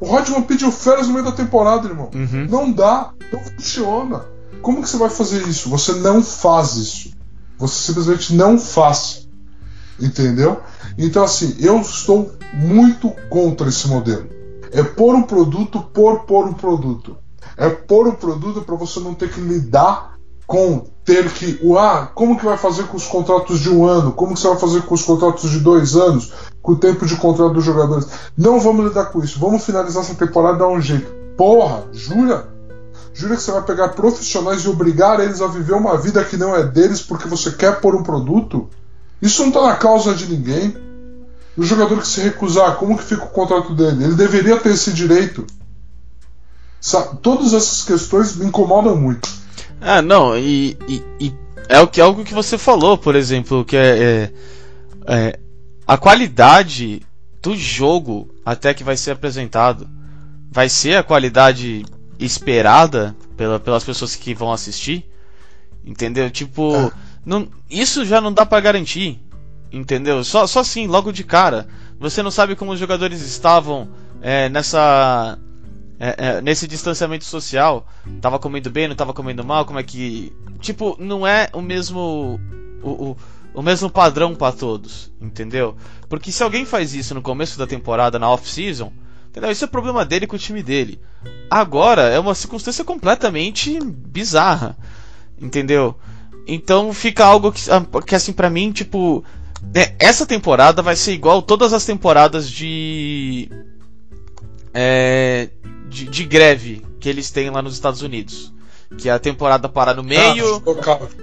O 0.00 0.06
Rodman 0.06 0.42
pediu 0.42 0.72
férias 0.72 1.06
no 1.06 1.12
meio 1.12 1.24
da 1.24 1.32
temporada, 1.32 1.88
irmão. 1.88 2.10
Uhum. 2.14 2.46
Não 2.50 2.72
dá, 2.72 3.12
não 3.32 3.40
funciona. 3.40 4.24
Como 4.60 4.82
que 4.82 4.88
você 4.88 4.96
vai 4.96 5.10
fazer 5.10 5.46
isso? 5.46 5.68
Você 5.68 5.92
não 5.94 6.22
faz 6.22 6.74
isso. 6.74 7.10
Você 7.58 7.86
simplesmente 7.86 8.34
não 8.34 8.58
faz. 8.58 9.28
Entendeu? 10.00 10.60
Então, 10.96 11.24
assim, 11.24 11.56
eu 11.58 11.80
estou 11.80 12.32
muito 12.54 13.10
contra 13.28 13.68
esse 13.68 13.88
modelo. 13.88 14.28
É 14.70 14.82
pôr 14.82 15.14
um 15.14 15.22
produto 15.22 15.80
por 15.92 16.20
pôr 16.20 16.46
um 16.46 16.54
produto. 16.54 17.16
É 17.56 17.68
pôr 17.68 18.08
um 18.08 18.14
produto 18.14 18.62
para 18.62 18.74
você 18.74 19.00
não 19.00 19.14
ter 19.14 19.30
que 19.30 19.40
lidar 19.40 20.16
com 20.46 20.84
ter 21.04 21.30
que. 21.30 21.60
Ah, 21.78 22.08
como 22.14 22.38
que 22.38 22.44
vai 22.44 22.56
fazer 22.56 22.84
com 22.84 22.96
os 22.96 23.06
contratos 23.06 23.60
de 23.60 23.70
um 23.70 23.84
ano? 23.84 24.12
Como 24.12 24.34
que 24.34 24.40
você 24.40 24.48
vai 24.48 24.58
fazer 24.58 24.82
com 24.82 24.94
os 24.94 25.02
contratos 25.02 25.50
de 25.50 25.60
dois 25.60 25.96
anos? 25.96 26.32
Com 26.60 26.72
o 26.72 26.76
tempo 26.76 27.06
de 27.06 27.16
contrato 27.16 27.54
dos 27.54 27.64
jogadores? 27.64 28.06
Não 28.36 28.60
vamos 28.60 28.86
lidar 28.86 29.06
com 29.06 29.22
isso. 29.22 29.38
Vamos 29.38 29.64
finalizar 29.64 30.02
essa 30.02 30.14
temporada 30.14 30.56
e 30.56 30.58
dar 30.60 30.68
um 30.68 30.80
jeito. 30.80 31.12
Porra, 31.36 31.84
jura? 31.92 32.48
Jura 33.14 33.36
que 33.36 33.42
você 33.42 33.52
vai 33.52 33.62
pegar 33.62 33.88
profissionais 33.88 34.62
e 34.62 34.68
obrigar 34.68 35.20
eles 35.20 35.40
a 35.40 35.46
viver 35.46 35.74
uma 35.74 35.98
vida 35.98 36.24
que 36.24 36.36
não 36.36 36.54
é 36.54 36.64
deles 36.64 37.02
porque 37.02 37.28
você 37.28 37.50
quer 37.50 37.80
pôr 37.80 37.94
um 37.94 38.02
produto? 38.02 38.68
Isso 39.22 39.42
não 39.42 39.48
está 39.48 39.62
na 39.62 39.76
causa 39.76 40.14
de 40.14 40.26
ninguém. 40.26 40.76
O 41.56 41.62
jogador 41.62 42.00
que 42.00 42.06
se 42.08 42.20
recusar, 42.20 42.76
como 42.76 42.98
que 42.98 43.04
fica 43.04 43.24
o 43.24 43.30
contrato 43.30 43.74
dele? 43.74 44.04
Ele 44.04 44.14
deveria 44.14 44.58
ter 44.58 44.70
esse 44.70 44.92
direito. 44.92 45.46
Sabe? 46.80 47.18
Todas 47.22 47.54
essas 47.54 47.84
questões 47.84 48.34
me 48.34 48.46
incomodam 48.46 48.96
muito. 48.96 49.28
Ah, 49.80 50.02
não, 50.02 50.36
e, 50.36 50.76
e, 50.88 51.02
e 51.20 51.34
é 51.68 51.80
o 51.80 51.86
que 51.86 52.00
algo 52.00 52.24
que 52.24 52.34
você 52.34 52.58
falou, 52.58 52.98
por 52.98 53.14
exemplo, 53.14 53.64
que 53.64 53.76
é, 53.76 53.98
é, 53.98 54.32
é, 55.06 55.38
a 55.86 55.96
qualidade 55.96 57.02
do 57.40 57.56
jogo 57.56 58.28
até 58.44 58.74
que 58.74 58.84
vai 58.84 58.96
ser 58.96 59.12
apresentado 59.12 59.88
vai 60.50 60.68
ser 60.68 60.96
a 60.96 61.02
qualidade 61.02 61.84
esperada 62.18 63.16
pela, 63.36 63.58
pelas 63.58 63.84
pessoas 63.84 64.14
que 64.14 64.34
vão 64.34 64.52
assistir, 64.52 65.04
entendeu? 65.84 66.30
Tipo, 66.30 66.74
é. 66.76 66.92
Não, 67.24 67.48
isso 67.70 68.04
já 68.04 68.20
não 68.20 68.32
dá 68.32 68.44
para 68.44 68.60
garantir, 68.60 69.20
entendeu? 69.72 70.22
Só, 70.24 70.46
só 70.46 70.60
assim, 70.60 70.86
logo 70.86 71.12
de 71.12 71.24
cara. 71.24 71.66
Você 71.98 72.22
não 72.22 72.30
sabe 72.30 72.56
como 72.56 72.72
os 72.72 72.80
jogadores 72.80 73.20
estavam 73.20 73.88
é, 74.20 74.48
nessa 74.48 75.38
é, 76.00 76.14
é, 76.18 76.42
nesse 76.42 76.66
distanciamento 76.66 77.24
social. 77.24 77.86
Tava 78.20 78.38
comendo 78.38 78.68
bem, 78.70 78.88
não 78.88 78.96
tava 78.96 79.14
comendo 79.14 79.44
mal, 79.44 79.64
como 79.64 79.78
é 79.78 79.84
que. 79.84 80.32
Tipo, 80.58 80.96
não 80.98 81.24
é 81.24 81.48
o 81.52 81.62
mesmo. 81.62 82.40
O, 82.82 82.90
o, 82.90 83.16
o 83.54 83.62
mesmo 83.62 83.88
padrão 83.88 84.34
para 84.34 84.56
todos, 84.56 85.12
entendeu? 85.20 85.76
Porque 86.08 86.32
se 86.32 86.42
alguém 86.42 86.64
faz 86.64 86.94
isso 86.94 87.14
no 87.14 87.22
começo 87.22 87.58
da 87.58 87.66
temporada, 87.66 88.18
na 88.18 88.28
off-season, 88.30 88.92
entendeu? 89.28 89.50
Isso 89.50 89.64
é 89.64 89.68
problema 89.68 90.04
dele 90.04 90.26
com 90.26 90.34
o 90.34 90.38
time 90.38 90.62
dele. 90.62 91.00
Agora 91.48 92.02
é 92.02 92.18
uma 92.18 92.34
circunstância 92.34 92.84
completamente 92.84 93.78
bizarra, 93.80 94.76
entendeu? 95.40 95.96
Então 96.46 96.92
fica 96.92 97.24
algo 97.24 97.52
que, 97.52 97.62
ah, 97.70 97.84
que 98.02 98.14
assim, 98.14 98.32
para 98.32 98.50
mim, 98.50 98.72
tipo. 98.72 99.24
É, 99.74 99.94
essa 99.98 100.26
temporada 100.26 100.82
vai 100.82 100.96
ser 100.96 101.12
igual 101.12 101.40
todas 101.40 101.72
as 101.72 101.84
temporadas 101.84 102.50
de. 102.50 103.48
É, 104.74 105.50
de, 105.88 106.06
de 106.06 106.24
greve 106.24 106.84
que 106.98 107.08
eles 107.08 107.30
têm 107.30 107.50
lá 107.50 107.60
nos 107.60 107.74
Estados 107.74 108.02
Unidos. 108.02 108.52
que 108.98 109.08
a 109.08 109.18
temporada 109.18 109.68
para 109.68 109.94
no 109.94 110.02
meio. 110.02 110.62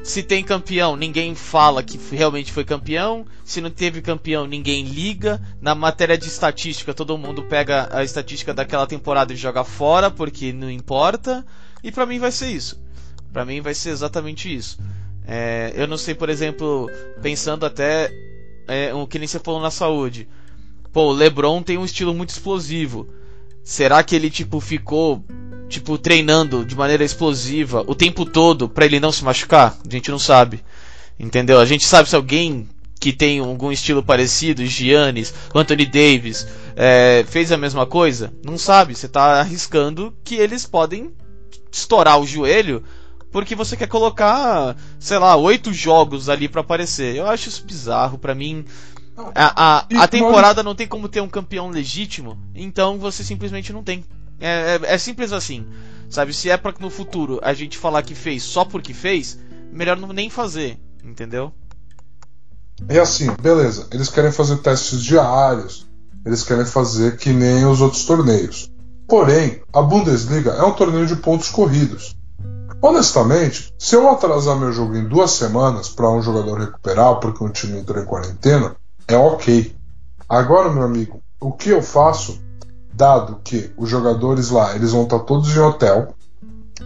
Se 0.04 0.24
tem 0.24 0.44
campeão, 0.44 0.96
ninguém 0.96 1.36
fala 1.36 1.84
que 1.84 2.00
realmente 2.16 2.52
foi 2.52 2.64
campeão. 2.64 3.26
Se 3.44 3.62
não 3.62 3.70
teve 3.70 4.02
campeão, 4.02 4.48
ninguém 4.48 4.84
liga. 4.84 5.42
Na 5.62 5.76
matéria 5.76 6.18
de 6.18 6.28
estatística, 6.28 6.94
todo 6.94 7.18
mundo 7.18 7.44
pega 7.44 7.90
a 7.92 8.04
estatística 8.04 8.54
daquela 8.54 8.88
temporada 8.88 9.34
e 9.34 9.36
joga 9.36 9.64
fora, 9.64 10.10
porque 10.10 10.54
não 10.54 10.70
importa. 10.70 11.46
E 11.84 11.92
para 11.92 12.06
mim 12.06 12.20
vai 12.20 12.32
ser 12.32 12.50
isso. 12.50 12.82
Para 13.32 13.46
mim 13.46 13.62
vai 13.62 13.74
ser 13.74 13.90
exatamente 13.90 14.54
isso. 14.54 14.80
É, 15.28 15.74
eu 15.76 15.88
não 15.88 15.98
sei, 15.98 16.16
por 16.16 16.30
exemplo, 16.30 16.90
pensando 17.22 17.66
até 17.66 18.12
é, 18.68 18.94
o 18.94 19.06
que 19.08 19.20
nem 19.20 19.28
você 19.28 19.40
falou 19.40 19.62
na 19.62 19.72
saúde. 19.72 20.28
Pô, 20.92 21.10
o 21.10 21.12
LeBron 21.12 21.62
tem 21.62 21.78
um 21.78 21.86
estilo 21.86 22.14
muito 22.14 22.30
explosivo. 22.30 23.08
Será 23.64 24.04
que 24.04 24.16
ele 24.16 24.30
tipo 24.30 24.60
ficou 24.60 25.24
tipo 25.68 25.98
treinando 25.98 26.66
de 26.66 26.76
maneira 26.76 27.04
explosiva 27.04 27.84
o 27.86 27.94
tempo 27.94 28.26
todo 28.26 28.68
para 28.68 28.86
ele 28.86 29.00
não 29.00 29.12
se 29.12 29.24
machucar? 29.24 29.78
A 29.86 29.92
gente 29.92 30.10
não 30.10 30.20
sabe. 30.20 30.64
Entendeu? 31.20 31.60
A 31.60 31.66
gente 31.66 31.86
sabe 31.86 32.10
se 32.10 32.16
alguém 32.16 32.68
que 33.00 33.14
tem 33.14 33.40
algum 33.40 33.72
estilo 33.72 34.04
parecido, 34.04 34.66
Giannis, 34.66 35.34
Anthony 35.56 35.86
Davis, 35.86 36.48
é, 36.76 37.24
fez 37.28 37.52
a 37.52 37.58
mesma 37.58 37.86
coisa? 37.86 38.34
Não 38.44 38.58
sabe. 38.58 38.96
Você 38.96 39.06
está 39.06 39.40
arriscando 39.40 40.14
que 40.24 40.36
eles 40.36 40.66
podem 40.66 41.12
estourar 41.72 42.20
o 42.20 42.26
joelho 42.26 42.84
porque 43.32 43.56
você 43.56 43.78
quer 43.78 43.88
colocar, 43.88 44.76
sei 45.00 45.18
lá, 45.20 45.36
oito 45.36 45.72
jogos 45.72 46.30
ali 46.30 46.48
para 46.48 46.62
aparecer. 46.62 47.16
Eu 47.16 47.28
acho 47.28 47.50
isso 47.50 47.66
bizarro. 47.66 48.18
Para 48.18 48.34
mim, 48.34 48.66
a, 49.36 49.80
a, 49.80 50.04
a 50.04 50.08
temporada 50.08 50.64
não 50.64 50.76
tem 50.76 50.88
como 50.88 51.08
ter 51.08 51.22
um 51.22 51.30
campeão 51.30 51.70
legítimo, 51.70 52.38
então 52.56 52.98
você 52.98 53.24
simplesmente 53.24 53.74
não 53.74 53.84
tem. 53.84 54.04
É, 54.40 54.80
é, 54.82 54.94
é 54.94 54.98
simples 54.98 55.32
assim. 55.32 55.66
Sabe, 56.10 56.34
se 56.34 56.50
é 56.50 56.58
para 56.58 56.74
no 56.80 56.90
futuro 56.90 57.40
a 57.44 57.54
gente 57.54 57.78
falar 57.78 58.02
que 58.02 58.16
fez 58.16 58.42
só 58.42 58.66
porque 58.66 58.96
fez, 58.96 59.38
melhor 59.72 59.96
não 59.96 60.12
nem 60.12 60.28
fazer, 60.30 60.80
entendeu? 61.04 61.54
É 62.88 62.98
assim, 62.98 63.30
beleza. 63.40 63.88
Eles 63.92 64.10
querem 64.10 64.32
fazer 64.32 64.58
testes 64.58 65.04
diários, 65.04 65.86
eles 66.26 66.42
querem 66.42 66.66
fazer 66.66 67.18
que 67.18 67.32
nem 67.32 67.66
os 67.66 67.80
outros 67.80 68.06
torneios. 68.06 68.72
Porém, 69.08 69.62
a 69.74 69.82
Bundesliga 69.82 70.52
é 70.52 70.64
um 70.64 70.74
torneio 70.74 71.06
de 71.06 71.16
pontos 71.16 71.50
corridos. 71.50 72.16
Honestamente, 72.82 73.74
se 73.78 73.96
eu 73.96 74.10
atrasar 74.10 74.58
meu 74.58 74.72
jogo 74.72 74.96
em 74.96 75.08
duas 75.08 75.32
semanas 75.32 75.90
para 75.90 76.10
um 76.10 76.22
jogador 76.22 76.60
recuperar 76.60 77.20
porque 77.20 77.44
um 77.44 77.50
time 77.50 77.80
entrou 77.80 78.02
em 78.02 78.06
quarentena, 78.06 78.76
é 79.08 79.18
ok. 79.18 79.76
Agora, 80.28 80.72
meu 80.72 80.84
amigo, 80.84 81.22
o 81.42 81.52
que 81.52 81.70
eu 81.70 81.82
faço, 81.82 82.40
dado 82.94 83.40
que 83.44 83.72
os 83.78 83.90
jogadores 83.90 84.50
lá, 84.50 84.76
eles 84.76 84.92
vão 84.92 85.04
estar 85.04 85.20
todos 85.20 85.56
em 85.56 85.60
hotel, 85.60 86.14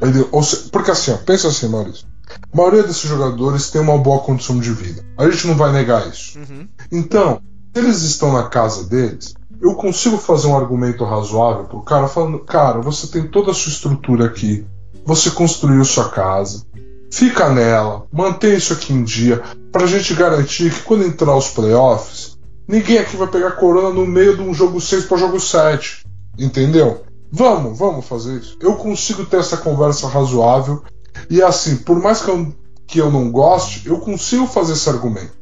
ele, 0.02 0.24
seja, 0.44 0.70
porque 0.72 0.92
assim, 0.92 1.12
ó, 1.12 1.18
pensa 1.18 1.48
assim, 1.48 1.68
Maurício, 1.68 2.08
a 2.52 2.58
maioria 2.58 2.84
desses 2.84 3.08
jogadores 3.08 3.70
tem 3.70 3.82
uma 3.82 3.98
boa 3.98 4.20
condição 4.20 4.60
de 4.60 4.72
vida. 4.72 5.04
A 5.18 5.30
gente 5.30 5.48
não 5.48 5.56
vai 5.56 5.72
negar 5.72 6.08
isso. 6.08 6.40
Uhum. 6.40 6.68
Então, 6.92 7.42
se 7.74 7.80
eles 7.80 8.02
estão 8.02 8.32
na 8.34 8.44
casa 8.50 8.86
deles, 8.86 9.36
eu 9.62 9.76
consigo 9.76 10.18
fazer 10.18 10.48
um 10.48 10.58
argumento 10.58 11.04
razoável 11.04 11.66
pro 11.66 11.82
cara 11.82 12.08
falando, 12.08 12.40
cara, 12.40 12.82
você 12.82 13.08
tem 13.08 13.28
toda 13.28 13.52
a 13.52 13.54
sua 13.54 13.72
estrutura 13.72 14.26
aqui, 14.26 14.66
você 15.06 15.32
construiu 15.32 15.84
sua 15.84 16.10
casa, 16.10 16.64
fica 17.12 17.50
nela, 17.50 18.06
mantém 18.12 18.56
isso 18.56 18.74
aqui 18.74 18.94
em 18.94 19.04
dia, 19.04 19.42
pra 19.72 19.86
gente 19.86 20.14
garantir 20.14 20.72
que 20.72 20.82
quando 20.84 21.04
entrar 21.04 21.36
os 21.36 21.50
playoffs, 21.50 22.38
ninguém 22.68 22.98
aqui 22.98 23.16
vai 23.18 23.28
pegar 23.28 23.52
corona 23.52 23.90
no 23.90 24.06
meio 24.06 24.36
de 24.36 24.42
um 24.42 24.54
jogo 24.54 24.80
6 24.80 25.06
para 25.06 25.18
jogo 25.18 25.40
7. 25.40 26.04
Entendeu? 26.38 27.04
Vamos, 27.32 27.78
vamos 27.78 28.06
fazer 28.06 28.40
isso. 28.40 28.58
Eu 28.60 28.76
consigo 28.76 29.26
ter 29.26 29.38
essa 29.38 29.58
conversa 29.58 30.08
razoável. 30.08 30.84
E 31.30 31.42
assim, 31.42 31.78
por 31.78 32.00
mais 32.02 32.22
que 32.22 32.30
eu, 32.30 32.54
que 32.88 33.00
eu 33.00 33.12
não 33.12 33.32
goste, 33.32 33.88
eu 33.88 34.00
consigo 34.00 34.48
fazer 34.48 34.74
esse 34.74 34.90
argumento. 34.90 35.34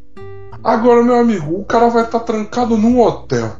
Agora, 0.63 1.03
meu 1.03 1.15
amigo, 1.15 1.59
o 1.59 1.65
cara 1.65 1.89
vai 1.89 2.03
estar 2.03 2.19
tá 2.19 2.25
trancado 2.25 2.77
num 2.77 3.01
hotel, 3.01 3.55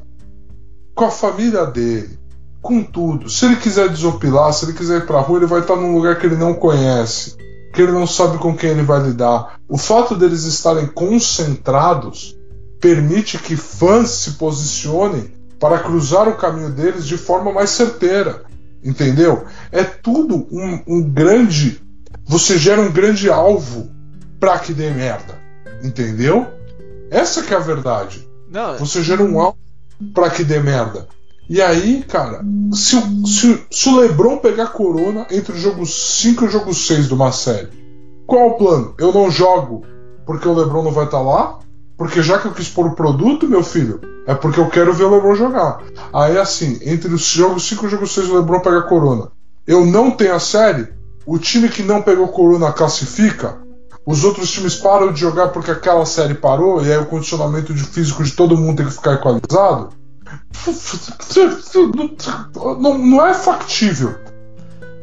com 0.93 1.05
a 1.05 1.09
família 1.11 1.65
dele, 1.65 2.19
com 2.61 2.83
tudo. 2.83 3.29
Se 3.29 3.45
ele 3.45 3.55
quiser 3.55 3.89
desopilar, 3.89 4.53
se 4.53 4.65
ele 4.65 4.73
quiser 4.73 4.99
ir 4.99 5.05
pra 5.05 5.19
rua, 5.19 5.39
ele 5.39 5.47
vai 5.47 5.61
estar 5.61 5.75
num 5.75 5.95
lugar 5.95 6.17
que 6.19 6.25
ele 6.25 6.35
não 6.35 6.53
conhece 6.53 7.35
que 7.71 7.81
ele 7.81 7.91
não 7.91 8.05
sabe 8.05 8.37
com 8.37 8.55
quem 8.55 8.71
ele 8.71 8.83
vai 8.83 9.01
lidar. 9.01 9.59
O 9.67 9.77
fato 9.77 10.15
deles 10.15 10.43
estarem 10.43 10.87
concentrados 10.87 12.37
permite 12.79 13.37
que 13.37 13.55
fãs 13.55 14.09
se 14.09 14.31
posicionem 14.31 15.31
para 15.59 15.79
cruzar 15.79 16.27
o 16.27 16.35
caminho 16.35 16.71
deles 16.71 17.05
de 17.05 17.17
forma 17.17 17.51
mais 17.51 17.69
certeira. 17.69 18.43
Entendeu? 18.83 19.45
É 19.71 19.83
tudo 19.83 20.47
um, 20.51 20.81
um 20.87 21.01
grande. 21.01 21.81
Você 22.25 22.57
gera 22.57 22.81
um 22.81 22.91
grande 22.91 23.29
alvo 23.29 23.89
para 24.39 24.57
que 24.59 24.73
dê 24.73 24.89
merda. 24.89 25.39
Entendeu? 25.83 26.47
Essa 27.09 27.43
que 27.43 27.53
é 27.53 27.57
a 27.57 27.61
verdade. 27.61 28.27
Não, 28.49 28.77
você 28.77 29.03
gera 29.03 29.23
um 29.23 29.39
alvo 29.39 29.57
para 30.13 30.29
que 30.29 30.43
dê 30.43 30.59
merda. 30.59 31.07
E 31.51 31.61
aí, 31.61 32.01
cara, 32.07 32.45
se, 32.71 32.95
se, 33.27 33.61
se 33.69 33.89
o 33.89 33.97
Lebron 33.97 34.37
pegar 34.37 34.67
corona 34.67 35.27
entre 35.29 35.51
o 35.51 35.57
jogo 35.57 35.85
5 35.85 36.45
e 36.45 36.47
o 36.47 36.49
jogo 36.49 36.73
6 36.73 37.09
de 37.09 37.13
uma 37.13 37.33
série, 37.33 37.67
qual 38.25 38.51
o 38.51 38.53
plano? 38.53 38.95
Eu 38.97 39.11
não 39.11 39.29
jogo 39.29 39.83
porque 40.25 40.47
o 40.47 40.53
Lebron 40.53 40.81
não 40.81 40.93
vai 40.93 41.03
estar 41.03 41.17
tá 41.17 41.23
lá? 41.23 41.59
Porque 41.97 42.23
já 42.23 42.39
que 42.39 42.45
eu 42.45 42.53
quis 42.53 42.69
pôr 42.69 42.85
o 42.85 42.95
produto, 42.95 43.49
meu 43.49 43.61
filho, 43.61 43.99
é 44.25 44.33
porque 44.33 44.61
eu 44.61 44.69
quero 44.69 44.93
ver 44.93 45.03
o 45.03 45.09
Lebron 45.09 45.35
jogar. 45.35 45.83
Aí, 46.13 46.37
assim, 46.37 46.79
entre 46.85 47.13
os 47.13 47.23
jogos 47.23 47.67
5 47.67 47.83
e 47.83 47.87
o 47.87 47.89
jogo 47.89 48.07
6, 48.07 48.29
o 48.29 48.35
Lebron 48.37 48.61
pega 48.61 48.83
corona. 48.83 49.27
Eu 49.67 49.85
não 49.85 50.09
tenho 50.09 50.33
a 50.33 50.39
série, 50.39 50.87
o 51.25 51.37
time 51.37 51.67
que 51.67 51.83
não 51.83 52.01
pegou 52.01 52.29
corona 52.29 52.71
classifica, 52.71 53.57
os 54.05 54.23
outros 54.23 54.49
times 54.49 54.75
param 54.75 55.11
de 55.11 55.19
jogar 55.19 55.49
porque 55.49 55.71
aquela 55.71 56.05
série 56.05 56.33
parou, 56.33 56.81
e 56.81 56.89
aí 56.89 56.97
o 56.97 57.07
condicionamento 57.07 57.73
de 57.73 57.83
físico 57.83 58.23
de 58.23 58.31
todo 58.31 58.55
mundo 58.55 58.77
tem 58.77 58.85
que 58.85 58.93
ficar 58.93 59.15
equalizado. 59.15 59.99
Não, 62.79 62.97
não 62.97 63.25
é 63.25 63.33
factível. 63.33 64.15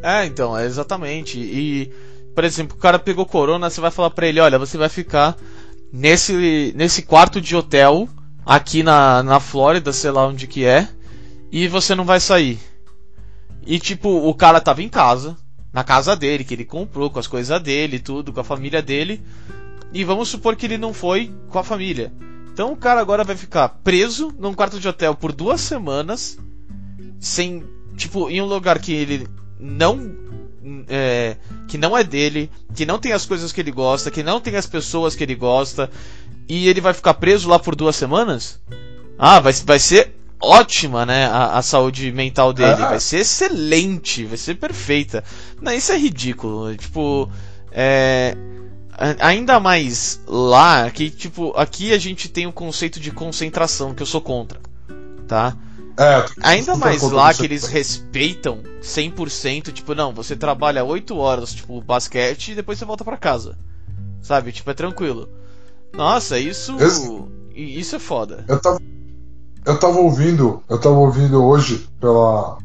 É, 0.02 0.24
então, 0.24 0.56
é 0.56 0.64
exatamente. 0.64 1.38
E, 1.38 1.92
por 2.34 2.44
exemplo, 2.44 2.76
o 2.76 2.80
cara 2.80 2.98
pegou 2.98 3.26
corona, 3.26 3.68
você 3.68 3.80
vai 3.80 3.90
falar 3.90 4.10
pra 4.10 4.26
ele: 4.26 4.40
olha, 4.40 4.58
você 4.58 4.78
vai 4.78 4.88
ficar 4.88 5.36
nesse, 5.92 6.72
nesse 6.76 7.02
quarto 7.02 7.40
de 7.40 7.56
hotel 7.56 8.08
aqui 8.44 8.82
na, 8.82 9.22
na 9.22 9.40
Flórida, 9.40 9.92
sei 9.92 10.10
lá 10.10 10.26
onde 10.26 10.46
que 10.46 10.64
é, 10.64 10.88
e 11.50 11.68
você 11.68 11.94
não 11.94 12.04
vai 12.04 12.20
sair. 12.20 12.58
E 13.66 13.78
tipo, 13.78 14.08
o 14.08 14.34
cara 14.34 14.60
tava 14.60 14.82
em 14.82 14.88
casa, 14.88 15.36
na 15.72 15.84
casa 15.84 16.16
dele, 16.16 16.44
que 16.44 16.54
ele 16.54 16.64
comprou 16.64 17.10
com 17.10 17.18
as 17.18 17.26
coisas 17.26 17.60
dele, 17.60 17.98
tudo, 17.98 18.32
com 18.32 18.40
a 18.40 18.44
família 18.44 18.80
dele. 18.80 19.22
E 19.92 20.04
vamos 20.04 20.28
supor 20.28 20.56
que 20.56 20.66
ele 20.66 20.78
não 20.78 20.94
foi 20.94 21.30
com 21.48 21.58
a 21.58 21.64
família. 21.64 22.12
Então 22.58 22.72
o 22.72 22.76
cara 22.76 23.00
agora 23.00 23.22
vai 23.22 23.36
ficar 23.36 23.68
preso 23.68 24.34
num 24.36 24.52
quarto 24.52 24.80
de 24.80 24.88
hotel 24.88 25.14
por 25.14 25.30
duas 25.30 25.60
semanas, 25.60 26.36
sem. 27.20 27.62
Tipo, 27.96 28.28
em 28.28 28.42
um 28.42 28.46
lugar 28.46 28.80
que 28.80 28.92
ele 28.92 29.28
não. 29.60 30.12
É, 30.88 31.36
que 31.68 31.78
não 31.78 31.96
é 31.96 32.02
dele, 32.02 32.50
que 32.74 32.84
não 32.84 32.98
tem 32.98 33.12
as 33.12 33.24
coisas 33.24 33.52
que 33.52 33.60
ele 33.60 33.70
gosta, 33.70 34.10
que 34.10 34.24
não 34.24 34.40
tem 34.40 34.56
as 34.56 34.66
pessoas 34.66 35.14
que 35.14 35.22
ele 35.22 35.36
gosta, 35.36 35.88
e 36.48 36.66
ele 36.66 36.80
vai 36.80 36.92
ficar 36.92 37.14
preso 37.14 37.48
lá 37.48 37.60
por 37.60 37.76
duas 37.76 37.94
semanas? 37.94 38.60
Ah, 39.16 39.38
vai, 39.38 39.52
vai 39.52 39.78
ser 39.78 40.16
ótima, 40.42 41.06
né? 41.06 41.26
A, 41.26 41.58
a 41.58 41.62
saúde 41.62 42.10
mental 42.10 42.52
dele. 42.52 42.82
Ah. 42.82 42.88
Vai 42.88 43.00
ser 43.00 43.18
excelente, 43.18 44.24
vai 44.24 44.36
ser 44.36 44.56
perfeita. 44.56 45.22
Não, 45.62 45.70
isso 45.70 45.92
é 45.92 45.96
ridículo. 45.96 46.74
Tipo, 46.74 47.30
é 47.70 48.36
ainda 49.20 49.60
mais 49.60 50.20
lá, 50.26 50.90
que 50.90 51.10
tipo, 51.10 51.52
aqui 51.56 51.92
a 51.92 51.98
gente 51.98 52.28
tem 52.28 52.46
o 52.46 52.52
conceito 52.52 52.98
de 52.98 53.10
concentração, 53.10 53.94
que 53.94 54.02
eu 54.02 54.06
sou 54.06 54.20
contra, 54.20 54.60
tá? 55.26 55.56
É, 55.98 56.24
ainda 56.42 56.76
mais 56.76 57.02
lá 57.02 57.34
que 57.34 57.44
eles 57.44 57.64
respeitam 57.64 58.62
100%, 58.80 59.72
tipo, 59.72 59.94
não, 59.94 60.12
você 60.12 60.36
trabalha 60.36 60.84
8 60.84 61.16
horas, 61.16 61.52
tipo, 61.52 61.80
basquete 61.80 62.52
e 62.52 62.54
depois 62.54 62.78
você 62.78 62.84
volta 62.84 63.04
para 63.04 63.16
casa. 63.16 63.56
Sabe? 64.22 64.52
Tipo, 64.52 64.70
é 64.70 64.74
tranquilo. 64.74 65.28
Nossa, 65.92 66.38
isso 66.38 66.76
Esse... 66.78 67.24
isso 67.54 67.96
é 67.96 67.98
foda. 67.98 68.44
Eu 68.46 68.60
tava 68.60 68.78
eu 69.64 69.78
tava 69.78 69.98
ouvindo, 69.98 70.62
eu 70.68 70.78
tava 70.78 70.96
ouvindo 70.96 71.44
hoje 71.44 71.86
pela 72.00 72.58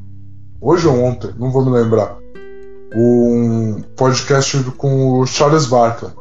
hoje 0.62 0.88
ou 0.88 1.04
ontem, 1.04 1.32
não 1.38 1.52
vou 1.52 1.66
me 1.66 1.72
lembrar. 1.72 2.18
Um 2.96 3.82
podcast 3.96 4.64
com 4.78 5.20
o 5.20 5.26
Charles 5.26 5.66
Barkley 5.66 6.12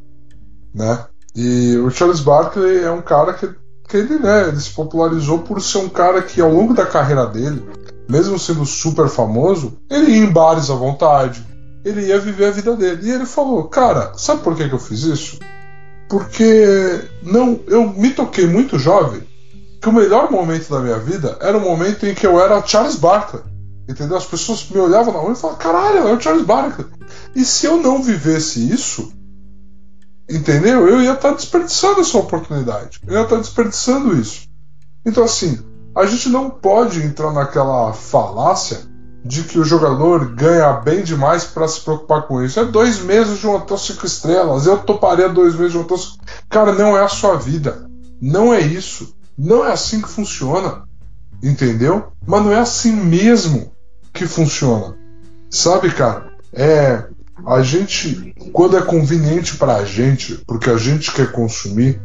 né? 0.75 1.07
E 1.35 1.77
o 1.79 1.91
Charles 1.91 2.21
Barkley 2.21 2.83
é 2.83 2.91
um 2.91 3.01
cara 3.01 3.33
que, 3.33 3.49
que 3.89 3.97
ele, 3.97 4.19
né, 4.19 4.49
ele 4.49 4.61
se 4.61 4.71
popularizou 4.71 5.39
por 5.41 5.61
ser 5.63 5.79
um 5.79 5.89
cara 5.89 6.23
que 6.23 6.41
ao 6.41 6.53
longo 6.53 6.75
da 6.75 6.85
carreira 6.85 7.27
dele, 7.27 7.65
mesmo 8.09 8.39
sendo 8.39 8.67
super 8.67 9.09
famoso, 9.09 9.79
ele 9.89 10.13
ia 10.13 10.25
em 10.25 10.31
bares 10.31 10.71
à 10.71 10.75
vontade, 10.75 11.43
ele 11.85 12.07
ia 12.07 12.21
viver 12.21 12.47
a 12.47 12.51
vida 12.51 12.77
dele. 12.77 13.09
E 13.09 13.11
ele 13.11 13.27
falou, 13.27 13.65
cara, 13.65 14.13
sabe 14.17 14.43
por 14.43 14.55
que, 14.55 14.69
que 14.69 14.75
eu 14.75 14.79
fiz 14.79 15.03
isso? 15.03 15.39
Porque 16.09 17.01
não, 17.23 17.59
eu 17.67 17.89
me 17.89 18.11
toquei 18.11 18.47
muito 18.47 18.79
jovem 18.79 19.23
que 19.81 19.89
o 19.89 19.93
melhor 19.93 20.31
momento 20.31 20.71
da 20.71 20.79
minha 20.79 20.99
vida 20.99 21.37
era 21.41 21.57
o 21.57 21.61
momento 21.61 22.07
em 22.07 22.15
que 22.15 22.27
eu 22.27 22.39
era 22.41 22.65
Charles 22.65 22.97
Barkley. 22.97 23.43
Entendeu? 23.89 24.17
As 24.17 24.27
pessoas 24.27 24.69
me 24.71 24.79
olhavam 24.79 25.13
na 25.13 25.19
rua 25.19 25.33
e 25.33 25.37
falavam, 25.37 25.59
caralho, 25.59 26.09
é 26.09 26.13
o 26.13 26.21
Charles 26.21 26.45
Barkley. 26.45 26.87
E 27.35 27.45
se 27.45 27.67
eu 27.67 27.79
não 27.79 28.03
vivesse 28.03 28.71
isso, 28.71 29.13
entendeu? 30.37 30.89
Eu 30.89 31.01
ia 31.03 31.13
estar 31.13 31.33
desperdiçando 31.33 32.01
essa 32.01 32.19
oportunidade. 32.19 33.01
Eu 33.07 33.15
ia 33.15 33.23
estar 33.23 33.37
desperdiçando 33.37 34.17
isso. 34.17 34.49
Então, 35.05 35.25
assim, 35.25 35.59
a 35.95 36.07
gente 36.07 36.29
não 36.29 36.49
pode 36.49 37.03
entrar 37.03 37.33
naquela 37.33 37.93
falácia 37.93 38.81
de 39.25 39.45
que 39.45 39.59
o 39.59 39.65
jogador 39.65 40.35
ganha 40.35 40.73
bem 40.73 41.03
demais 41.03 41.45
para 41.45 41.69
se 41.69 41.81
preocupar 41.81 42.23
com 42.23 42.43
isso. 42.43 42.59
É 42.59 42.65
dois 42.65 43.01
meses 43.01 43.39
de 43.39 43.47
um 43.47 43.55
hotel 43.55 43.79
cinco 43.79 44.05
estrelas. 44.05 44.67
Eu 44.67 44.79
toparia 44.79 45.29
dois 45.29 45.55
meses 45.55 45.73
de 45.73 45.79
um 45.79 45.83
hotel 45.83 45.99
cinco... 45.99 46.25
Cara, 46.49 46.73
não 46.73 46.97
é 46.97 47.05
a 47.05 47.09
sua 47.09 47.37
vida. 47.37 47.87
Não 48.21 48.53
é 48.53 48.61
isso. 48.61 49.15
Não 49.39 49.65
é 49.65 49.73
assim 49.73 50.01
que 50.01 50.09
funciona. 50.09 50.85
Entendeu? 51.43 52.13
Mas 52.27 52.43
não 52.43 52.53
é 52.53 52.59
assim 52.59 52.93
mesmo 52.93 53.73
que 54.13 54.27
funciona. 54.27 54.97
Sabe, 55.51 55.91
cara? 55.91 56.33
É. 56.53 57.05
A 57.45 57.63
gente, 57.63 58.35
quando 58.53 58.77
é 58.77 58.83
conveniente 58.83 59.57
para 59.57 59.77
a 59.77 59.85
gente, 59.85 60.41
porque 60.47 60.71
a 60.71 60.77
gente 60.77 61.13
quer 61.13 61.33
consumir, 61.33 62.01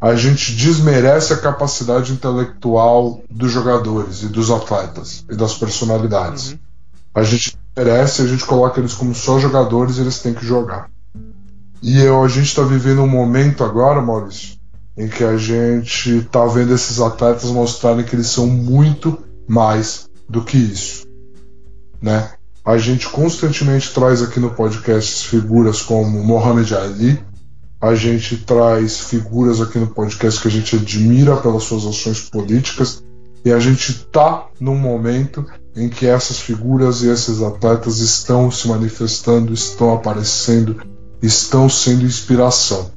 a 0.00 0.14
gente 0.16 0.54
desmerece 0.54 1.32
a 1.32 1.38
capacidade 1.38 2.12
intelectual 2.12 3.22
dos 3.30 3.52
jogadores 3.52 4.22
e 4.22 4.28
dos 4.28 4.50
atletas 4.50 5.24
e 5.30 5.36
das 5.36 5.54
personalidades. 5.54 6.52
Uhum. 6.52 6.58
A 7.14 7.22
gente 7.22 7.56
merece, 7.76 8.22
a 8.22 8.26
gente 8.26 8.44
coloca 8.44 8.80
eles 8.80 8.92
como 8.92 9.14
só 9.14 9.38
jogadores 9.38 9.96
e 9.96 10.00
eles 10.00 10.18
têm 10.18 10.34
que 10.34 10.44
jogar. 10.44 10.90
E 11.80 12.00
eu, 12.02 12.22
a 12.22 12.28
gente 12.28 12.46
está 12.46 12.62
vivendo 12.62 13.02
um 13.02 13.08
momento 13.08 13.62
agora, 13.62 14.02
Maurício, 14.02 14.58
em 14.96 15.08
que 15.08 15.22
a 15.22 15.36
gente 15.36 16.18
está 16.18 16.44
vendo 16.46 16.74
esses 16.74 17.00
atletas 17.00 17.50
mostrarem 17.50 18.04
que 18.04 18.16
eles 18.16 18.26
são 18.26 18.46
muito 18.46 19.22
mais 19.46 20.08
do 20.28 20.42
que 20.42 20.56
isso, 20.56 21.06
né? 22.00 22.30
A 22.64 22.78
gente 22.78 23.08
constantemente 23.10 23.92
traz 23.92 24.22
aqui 24.22 24.40
no 24.40 24.50
podcast 24.50 25.28
figuras 25.28 25.82
como 25.82 26.24
Mohamed 26.24 26.74
Ali, 26.74 27.22
a 27.78 27.94
gente 27.94 28.38
traz 28.38 29.00
figuras 29.00 29.60
aqui 29.60 29.78
no 29.78 29.88
podcast 29.88 30.40
que 30.40 30.48
a 30.48 30.50
gente 30.50 30.74
admira 30.76 31.36
pelas 31.36 31.64
suas 31.64 31.84
ações 31.84 32.20
políticas 32.20 33.04
e 33.44 33.52
a 33.52 33.58
gente 33.60 33.90
está 33.90 34.46
num 34.58 34.76
momento 34.76 35.44
em 35.76 35.90
que 35.90 36.06
essas 36.06 36.40
figuras 36.40 37.02
e 37.02 37.08
esses 37.08 37.42
atletas 37.42 37.98
estão 37.98 38.50
se 38.50 38.66
manifestando, 38.66 39.52
estão 39.52 39.92
aparecendo, 39.92 40.80
estão 41.20 41.68
sendo 41.68 42.06
inspiração. 42.06 42.90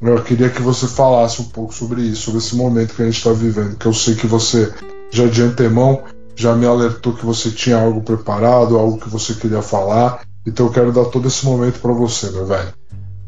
Eu 0.00 0.22
queria 0.22 0.48
que 0.48 0.62
você 0.62 0.86
falasse 0.86 1.42
um 1.42 1.44
pouco 1.44 1.74
sobre 1.74 2.00
isso, 2.00 2.22
sobre 2.22 2.38
esse 2.38 2.56
momento 2.56 2.94
que 2.94 3.02
a 3.02 3.04
gente 3.04 3.18
está 3.18 3.32
vivendo, 3.32 3.76
que 3.76 3.84
eu 3.84 3.92
sei 3.92 4.14
que 4.14 4.26
você 4.26 4.72
já 5.10 5.26
de 5.26 5.42
antemão 5.42 6.02
já 6.36 6.54
me 6.54 6.66
alertou 6.66 7.14
que 7.14 7.24
você 7.24 7.50
tinha 7.50 7.80
algo 7.80 8.02
preparado, 8.02 8.78
algo 8.78 8.98
que 8.98 9.08
você 9.08 9.34
queria 9.34 9.62
falar, 9.62 10.22
então 10.46 10.66
eu 10.66 10.72
quero 10.72 10.92
dar 10.92 11.06
todo 11.06 11.28
esse 11.28 11.44
momento 11.44 11.80
para 11.80 11.92
você, 11.92 12.30
meu 12.30 12.46
velho. 12.46 12.72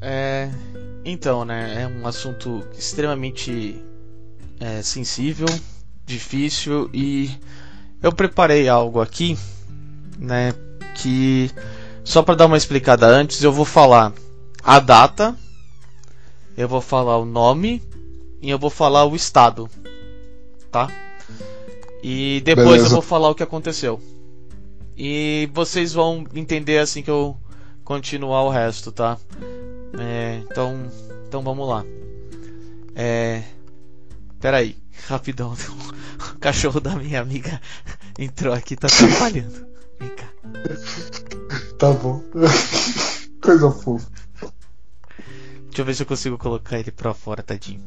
É, 0.00 0.48
então, 1.04 1.44
né, 1.44 1.82
é 1.82 1.86
um 1.86 2.06
assunto 2.06 2.62
extremamente 2.76 3.82
é, 4.60 4.82
sensível, 4.82 5.48
difícil 6.06 6.90
e 6.92 7.30
eu 8.02 8.12
preparei 8.12 8.68
algo 8.68 9.00
aqui, 9.00 9.38
né, 10.18 10.52
que 10.96 11.50
só 12.04 12.22
para 12.22 12.34
dar 12.34 12.46
uma 12.46 12.56
explicada 12.56 13.06
antes, 13.06 13.42
eu 13.42 13.52
vou 13.52 13.64
falar 13.64 14.12
a 14.64 14.80
data 14.80 15.36
eu 16.56 16.68
vou 16.68 16.80
falar 16.80 17.18
o 17.18 17.24
nome 17.24 17.82
e 18.40 18.50
eu 18.50 18.58
vou 18.58 18.70
falar 18.70 19.04
o 19.04 19.16
estado, 19.16 19.70
tá? 20.70 20.88
E 22.02 22.42
depois 22.44 22.66
Beleza. 22.66 22.86
eu 22.86 22.90
vou 22.90 23.02
falar 23.02 23.30
o 23.30 23.34
que 23.34 23.42
aconteceu. 23.42 24.00
E 24.96 25.48
vocês 25.54 25.92
vão 25.92 26.26
entender 26.34 26.78
assim 26.78 27.02
que 27.02 27.10
eu 27.10 27.36
continuar 27.84 28.42
o 28.42 28.50
resto, 28.50 28.90
tá? 28.90 29.16
É, 29.98 30.42
então, 30.44 30.90
então 31.28 31.42
vamos 31.42 31.68
lá. 31.68 31.84
É, 32.94 33.42
pera 34.40 34.58
aí, 34.58 34.76
rapidão. 35.08 35.54
O 36.36 36.38
cachorro 36.38 36.80
da 36.80 36.94
minha 36.94 37.20
amiga 37.20 37.60
entrou 38.16 38.54
aqui, 38.54 38.76
tá 38.76 38.86
atrapalhando. 38.86 39.66
Vem 39.98 40.08
cá. 40.10 40.28
Tá 41.78 41.92
bom. 41.92 42.22
Coisa 43.42 43.70
fofa. 43.70 44.08
Deixa 45.64 45.80
eu 45.80 45.84
ver 45.84 45.94
se 45.94 46.02
eu 46.02 46.06
consigo 46.06 46.38
colocar 46.38 46.78
ele 46.78 46.92
pra 46.92 47.12
fora, 47.12 47.42
tadinho. 47.42 47.82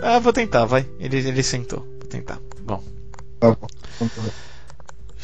Ah, 0.00 0.18
vou 0.18 0.32
tentar, 0.32 0.64
vai. 0.64 0.86
Ele, 0.98 1.16
ele 1.16 1.42
sentou. 1.42 1.80
Vou 1.80 2.08
tentar. 2.08 2.38
Bom. 2.62 2.82
Tá 3.40 3.50
bom. 3.50 3.66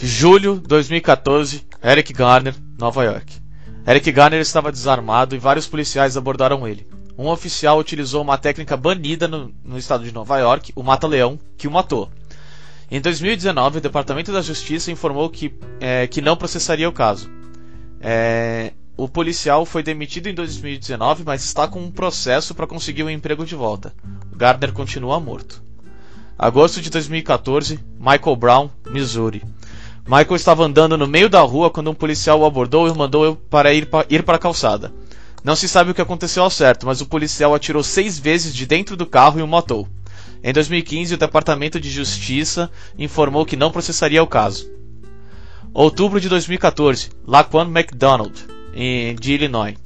Julho 0.01 0.57
2014, 0.59 1.64
Eric 1.83 2.12
Garner, 2.12 2.55
Nova 2.79 3.05
York. 3.05 3.41
Eric 3.87 4.11
Garner 4.11 4.41
estava 4.41 4.72
desarmado 4.72 5.37
e 5.37 5.39
vários 5.39 5.66
policiais 5.66 6.16
abordaram 6.16 6.66
ele. 6.66 6.87
Um 7.16 7.29
oficial 7.29 7.79
utilizou 7.79 8.22
uma 8.22 8.37
técnica 8.37 8.77
banida 8.77 9.29
no, 9.29 9.55
no 9.64 9.79
estado 9.79 10.05
de 10.05 10.12
Nova 10.12 10.39
York, 10.39 10.72
o 10.75 10.83
mata-leão, 10.83 11.39
que 11.57 11.68
o 11.68 11.70
matou. 11.70 12.11
Em 12.91 13.01
2019, 13.01 13.79
o 13.79 13.81
Departamento 13.81 14.33
da 14.33 14.43
Justiça 14.43 14.91
informou 14.91 15.31
que, 15.31 15.55
é, 15.81 16.07
que 16.07 16.20
não 16.20 16.37
processaria 16.37 16.89
o 16.89 16.93
caso. 16.93 17.31
É, 18.01 18.72
o 18.97 19.09
policial 19.09 19.64
foi 19.64 19.83
demitido 19.83 20.29
em 20.29 20.35
2019, 20.35 21.25
mas 21.25 21.45
está 21.45 21.66
com 21.66 21.81
um 21.81 21.91
processo 21.91 22.55
para 22.55 22.66
conseguir 22.66 23.03
o 23.03 23.07
um 23.07 23.11
emprego 23.11 23.45
de 23.45 23.55
volta. 23.55 23.93
Gardner 24.37 24.72
continua 24.72 25.20
morto. 25.20 25.62
Agosto 26.37 26.80
de 26.80 26.91
2014, 26.91 27.78
Michael 27.99 28.37
Brown, 28.37 28.70
Missouri. 28.91 29.43
Michael 30.05 30.37
estava 30.37 30.64
andando 30.64 30.99
no 30.99 31.07
meio 31.07 31.30
da 31.30 31.41
rua 31.41 31.70
quando 31.70 31.91
um 31.91 31.95
policial 31.95 32.41
o 32.41 32.45
abordou 32.45 32.89
e 32.89 32.95
mandou 32.95 33.37
para 33.37 33.72
ir, 33.72 33.87
pa 33.87 34.05
ir 34.11 34.22
para 34.24 34.37
a 34.37 34.41
calçada. 34.41 34.93
Não 35.43 35.55
se 35.55 35.68
sabe 35.68 35.91
o 35.91 35.95
que 35.95 36.03
aconteceu 36.03 36.43
ao 36.43 36.51
certo, 36.51 36.87
mas 36.87 37.01
o 37.01 37.07
policial 37.07 37.55
atirou 37.55 37.82
seis 37.82 38.18
vezes 38.18 38.55
de 38.55 38.66
dentro 38.66 38.97
do 38.97 39.07
carro 39.07 39.39
e 39.39 39.43
o 39.43 39.49
matou. 39.49 39.89
Em 40.43 40.53
2015, 40.53 41.14
o 41.14 41.18
Departamento 41.18 41.80
de 41.80 41.91
Justiça 41.91 42.70
informou 42.99 43.47
que 43.47 43.57
não 43.57 43.70
processaria 43.70 44.22
o 44.22 44.26
caso. 44.26 44.68
Outubro 45.72 46.20
de 46.20 46.28
2014, 46.28 47.11
Laquan 47.26 47.68
McDonald, 47.68 48.35
de 49.18 49.32
Illinois. 49.32 49.76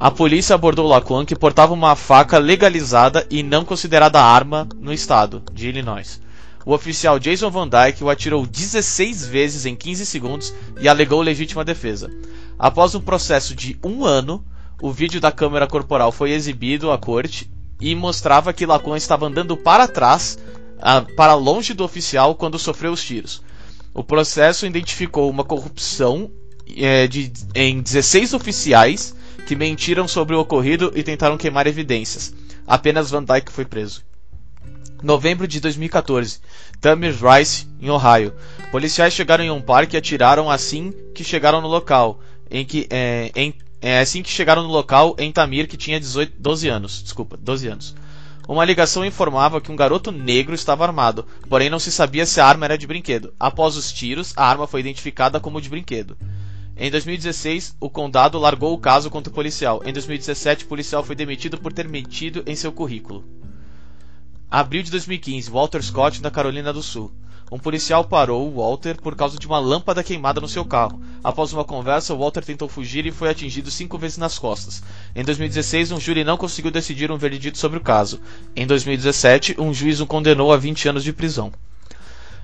A 0.00 0.10
polícia 0.10 0.54
abordou 0.54 0.88
Laquan, 0.88 1.26
que 1.26 1.36
portava 1.36 1.74
uma 1.74 1.94
faca 1.94 2.38
legalizada 2.38 3.26
e 3.28 3.42
não 3.42 3.66
considerada 3.66 4.18
arma 4.18 4.66
no 4.80 4.94
estado 4.94 5.42
de 5.52 5.68
Illinois. 5.68 6.22
O 6.64 6.72
oficial 6.72 7.18
Jason 7.18 7.50
Van 7.50 7.68
Dyke 7.68 8.02
o 8.02 8.08
atirou 8.08 8.46
16 8.46 9.26
vezes 9.26 9.66
em 9.66 9.76
15 9.76 10.06
segundos 10.06 10.54
e 10.80 10.88
alegou 10.88 11.20
legítima 11.20 11.66
defesa. 11.66 12.10
Após 12.58 12.94
um 12.94 13.00
processo 13.02 13.54
de 13.54 13.78
um 13.84 14.06
ano, 14.06 14.42
o 14.80 14.90
vídeo 14.90 15.20
da 15.20 15.30
câmera 15.30 15.66
corporal 15.66 16.10
foi 16.10 16.30
exibido 16.30 16.90
à 16.90 16.96
corte 16.96 17.50
e 17.78 17.94
mostrava 17.94 18.54
que 18.54 18.64
Laquan 18.64 18.96
estava 18.96 19.26
andando 19.26 19.54
para 19.54 19.86
trás, 19.86 20.38
para 21.14 21.34
longe 21.34 21.74
do 21.74 21.84
oficial, 21.84 22.34
quando 22.34 22.58
sofreu 22.58 22.92
os 22.92 23.04
tiros. 23.04 23.42
O 23.92 24.02
processo 24.02 24.64
identificou 24.64 25.28
uma 25.28 25.44
corrupção 25.44 26.30
é, 26.74 27.06
de, 27.06 27.30
em 27.54 27.82
16 27.82 28.32
oficiais 28.32 29.19
que 29.50 29.56
mentiram 29.56 30.06
sobre 30.06 30.36
o 30.36 30.38
ocorrido 30.38 30.92
e 30.94 31.02
tentaram 31.02 31.36
queimar 31.36 31.66
evidências. 31.66 32.32
Apenas 32.64 33.10
Van 33.10 33.24
Dyke 33.24 33.50
foi 33.50 33.64
preso. 33.64 34.04
Novembro 35.02 35.48
de 35.48 35.58
2014, 35.58 36.38
Tamir 36.80 37.16
Rice, 37.20 37.66
em 37.80 37.90
Ohio. 37.90 38.32
Policiais 38.70 39.12
chegaram 39.12 39.42
em 39.42 39.50
um 39.50 39.60
parque 39.60 39.96
e 39.96 39.98
atiraram 39.98 40.48
assim 40.48 40.94
que 41.12 41.24
chegaram 41.24 41.60
no 41.60 41.66
local. 41.66 42.20
Em 42.48 42.64
que, 42.64 42.86
é, 42.90 43.32
em, 43.34 43.52
é, 43.82 43.98
assim 43.98 44.22
que 44.22 44.30
chegaram 44.30 44.62
no 44.62 44.68
local 44.68 45.16
em 45.18 45.32
Tamir, 45.32 45.66
que 45.66 45.76
tinha 45.76 45.98
18, 45.98 46.34
12 46.38 46.68
anos. 46.68 47.02
Desculpa, 47.02 47.36
12 47.36 47.66
anos. 47.66 47.96
Uma 48.46 48.64
ligação 48.64 49.04
informava 49.04 49.60
que 49.60 49.72
um 49.72 49.76
garoto 49.76 50.12
negro 50.12 50.54
estava 50.54 50.84
armado, 50.84 51.26
porém 51.48 51.68
não 51.68 51.80
se 51.80 51.90
sabia 51.90 52.24
se 52.24 52.40
a 52.40 52.46
arma 52.46 52.66
era 52.66 52.78
de 52.78 52.86
brinquedo. 52.86 53.34
Após 53.38 53.76
os 53.76 53.92
tiros, 53.92 54.32
a 54.36 54.46
arma 54.46 54.68
foi 54.68 54.78
identificada 54.78 55.40
como 55.40 55.60
de 55.60 55.68
brinquedo. 55.68 56.16
Em 56.82 56.90
2016, 56.90 57.76
o 57.78 57.90
condado 57.90 58.38
largou 58.38 58.72
o 58.72 58.78
caso 58.78 59.10
contra 59.10 59.30
o 59.30 59.34
policial. 59.34 59.82
Em 59.84 59.92
2017, 59.92 60.64
o 60.64 60.66
policial 60.66 61.04
foi 61.04 61.14
demitido 61.14 61.58
por 61.58 61.74
ter 61.74 61.86
mentido 61.86 62.42
em 62.46 62.56
seu 62.56 62.72
currículo. 62.72 63.22
Abril 64.50 64.82
de 64.82 64.90
2015, 64.90 65.50
Walter 65.50 65.82
Scott, 65.82 66.22
na 66.22 66.30
Carolina 66.30 66.72
do 66.72 66.82
Sul. 66.82 67.12
Um 67.52 67.58
policial 67.58 68.04
parou 68.04 68.50
Walter 68.50 68.98
por 68.98 69.14
causa 69.14 69.38
de 69.38 69.46
uma 69.46 69.58
lâmpada 69.58 70.02
queimada 70.02 70.40
no 70.40 70.48
seu 70.48 70.64
carro. 70.64 71.02
Após 71.22 71.52
uma 71.52 71.66
conversa, 71.66 72.14
Walter 72.14 72.42
tentou 72.42 72.66
fugir 72.66 73.04
e 73.04 73.10
foi 73.10 73.28
atingido 73.28 73.70
cinco 73.70 73.98
vezes 73.98 74.16
nas 74.16 74.38
costas. 74.38 74.82
Em 75.14 75.22
2016, 75.22 75.92
um 75.92 76.00
júri 76.00 76.24
não 76.24 76.38
conseguiu 76.38 76.70
decidir 76.70 77.12
um 77.12 77.18
veredito 77.18 77.58
sobre 77.58 77.76
o 77.76 77.82
caso. 77.82 78.22
Em 78.56 78.66
2017, 78.66 79.56
um 79.58 79.74
juiz 79.74 80.00
o 80.00 80.06
condenou 80.06 80.50
a 80.50 80.56
20 80.56 80.88
anos 80.88 81.04
de 81.04 81.12
prisão. 81.12 81.52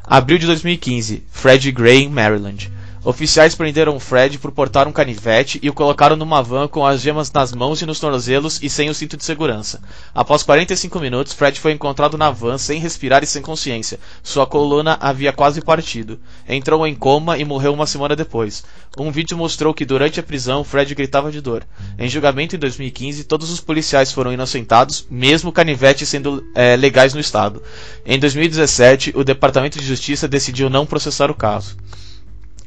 Abril 0.04 0.36
de 0.36 0.44
2015, 0.44 1.24
Fred 1.30 1.72
Gray, 1.72 2.06
Maryland. 2.06 2.70
Oficiais 3.06 3.54
prenderam 3.54 4.00
Fred 4.00 4.36
por 4.36 4.50
portar 4.50 4.88
um 4.88 4.92
canivete 4.92 5.60
e 5.62 5.70
o 5.70 5.72
colocaram 5.72 6.16
numa 6.16 6.42
van 6.42 6.66
com 6.66 6.84
as 6.84 7.00
gemas 7.00 7.30
nas 7.30 7.52
mãos 7.52 7.80
e 7.80 7.86
nos 7.86 8.00
tornozelos 8.00 8.58
e 8.60 8.68
sem 8.68 8.90
o 8.90 8.94
cinto 8.94 9.16
de 9.16 9.24
segurança. 9.24 9.80
Após 10.12 10.42
45 10.42 10.98
minutos, 10.98 11.32
Fred 11.32 11.60
foi 11.60 11.70
encontrado 11.70 12.18
na 12.18 12.32
van 12.32 12.58
sem 12.58 12.80
respirar 12.80 13.22
e 13.22 13.26
sem 13.28 13.40
consciência. 13.40 14.00
Sua 14.24 14.44
coluna 14.44 14.98
havia 15.00 15.32
quase 15.32 15.60
partido. 15.60 16.18
Entrou 16.48 16.84
em 16.84 16.96
coma 16.96 17.38
e 17.38 17.44
morreu 17.44 17.72
uma 17.72 17.86
semana 17.86 18.16
depois. 18.16 18.64
Um 18.98 19.12
vídeo 19.12 19.38
mostrou 19.38 19.72
que 19.72 19.84
durante 19.84 20.18
a 20.18 20.22
prisão 20.24 20.64
Fred 20.64 20.92
gritava 20.92 21.30
de 21.30 21.40
dor. 21.40 21.64
Em 21.96 22.08
julgamento 22.08 22.56
em 22.56 22.58
2015, 22.58 23.22
todos 23.22 23.52
os 23.52 23.60
policiais 23.60 24.10
foram 24.10 24.32
inocentados, 24.32 25.06
mesmo 25.08 25.52
canivetes 25.52 26.08
sendo 26.08 26.44
é, 26.56 26.74
legais 26.74 27.14
no 27.14 27.20
estado. 27.20 27.62
Em 28.04 28.18
2017, 28.18 29.12
o 29.14 29.22
Departamento 29.22 29.78
de 29.78 29.86
Justiça 29.86 30.26
decidiu 30.26 30.68
não 30.68 30.84
processar 30.84 31.30
o 31.30 31.36
caso. 31.36 31.76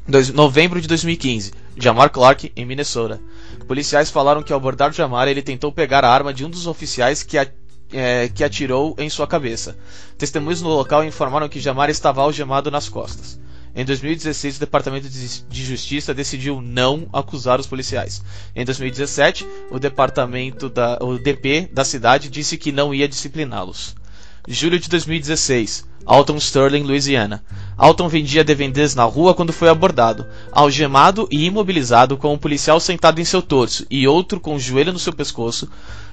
Dois, 0.10 0.34
novembro 0.34 0.82
de 0.82 0.88
2015, 0.88 1.54
Jamar 1.78 2.10
Clark, 2.10 2.52
em 2.56 2.66
Minnesota. 2.66 3.22
Policiais 3.68 4.10
falaram 4.10 4.42
que 4.42 4.52
ao 4.52 4.58
abordar 4.58 4.92
Jamar, 4.92 5.28
ele 5.28 5.44
tentou 5.44 5.72
pegar 5.72 6.04
a 6.04 6.10
arma 6.10 6.34
de 6.34 6.44
um 6.44 6.50
dos 6.50 6.66
oficiais 6.66 7.22
que, 7.22 7.38
a, 7.38 7.46
é, 7.94 8.28
que 8.28 8.44
atirou 8.44 8.96
em 8.98 9.08
sua 9.08 9.28
cabeça. 9.28 9.78
Testemunhos 10.18 10.64
no 10.64 10.70
local 10.70 11.04
informaram 11.04 11.48
que 11.48 11.60
Jamar 11.60 11.92
estava 11.92 12.24
algemado 12.24 12.72
nas 12.72 12.90
costas. 12.90 13.40
Em 13.76 13.86
2016, 13.86 14.58
o 14.58 14.60
Departamento 14.62 15.08
de 15.08 15.64
Justiça 15.64 16.12
decidiu 16.12 16.60
não 16.60 17.08
acusar 17.14 17.60
os 17.60 17.68
policiais. 17.68 18.24
Em 18.56 18.66
2017, 18.66 19.46
o 19.70 19.78
departamento 19.78 20.70
da, 20.70 20.98
o 21.02 21.20
DP 21.20 21.70
da 21.72 21.86
cidade 21.86 22.30
disse 22.30 22.58
que 22.58 22.72
não 22.72 22.96
ia 22.96 23.08
discipliná-los. 23.08 23.96
Julho 24.48 24.80
de 24.80 24.90
2016, 24.90 25.86
Alton 26.04 26.38
Sterling, 26.38 26.82
Louisiana. 26.82 27.44
Alton 27.80 28.10
vendia 28.10 28.44
DVDs 28.44 28.94
na 28.94 29.06
rua 29.06 29.34
quando 29.34 29.54
foi 29.54 29.70
abordado, 29.70 30.28
algemado 30.52 31.30
e 31.32 31.46
imobilizado 31.46 32.18
com 32.18 32.34
um 32.34 32.38
policial 32.38 32.78
sentado 32.78 33.22
em 33.22 33.24
seu 33.24 33.42
torso 33.42 33.86
e 33.90 34.06
outro 34.06 34.38
com 34.38 34.52
o 34.52 34.56
um 34.56 34.60
joelho 34.60 34.92
no 34.92 35.00
seu 35.00 35.14
pescoço. 35.14 35.72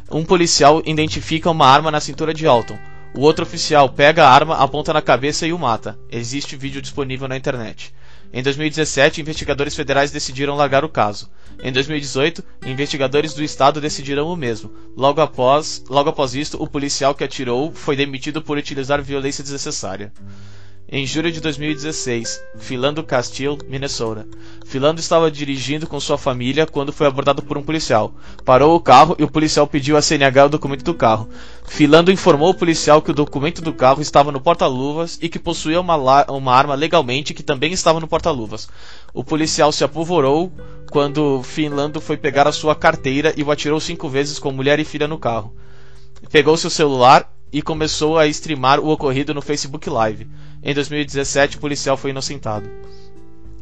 Um 0.09 0.25
policial 0.25 0.81
identifica 0.87 1.51
uma 1.51 1.67
arma 1.67 1.91
na 1.91 1.99
cintura 1.99 2.33
de 2.33 2.47
Alton. 2.47 2.79
O 3.17 3.21
outro 3.23 3.45
oficial 3.45 3.89
pega 3.89 4.25
a 4.25 4.31
arma, 4.31 4.55
aponta 4.57 4.93
na 4.93 5.03
cabeça 5.03 5.45
e 5.45 5.53
o 5.53 5.59
mata. 5.59 5.99
Existe 6.09 6.55
vídeo 6.55 6.81
disponível 6.81 7.27
na 7.27 7.37
internet. 7.37 7.93
Em 8.33 8.45
2017, 8.45 9.21
investigadores 9.21 9.75
federais 9.75 10.13
decidiram 10.13 10.55
largar 10.55 10.85
o 10.85 10.89
caso. 10.89 11.29
Em 11.61 11.73
2018, 11.73 12.45
investigadores 12.65 13.35
do 13.35 13.43
estado 13.43 13.81
decidiram 13.81 14.29
o 14.29 14.37
mesmo. 14.37 14.71
Logo 14.97 15.21
após, 15.21 15.83
logo 15.89 16.11
após 16.11 16.33
isto, 16.37 16.63
o 16.63 16.69
policial 16.69 17.13
que 17.13 17.25
atirou 17.25 17.73
foi 17.73 17.97
demitido 17.97 18.41
por 18.41 18.57
utilizar 18.57 19.03
violência 19.03 19.43
desnecessária. 19.43 20.13
Em 20.89 21.05
julho 21.05 21.33
de 21.33 21.41
2016, 21.41 22.41
Philando 22.59 23.03
Castile, 23.03 23.59
Minnesota. 23.69 24.25
Philando 24.65 25.01
estava 25.01 25.29
dirigindo 25.29 25.85
com 25.85 25.99
sua 25.99 26.17
família 26.17 26.65
quando 26.65 26.93
foi 26.93 27.09
abordado 27.09 27.43
por 27.43 27.59
um 27.59 27.63
policial. 27.63 28.15
Parou 28.45 28.77
o 28.77 28.81
carro 28.81 29.17
e 29.19 29.25
o 29.25 29.31
policial 29.31 29.67
pediu 29.67 29.97
a 29.97 30.01
CNH 30.01 30.45
o 30.45 30.49
documento 30.49 30.85
do 30.85 30.95
carro. 30.95 31.29
Philando 31.67 32.13
informou 32.13 32.51
o 32.51 32.55
policial 32.55 33.03
que 33.03 33.11
o 33.11 33.15
documento 33.15 33.61
do 33.63 33.73
carro 33.75 34.01
estava 34.01 34.31
no 34.31 34.41
porta-luvas 34.41 35.19
e 35.21 35.29
que 35.29 35.41
possuía 35.41 35.81
uma, 35.81 35.97
uma 36.31 36.55
arma 36.55 36.77
legalmente 36.77 37.35
que 37.35 37.43
também 37.43 37.73
estava 37.73 37.99
no 37.99 38.07
porta-luvas. 38.07 38.69
O 39.13 39.25
policial 39.25 39.73
se 39.73 39.83
apavorou 39.83 40.53
quando 40.93 41.43
Philando 41.43 42.01
foi 42.01 42.17
pegar 42.17 42.47
a 42.47 42.53
sua 42.53 42.77
carteira 42.77 43.35
e 43.37 43.43
o 43.43 43.51
atirou 43.51 43.81
cinco 43.81 44.09
vezes 44.09 44.39
com 44.39 44.53
mulher 44.53 44.79
e 44.79 44.85
filha 44.85 45.09
no 45.09 45.19
carro. 45.19 45.53
Pegou 46.31 46.57
seu 46.57 46.71
celular 46.71 47.29
e 47.53 47.61
começou 47.61 48.19
a 48.19 48.29
streamar 48.29 48.79
o 48.79 48.89
ocorrido 48.89 49.35
no 49.35 49.43
Facebook 49.43 49.91
Live. 49.91 50.29
Em 50.69 50.75
2017, 50.75 51.59
o 51.59 51.61
policial 51.61 51.97
foi 51.97 52.11
inocentado. 52.11 52.69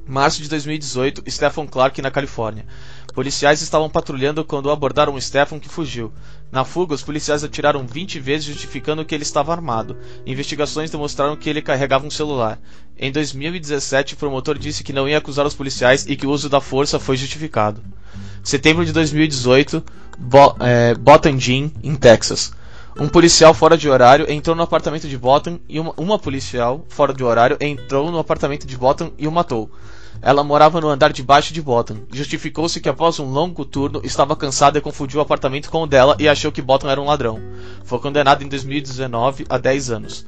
Março 0.09 0.41
de 0.41 0.49
2018, 0.49 1.23
Stephen 1.31 1.67
Clark 1.67 2.01
na 2.01 2.11
Califórnia. 2.11 2.65
Policiais 3.13 3.61
estavam 3.61 3.91
patrulhando 3.91 4.43
quando 4.43 4.71
abordaram 4.71 5.21
Stephen 5.21 5.61
que 5.61 5.69
fugiu. 5.69 6.11
Na 6.51 6.65
fuga, 6.65 6.95
os 6.95 7.03
policiais 7.03 7.45
atiraram 7.45 7.87
20 7.87 8.19
vezes 8.19 8.47
justificando 8.47 9.05
que 9.05 9.15
ele 9.15 9.23
estava 9.23 9.53
armado. 9.53 9.99
Investigações 10.25 10.91
demonstraram 10.91 11.37
que 11.37 11.51
ele 11.51 11.61
carregava 11.61 12.07
um 12.07 12.11
celular. 12.11 12.59
Em 12.99 13.13
2017, 13.13 14.15
o 14.15 14.17
promotor 14.17 14.57
disse 14.57 14.83
que 14.83 14.95
não 14.95 15.07
ia 15.07 15.19
acusar 15.19 15.47
os 15.47 15.55
policiais 15.55 16.07
e 16.09 16.17
que 16.17 16.27
o 16.27 16.31
uso 16.31 16.49
da 16.49 16.61
força 16.63 16.99
foi 16.99 17.19
justificado. 17.19 17.85
Setembro 18.43 18.83
de 18.83 18.93
2018, 18.95 19.85
Bo 20.19 20.57
é, 20.59 20.95
Bottom 20.95 21.39
Jean, 21.39 21.71
em 21.83 21.95
Texas. 21.97 22.55
Um 22.97 23.09
policial 23.09 23.53
fora 23.53 23.77
de 23.77 23.89
horário 23.89 24.31
entrou 24.31 24.55
no 24.55 24.63
apartamento 24.63 25.09
de 25.09 25.19
Bottom 25.19 25.59
e 25.69 25.81
uma, 25.81 25.93
uma 25.97 26.17
policial 26.17 26.85
fora 26.89 27.13
de 27.13 27.25
horário 27.25 27.57
entrou 27.61 28.09
no 28.09 28.19
apartamento 28.21 28.69
de 28.69 28.77
Bottom 28.77 29.11
e 29.19 29.27
o 29.27 29.33
matou. 29.33 29.69
Ela 30.23 30.45
morava 30.45 30.81
no 30.81 30.89
andar 30.89 31.13
de 31.13 31.21
baixo 31.21 31.53
de 31.53 31.61
Bottom. 31.61 32.03
Justificou-se 32.13 32.81
que 32.81 32.89
após 32.89 33.19
um 33.19 33.25
longo 33.25 33.65
turno 33.65 34.01
estava 34.05 34.37
cansada 34.37 34.79
e 34.79 34.81
confundiu 34.81 35.19
o 35.19 35.23
apartamento 35.23 35.69
com 35.71 35.83
o 35.83 35.89
dela 35.89 36.17
e 36.21 36.29
achou 36.29 36.53
que 36.53 36.63
Bottom 36.63 36.89
era 36.89 37.01
um 37.01 37.07
ladrão. 37.07 37.41
Foi 37.83 37.99
condenado 37.99 38.45
em 38.45 38.49
2019 38.49 39.45
a 39.49 39.59
10 39.59 39.91
anos. 39.91 40.25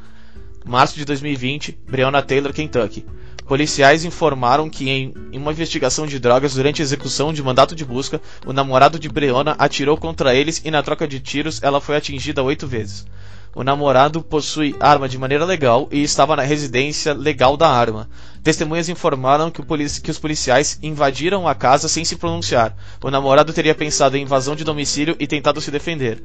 Março 0.64 0.96
de 0.96 1.04
2020, 1.04 1.78
Breonna 1.88 2.20
Taylor, 2.20 2.52
Kentucky. 2.52 3.06
Policiais 3.46 4.04
informaram 4.04 4.68
que 4.68 4.90
em 4.90 5.14
uma 5.32 5.52
investigação 5.52 6.04
de 6.04 6.18
drogas 6.18 6.54
durante 6.54 6.82
a 6.82 6.84
execução 6.84 7.32
de 7.32 7.40
mandato 7.40 7.76
de 7.76 7.84
busca, 7.84 8.20
o 8.44 8.52
namorado 8.52 8.98
de 8.98 9.08
Breonna 9.08 9.54
atirou 9.56 9.96
contra 9.96 10.34
eles 10.34 10.60
e 10.64 10.70
na 10.70 10.82
troca 10.82 11.06
de 11.06 11.20
tiros 11.20 11.62
ela 11.62 11.80
foi 11.80 11.96
atingida 11.96 12.42
oito 12.42 12.66
vezes. 12.66 13.06
O 13.54 13.62
namorado 13.62 14.20
possui 14.20 14.74
arma 14.80 15.08
de 15.08 15.16
maneira 15.16 15.44
legal 15.44 15.88
e 15.92 16.02
estava 16.02 16.34
na 16.34 16.42
residência 16.42 17.14
legal 17.14 17.56
da 17.56 17.70
arma. 17.70 18.10
Testemunhas 18.42 18.88
informaram 18.88 19.48
que, 19.48 19.62
que, 20.02 20.10
os 20.10 20.18
policiais 20.18 20.78
invadiram 20.82 21.46
a 21.46 21.54
casa 21.54 21.88
sem 21.88 22.04
se 22.04 22.16
pronunciar. 22.16 22.76
O 23.02 23.12
namorado 23.12 23.52
teria 23.52 23.76
pensado 23.76 24.16
em 24.16 24.22
invasão 24.22 24.56
de 24.56 24.64
domicílio 24.64 25.16
e 25.20 25.26
tentado 25.26 25.60
se 25.60 25.70
defender. 25.70 26.20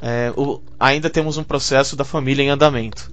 É, 0.00 0.32
o, 0.36 0.60
ainda 0.80 1.10
temos 1.10 1.36
um 1.36 1.44
processo 1.44 1.94
da 1.94 2.04
família 2.04 2.42
em 2.42 2.48
andamento 2.48 3.12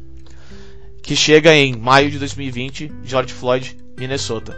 que 1.02 1.16
chega 1.16 1.56
em 1.56 1.76
maio 1.76 2.12
de 2.12 2.20
2020, 2.20 2.92
George 3.04 3.34
Floyd, 3.34 3.78
Minnesota, 3.98 4.56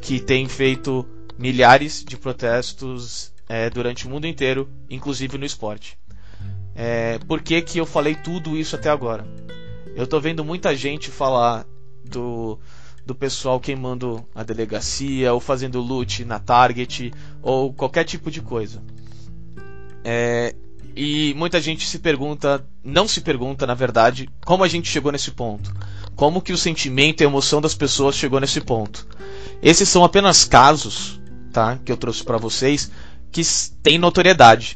que 0.00 0.20
tem 0.20 0.48
feito 0.48 1.06
milhares 1.38 2.04
de 2.04 2.16
protestos 2.16 3.32
é, 3.48 3.70
durante 3.70 4.06
o 4.06 4.10
mundo 4.10 4.26
inteiro, 4.26 4.68
inclusive 4.90 5.38
no 5.38 5.46
esporte. 5.46 5.98
É, 6.74 7.18
por 7.26 7.42
que, 7.42 7.60
que 7.62 7.78
eu 7.78 7.86
falei 7.86 8.14
tudo 8.14 8.56
isso 8.56 8.76
até 8.76 8.88
agora? 8.88 9.26
Eu 9.96 10.06
tô 10.06 10.20
vendo 10.20 10.44
muita 10.44 10.76
gente 10.76 11.10
falar 11.10 11.66
do, 12.04 12.58
do 13.04 13.14
pessoal 13.14 13.58
queimando 13.58 14.24
a 14.34 14.42
delegacia, 14.42 15.32
ou 15.32 15.40
fazendo 15.40 15.80
loot 15.80 16.24
na 16.24 16.38
Target, 16.38 17.12
ou 17.42 17.72
qualquer 17.72 18.04
tipo 18.04 18.30
de 18.30 18.40
coisa. 18.40 18.82
É, 20.04 20.54
e 21.00 21.32
muita 21.34 21.60
gente 21.60 21.86
se 21.86 22.00
pergunta, 22.00 22.66
não 22.82 23.06
se 23.06 23.20
pergunta, 23.20 23.64
na 23.64 23.74
verdade, 23.74 24.28
como 24.44 24.64
a 24.64 24.68
gente 24.68 24.88
chegou 24.88 25.12
nesse 25.12 25.30
ponto. 25.30 25.72
Como 26.16 26.42
que 26.42 26.52
o 26.52 26.58
sentimento 26.58 27.20
e 27.20 27.24
a 27.24 27.28
emoção 27.28 27.60
das 27.60 27.72
pessoas 27.72 28.16
chegou 28.16 28.40
nesse 28.40 28.60
ponto. 28.60 29.06
Esses 29.62 29.88
são 29.88 30.02
apenas 30.02 30.44
casos, 30.44 31.20
tá, 31.52 31.78
que 31.84 31.92
eu 31.92 31.96
trouxe 31.96 32.24
para 32.24 32.36
vocês 32.36 32.90
que 33.30 33.42
têm 33.80 33.96
notoriedade. 33.96 34.74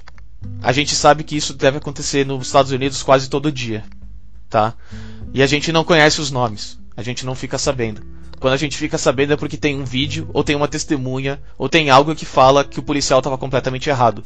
A 0.63 0.71
gente 0.71 0.95
sabe 0.95 1.25
que 1.25 1.37
isso 1.37 1.55
deve 1.55 1.79
acontecer 1.79 2.25
nos 2.25 2.47
Estados 2.47 2.71
Unidos 2.71 3.03
quase 3.03 3.29
todo 3.29 3.51
dia, 3.51 3.83
tá? 4.49 4.75
E 5.35 5.43
a 5.43 5.47
gente 5.49 5.73
não 5.73 5.83
conhece 5.83 6.21
os 6.21 6.31
nomes. 6.31 6.79
A 6.97 7.03
gente 7.03 7.27
não 7.27 7.35
fica 7.35 7.59
sabendo. 7.59 8.01
Quando 8.39 8.55
a 8.55 8.59
gente 8.59 8.77
fica 8.77 8.97
sabendo 8.97 9.33
é 9.33 9.37
porque 9.37 9.57
tem 9.57 9.81
um 9.81 9.85
vídeo, 9.85 10.31
ou 10.33 10.45
tem 10.45 10.55
uma 10.55 10.69
testemunha, 10.69 11.41
ou 11.59 11.69
tem 11.69 11.91
algo 11.91 12.15
que 12.15 12.25
fala 12.25 12.65
que 12.65 12.79
o 12.79 12.83
policial 12.83 13.19
estava 13.19 13.39
completamente 13.39 13.89
errado. 13.89 14.23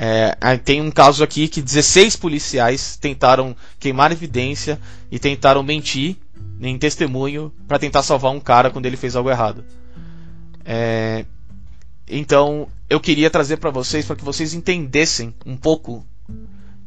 É, 0.00 0.56
tem 0.58 0.80
um 0.80 0.92
caso 0.92 1.24
aqui 1.24 1.48
que 1.48 1.60
16 1.60 2.14
policiais 2.14 2.96
tentaram 2.96 3.56
queimar 3.80 4.12
evidência 4.12 4.80
e 5.10 5.18
tentaram 5.18 5.60
mentir 5.60 6.16
em 6.60 6.78
testemunho 6.78 7.52
para 7.66 7.80
tentar 7.80 8.04
salvar 8.04 8.30
um 8.30 8.38
cara 8.38 8.70
quando 8.70 8.86
ele 8.86 8.96
fez 8.96 9.16
algo 9.16 9.28
errado. 9.28 9.64
É, 10.64 11.24
então 12.06 12.68
eu 12.88 13.00
queria 13.00 13.28
trazer 13.28 13.56
para 13.56 13.70
vocês 13.70 14.06
para 14.06 14.14
que 14.14 14.24
vocês 14.24 14.54
entendessem 14.54 15.34
um 15.44 15.56
pouco 15.56 16.06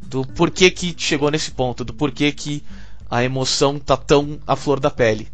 do 0.07 0.25
porquê 0.25 0.71
que 0.71 0.95
chegou 0.97 1.29
nesse 1.29 1.51
ponto, 1.51 1.83
do 1.83 1.93
porquê 1.93 2.31
que 2.31 2.63
a 3.09 3.25
emoção 3.25 3.77
tá 3.77 3.97
tão 3.97 4.39
à 4.47 4.55
flor 4.55 4.79
da 4.79 4.89
pele. 4.89 5.27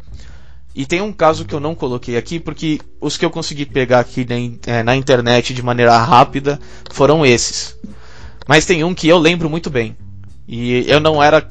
E 0.78 0.86
tem 0.86 1.00
um 1.00 1.12
caso 1.12 1.44
que 1.44 1.52
eu 1.52 1.58
não 1.58 1.74
coloquei 1.74 2.16
aqui, 2.16 2.38
porque 2.38 2.80
os 3.00 3.16
que 3.16 3.24
eu 3.24 3.30
consegui 3.30 3.66
pegar 3.66 3.98
aqui 3.98 4.24
na, 4.24 4.72
é, 4.72 4.82
na 4.84 4.94
internet 4.94 5.52
de 5.52 5.60
maneira 5.60 5.98
rápida 5.98 6.60
foram 6.92 7.26
esses. 7.26 7.76
Mas 8.46 8.64
tem 8.64 8.84
um 8.84 8.94
que 8.94 9.08
eu 9.08 9.18
lembro 9.18 9.50
muito 9.50 9.68
bem. 9.68 9.96
E 10.46 10.88
eu 10.88 11.00
não 11.00 11.20
era 11.20 11.48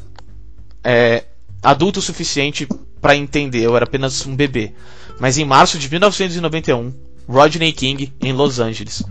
é, 0.82 1.26
adulto 1.62 2.00
o 2.00 2.02
suficiente 2.02 2.66
para 3.02 3.18
entender, 3.18 3.64
eu 3.64 3.76
era 3.76 3.84
apenas 3.84 4.26
um 4.26 4.34
bebê. 4.34 4.72
Mas 5.20 5.38
em 5.38 5.44
março 5.44 5.78
de 5.78 5.90
1991, 5.92 6.94
Rodney 7.28 7.74
King, 7.74 8.14
em 8.22 8.32
Los 8.32 8.62
Angeles, 8.62 9.04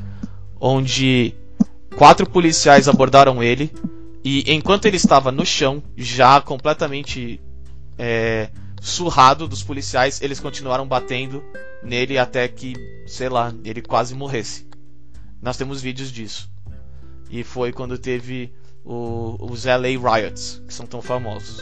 onde 0.59 1.35
quatro 1.95 2.27
policiais 2.27 2.89
abordaram 2.89 3.43
ele 3.43 3.71
e 4.25 4.51
enquanto 4.55 4.87
ele 4.87 4.97
estava 4.97 5.31
no 5.31 5.45
chão, 5.45 5.83
já 5.95 6.41
completamente 6.41 7.39
é, 7.99 8.49
surrado 8.81 9.49
dos 9.49 9.63
policiais, 9.63 10.21
eles 10.21 10.41
continuaram 10.41 10.87
batendo 10.87 11.43
nele 11.83 12.19
até 12.19 12.47
que, 12.49 12.75
sei 13.07 13.29
lá, 13.29 13.53
ele 13.65 13.83
quase 13.83 14.15
morresse. 14.15 14.67
Nós 15.41 15.57
temos 15.57 15.81
vídeos 15.81 16.11
disso. 16.11 16.51
E 17.31 17.43
foi 17.43 17.73
quando 17.73 17.99
teve 17.99 18.53
o, 18.85 19.37
os 19.41 19.65
LA 19.65 19.89
Riots, 19.89 20.63
que 20.67 20.73
são 20.73 20.87
tão 20.87 21.03
famosos. 21.03 21.61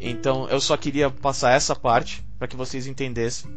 Então 0.00 0.48
eu 0.48 0.60
só 0.60 0.76
queria 0.76 1.10
passar 1.10 1.52
essa 1.52 1.76
parte 1.76 2.24
para 2.38 2.48
que 2.48 2.56
vocês 2.56 2.86
entendessem 2.86 3.50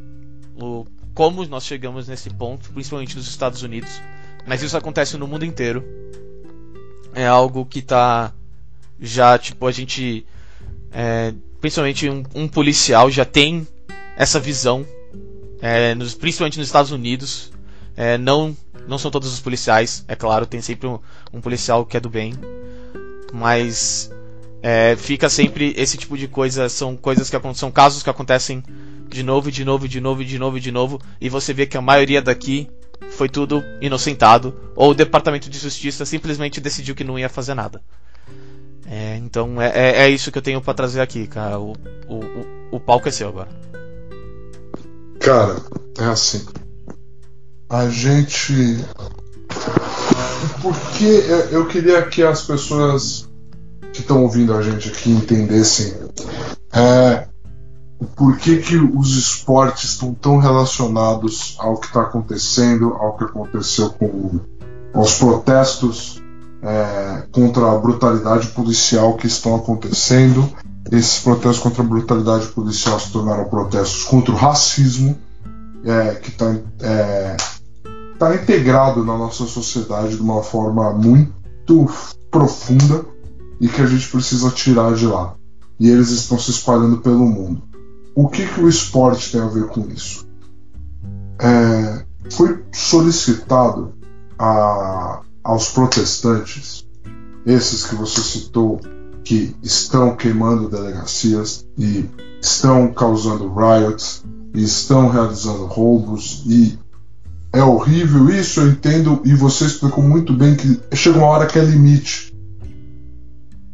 o, 0.56 0.86
como 1.14 1.46
nós 1.46 1.66
chegamos 1.66 2.08
nesse 2.08 2.30
ponto, 2.30 2.72
principalmente 2.72 3.16
nos 3.16 3.28
Estados 3.28 3.62
Unidos. 3.62 4.02
Mas 4.46 4.62
isso 4.62 4.76
acontece 4.76 5.18
no 5.18 5.28
mundo 5.28 5.46
inteiro. 5.46 5.84
É 7.14 7.26
algo 7.26 7.66
que 7.66 7.82
tá 7.82 8.34
já, 9.00 9.38
tipo, 9.38 9.66
a 9.68 9.72
gente. 9.72 10.26
É, 10.92 11.34
principalmente 11.64 12.10
um, 12.10 12.24
um, 12.36 12.46
policial 12.46 13.10
já 13.10 13.24
tem 13.24 13.66
essa 14.18 14.38
visão, 14.38 14.86
é, 15.62 15.96
nos, 15.96 16.14
principalmente 16.14 16.60
nos 16.60 16.68
Estados 16.68 16.92
Unidos. 16.92 17.54
É, 17.96 18.18
não, 18.18 18.54
não 18.86 18.98
são 18.98 19.10
todos 19.10 19.32
os 19.32 19.40
policiais, 19.40 20.04
é 20.10 20.14
claro, 20.14 20.46
tem 20.46 20.62
sempre 20.62 20.90
um, 20.90 21.00
um 21.32 21.40
policial 21.40 21.86
que 21.86 21.96
é 21.96 22.02
do 22.02 22.10
bem. 22.10 22.34
Mas 23.32 24.12
é, 24.62 24.98
fica 24.98 25.30
sempre 25.30 25.74
esse 25.78 25.96
tipo 25.96 26.18
de 26.18 26.28
coisa, 26.28 26.68
são 26.68 26.98
coisas 26.98 27.30
que 27.30 27.38
são 27.54 27.72
casos 27.72 28.04
que 28.04 28.10
acontecem 28.10 28.62
de 29.08 29.24
novo, 29.24 29.50
de 29.50 29.64
novo, 29.64 29.88
de 29.88 30.02
novo, 30.02 30.26
de 30.26 30.38
novo, 30.38 30.60
de 30.60 30.70
novo, 30.70 31.02
e 31.22 31.30
você 31.30 31.54
vê 31.54 31.66
que 31.66 31.78
a 31.78 31.82
maioria 31.82 32.22
daqui 32.22 32.70
foi 33.12 33.30
tudo 33.30 33.64
inocentado, 33.80 34.54
ou 34.76 34.92
o 34.92 34.94
Departamento 34.94 35.50
de 35.50 35.58
Justiça 35.58 36.06
simplesmente 36.06 36.60
decidiu 36.60 36.94
que 36.94 37.06
não 37.06 37.18
ia 37.18 37.30
fazer 37.30 37.54
nada. 37.54 37.82
É, 38.86 39.18
então 39.18 39.62
é, 39.62 39.68
é, 39.70 40.04
é, 40.04 40.10
isso 40.10 40.32
que 40.32 40.38
eu 40.38 40.42
tenho 40.42 40.62
para 40.62 40.74
trazer 40.74 41.02
aqui, 41.02 41.28
cara. 41.28 41.60
O, 41.60 41.74
o, 42.08 42.16
o, 42.16 42.46
o 42.74 42.80
palco 42.80 43.08
é 43.08 43.12
seu 43.12 43.30
agora. 43.30 43.50
Cara, 45.20 45.56
é 45.98 46.06
assim. 46.06 46.46
A 47.70 47.88
gente. 47.90 48.54
Porque 50.62 51.24
eu 51.52 51.66
queria 51.68 52.02
que 52.04 52.24
as 52.24 52.44
pessoas 52.44 53.30
que 53.94 54.02
estão 54.02 54.24
ouvindo 54.24 54.54
a 54.54 54.62
gente 54.62 54.90
aqui 54.90 55.12
entendessem 55.12 55.94
é, 56.74 57.28
por 58.16 58.38
que, 58.38 58.58
que 58.58 58.76
os 58.76 59.16
esportes 59.16 59.92
estão 59.92 60.14
tão 60.14 60.38
relacionados 60.38 61.56
ao 61.60 61.78
que 61.78 61.88
está 61.88 62.02
acontecendo, 62.02 62.94
ao 62.94 63.16
que 63.16 63.24
aconteceu 63.24 63.92
com 63.92 64.40
os 64.96 65.18
protestos 65.18 66.23
é, 66.64 67.24
contra 67.32 67.72
a 67.72 67.78
brutalidade 67.78 68.48
policial 68.48 69.16
que 69.16 69.28
estão 69.28 69.56
acontecendo. 69.56 70.50
Esses 70.92 71.20
protestos 71.20 71.60
contra 71.60 71.84
a 71.84 71.86
brutalidade 71.86 72.48
policial 72.48 73.00
se 73.00 73.12
tornaram 73.12 73.46
protestos 73.46 74.04
contra 74.04 74.34
o 74.34 74.38
racismo, 74.38 75.18
é, 75.84 76.16
que 76.16 76.30
está 76.30 76.56
é, 76.82 77.38
tá 78.18 78.36
integrado 78.36 79.04
na 79.04 79.18
nossa 79.18 79.46
sociedade 79.46 80.16
de 80.16 80.22
uma 80.22 80.42
forma 80.42 80.92
muito 80.94 81.90
profunda 82.32 83.06
e 83.60 83.68
que 83.68 83.82
a 83.82 83.86
gente 83.86 84.10
precisa 84.10 84.50
tirar 84.50 84.94
de 84.96 85.06
lá. 85.06 85.36
E 85.80 85.90
eles 85.90 86.10
estão 86.10 86.40
se 86.40 86.52
espalhando 86.52 86.98
pelo 86.98 87.26
mundo. 87.26 87.62
O 88.16 88.28
que, 88.30 88.48
que 88.48 88.62
o 88.62 88.70
esporte 88.70 89.32
tem 89.32 89.42
a 89.42 89.48
ver 89.48 89.68
com 89.68 89.82
isso? 89.90 90.26
É, 91.40 92.06
foi 92.30 92.64
solicitado 92.72 93.94
a, 94.38 95.22
aos 95.44 95.70
protestantes, 95.70 96.86
esses 97.46 97.86
que 97.86 97.96
você 97.96 98.22
citou, 98.22 98.80
que 99.24 99.56
estão 99.62 100.16
queimando 100.16 100.70
delegacias 100.70 101.66
e 101.78 102.06
estão 102.42 102.94
causando 102.94 103.54
riots 103.54 104.24
e 104.54 104.64
estão 104.64 105.10
realizando 105.10 105.66
roubos 105.66 106.44
e 106.46 106.78
é 107.52 107.64
horrível 107.64 108.30
isso, 108.30 108.62
eu 108.62 108.70
entendo 108.70 109.22
e 109.24 109.36
você 109.36 109.66
explicou 109.66 110.04
muito 110.04 110.34
bem 110.34 110.56
que 110.56 110.80
chega 110.96 111.20
uma 111.20 111.28
hora 111.28 111.46
que 111.46 111.60
é 111.60 111.64
limite. 111.64 112.34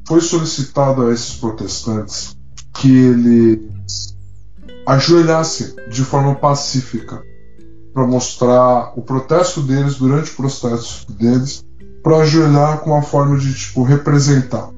Foi 0.06 0.20
solicitado 0.20 1.04
a 1.08 1.14
esses 1.14 1.36
protestantes 1.36 2.36
que 2.74 2.92
eles 2.92 4.16
ajoelhassem 4.86 5.76
de 5.90 6.04
forma 6.04 6.36
pacífica 6.36 7.24
para 8.00 8.08
mostrar 8.08 8.94
o 8.96 9.02
protesto 9.02 9.62
deles 9.62 9.96
durante 9.96 10.32
o 10.32 10.36
protesto 10.36 11.12
deles 11.12 11.66
para 12.02 12.20
ajoelhar 12.20 12.80
com 12.80 12.92
uma 12.92 13.02
forma 13.02 13.38
de 13.38 13.54
tipo 13.54 13.84
representar. 13.84 14.70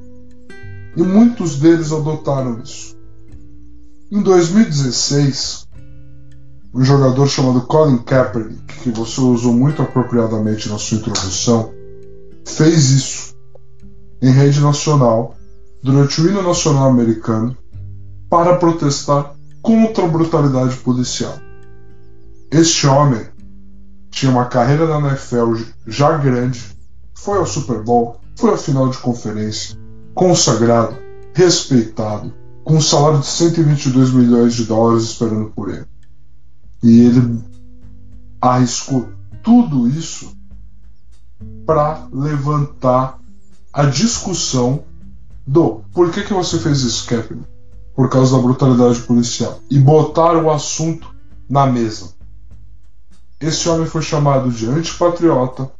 E 0.98 1.04
muitos 1.04 1.58
deles 1.58 1.92
adotaram 1.92 2.60
isso. 2.64 2.98
Em 4.12 4.24
2016, 4.24 5.68
um 6.74 6.84
jogador 6.84 7.28
chamado 7.28 7.62
Colin 7.62 8.00
Kaepernick, 8.00 8.80
que 8.82 8.90
você 8.90 9.22
usou 9.22 9.54
muito 9.54 9.84
apropriadamente 9.84 10.68
na 10.68 10.80
sua 10.80 10.98
introdução, 10.98 11.72
fez 12.44 12.90
isso 12.90 13.36
em 14.20 14.32
rede 14.32 14.60
nacional 14.62 15.36
durante 15.84 16.20
o 16.20 16.28
hino 16.28 16.42
nacional 16.42 16.90
americano 16.90 17.56
para 18.28 18.56
protestar 18.56 19.36
contra 19.62 20.06
a 20.06 20.08
brutalidade 20.08 20.78
policial. 20.78 21.38
Este 22.52 22.86
homem 22.86 23.26
tinha 24.10 24.30
uma 24.30 24.44
carreira 24.44 24.86
na 24.86 25.08
NFL 25.08 25.56
já 25.88 26.18
grande, 26.18 26.62
foi 27.16 27.38
ao 27.38 27.46
Super 27.46 27.82
Bowl, 27.82 28.20
foi 28.36 28.54
à 28.54 28.58
final 28.58 28.90
de 28.90 28.98
conferência, 28.98 29.80
consagrado, 30.14 30.98
respeitado, 31.34 32.34
com 32.66 32.76
um 32.76 32.82
salário 32.82 33.20
de 33.20 33.28
122 33.28 34.12
milhões 34.12 34.54
de 34.54 34.66
dólares 34.66 35.04
esperando 35.04 35.50
por 35.52 35.70
ele. 35.70 35.86
E 36.84 37.06
ele 37.06 37.42
arriscou 38.42 39.08
tudo 39.42 39.88
isso 39.88 40.34
para 41.66 42.06
levantar 42.12 43.18
a 43.72 43.86
discussão 43.86 44.84
do 45.48 45.86
por 45.94 46.12
que, 46.12 46.24
que 46.24 46.34
você 46.34 46.60
fez 46.60 46.82
isso, 46.82 47.08
Kevin? 47.08 47.44
Por 47.96 48.10
causa 48.10 48.36
da 48.36 48.42
brutalidade 48.42 49.00
policial. 49.04 49.60
E 49.70 49.80
botar 49.80 50.36
o 50.36 50.52
assunto 50.52 51.16
na 51.50 51.66
mesa. 51.66 52.20
Esse 53.42 53.68
homem 53.68 53.88
foi 53.88 54.02
chamado 54.02 54.52
de 54.52 54.68
antipatriota. 54.68 55.72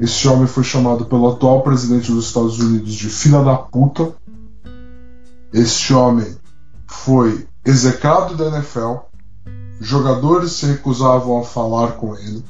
Esse 0.00 0.26
homem 0.26 0.46
foi 0.46 0.64
chamado 0.64 1.04
pelo 1.06 1.28
atual 1.28 1.62
presidente 1.62 2.10
dos 2.10 2.26
Estados 2.26 2.58
Unidos 2.58 2.94
de 2.94 3.08
filha 3.08 3.42
da 3.42 3.56
puta. 3.56 4.12
Este 5.52 5.94
homem 5.94 6.36
foi 6.86 7.46
execrado 7.64 8.36
da 8.36 8.46
NFL. 8.46 8.96
Jogadores 9.80 10.52
se 10.52 10.66
recusavam 10.66 11.40
a 11.40 11.44
falar 11.44 11.92
com 11.92 12.16
ele. 12.16 12.44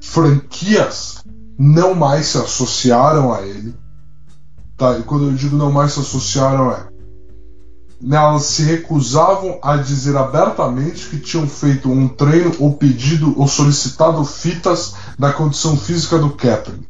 Franquias 0.00 1.22
não 1.58 1.94
mais 1.94 2.26
se 2.26 2.38
associaram 2.38 3.32
a 3.32 3.42
ele 3.42 3.74
Tá, 4.78 4.96
e 4.96 5.02
quando 5.02 5.24
eu 5.24 5.32
digo 5.32 5.56
não 5.56 5.72
mais 5.72 5.92
se 5.92 5.98
associaram 5.98 6.70
é. 6.70 6.86
Elas 8.10 8.44
se 8.44 8.62
recusavam 8.62 9.58
a 9.62 9.76
dizer 9.76 10.16
abertamente 10.16 11.08
que 11.08 11.18
tinham 11.18 11.48
feito 11.48 11.90
um 11.90 12.06
treino 12.06 12.54
ou 12.60 12.74
pedido 12.74 13.34
ou 13.36 13.48
solicitado 13.48 14.24
fitas 14.24 14.94
da 15.18 15.32
condição 15.32 15.76
física 15.76 16.16
do 16.18 16.30
Kaepernick, 16.30 16.86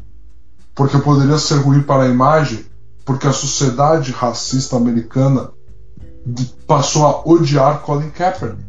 porque 0.75 0.99
poderia 0.99 1.39
ser 1.39 1.57
ruim 1.57 1.83
para 1.83 2.03
a 2.03 2.09
imagem, 2.09 2.67
porque 3.07 3.27
a 3.27 3.33
sociedade 3.33 4.13
racista 4.13 4.77
americana 4.77 5.51
passou 6.67 7.07
a 7.07 7.23
odiar 7.27 7.81
Colin 7.81 8.11
Kaepernick, 8.11 8.69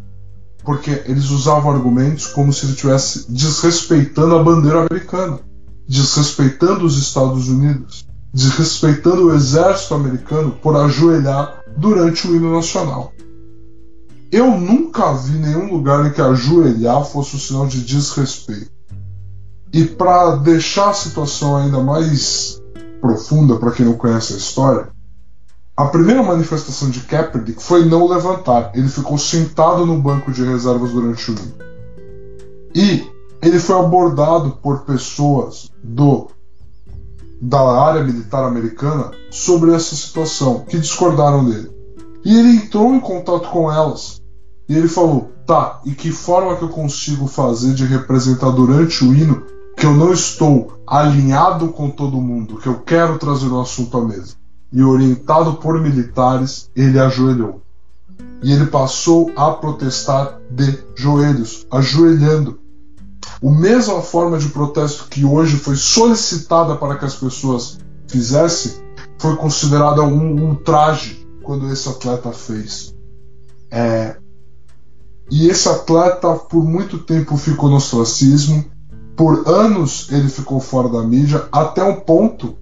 porque 0.63 1.03
eles 1.05 1.29
usavam 1.31 1.71
argumentos 1.71 2.27
como 2.27 2.53
se 2.53 2.65
ele 2.65 2.73
estivesse 2.73 3.29
desrespeitando 3.29 4.35
a 4.35 4.43
bandeira 4.43 4.85
americana, 4.85 5.41
desrespeitando 5.85 6.85
os 6.85 6.97
Estados 6.97 7.49
Unidos 7.49 8.07
desrespeitando 8.33 9.27
o 9.27 9.35
exército 9.35 9.95
americano 9.95 10.51
por 10.51 10.75
ajoelhar 10.75 11.59
durante 11.80 12.27
o 12.27 12.36
hino 12.36 12.53
nacional. 12.53 13.13
Eu 14.32 14.51
nunca 14.51 15.13
vi 15.13 15.38
nenhum 15.39 15.71
lugar 15.71 16.05
em 16.05 16.11
que 16.11 16.21
ajoelhar 16.21 17.03
fosse 17.05 17.36
um 17.36 17.39
sinal 17.39 17.65
de 17.65 17.82
desrespeito. 17.84 18.69
E 19.73 19.86
para 19.86 20.36
deixar 20.36 20.89
a 20.89 20.93
situação 20.93 21.57
ainda 21.57 21.80
mais 21.80 22.61
profunda 23.01 23.55
para 23.55 23.71
quem 23.71 23.86
não 23.86 23.93
conhece 23.93 24.34
a 24.34 24.38
história, 24.38 24.89
a 25.75 25.86
primeira 25.86 26.21
manifestação 26.21 26.89
de 26.89 26.99
Kaepernick 27.01 27.63
foi 27.63 27.86
não 27.86 28.07
levantar. 28.07 28.71
Ele 28.75 28.89
ficou 28.89 29.17
sentado 29.17 29.86
no 29.86 29.99
banco 29.99 30.32
de 30.32 30.43
reservas 30.43 30.91
durante 30.91 31.32
o 31.32 31.34
hino. 31.34 31.53
E 32.75 33.07
ele 33.41 33.59
foi 33.59 33.80
abordado 33.80 34.51
por 34.61 34.82
pessoas 34.82 35.71
do 35.82 36.30
da 37.41 37.61
área 37.61 38.03
militar 38.03 38.43
americana 38.43 39.11
sobre 39.31 39.73
essa 39.73 39.95
situação, 39.95 40.65
que 40.67 40.77
discordaram 40.77 41.45
dele. 41.45 41.71
E 42.25 42.37
ele 42.37 42.57
entrou 42.57 42.93
em 42.93 42.99
contato 42.99 43.49
com 43.49 43.71
elas. 43.71 44.21
E 44.67 44.75
ele 44.75 44.87
falou: 44.87 45.31
tá, 45.45 45.81
e 45.85 45.93
que 45.93 46.11
forma 46.11 46.55
que 46.57 46.63
eu 46.63 46.69
consigo 46.69 47.27
fazer 47.27 47.73
de 47.73 47.85
representar 47.85 48.51
durante 48.51 49.03
o 49.03 49.13
hino 49.13 49.43
que 49.75 49.85
eu 49.85 49.93
não 49.93 50.11
estou 50.11 50.73
alinhado 50.85 51.69
com 51.69 51.89
todo 51.89 52.21
mundo, 52.21 52.57
que 52.57 52.67
eu 52.67 52.79
quero 52.81 53.17
trazer 53.17 53.47
o 53.47 53.61
assunto 53.61 53.97
à 53.97 54.05
mesa? 54.05 54.35
E 54.71 54.83
orientado 54.83 55.55
por 55.55 55.81
militares, 55.81 56.69
ele 56.75 56.99
ajoelhou. 56.99 57.61
E 58.43 58.51
ele 58.51 58.67
passou 58.67 59.31
a 59.35 59.51
protestar 59.51 60.37
de 60.51 60.77
joelhos, 60.95 61.65
ajoelhando. 61.71 62.59
A 63.41 63.49
mesma 63.49 64.01
forma 64.01 64.38
de 64.38 64.49
protesto 64.49 65.05
que 65.09 65.23
hoje 65.23 65.57
foi 65.57 65.75
solicitada 65.75 66.75
para 66.75 66.97
que 66.97 67.05
as 67.05 67.15
pessoas 67.15 67.77
fizessem, 68.07 68.73
foi 69.17 69.36
considerada 69.36 70.01
um 70.01 70.49
ultraje 70.49 71.27
quando 71.43 71.71
esse 71.71 71.88
atleta 71.88 72.32
fez. 72.32 72.93
É, 73.71 74.15
e 75.32 75.47
esse 75.47 75.69
atleta 75.69 76.34
por 76.34 76.65
muito 76.65 76.97
tempo 76.97 77.38
ficou 77.38 77.69
no 77.69 77.75
ostracismo, 77.75 78.65
por 79.15 79.47
anos 79.47 80.07
ele 80.11 80.27
ficou 80.27 80.59
fora 80.59 80.89
da 80.89 81.03
mídia, 81.03 81.47
até 81.51 81.84
um 81.84 81.95
ponto 81.99 82.55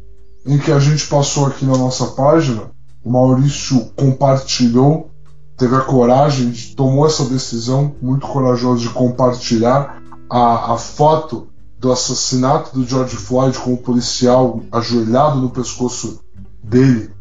em 0.46 0.58
que 0.58 0.72
a 0.72 0.80
gente 0.80 1.08
passou 1.08 1.46
aqui 1.46 1.66
na 1.66 1.78
nossa 1.78 2.08
página, 2.08 2.72
o 3.04 3.12
Maurício 3.12 3.92
compartilhou, 3.96 5.12
teve 5.56 5.76
a 5.76 5.82
coragem, 5.82 6.52
tomou 6.76 7.06
essa 7.06 7.24
decisão 7.26 7.96
muito 8.02 8.28
corajosa 8.28 8.82
de 8.82 8.90
compartilhar 8.90 10.02
a, 10.30 10.74
a 10.74 10.78
foto 10.78 11.48
do 11.80 11.92
assassinato 11.92 12.78
do 12.78 12.86
George 12.86 13.16
Floyd 13.16 13.58
com 13.60 13.74
o 13.74 13.78
policial 13.78 14.62
ajoelhado 14.72 15.40
no 15.40 15.50
pescoço 15.50 16.20
dele, 16.64 17.12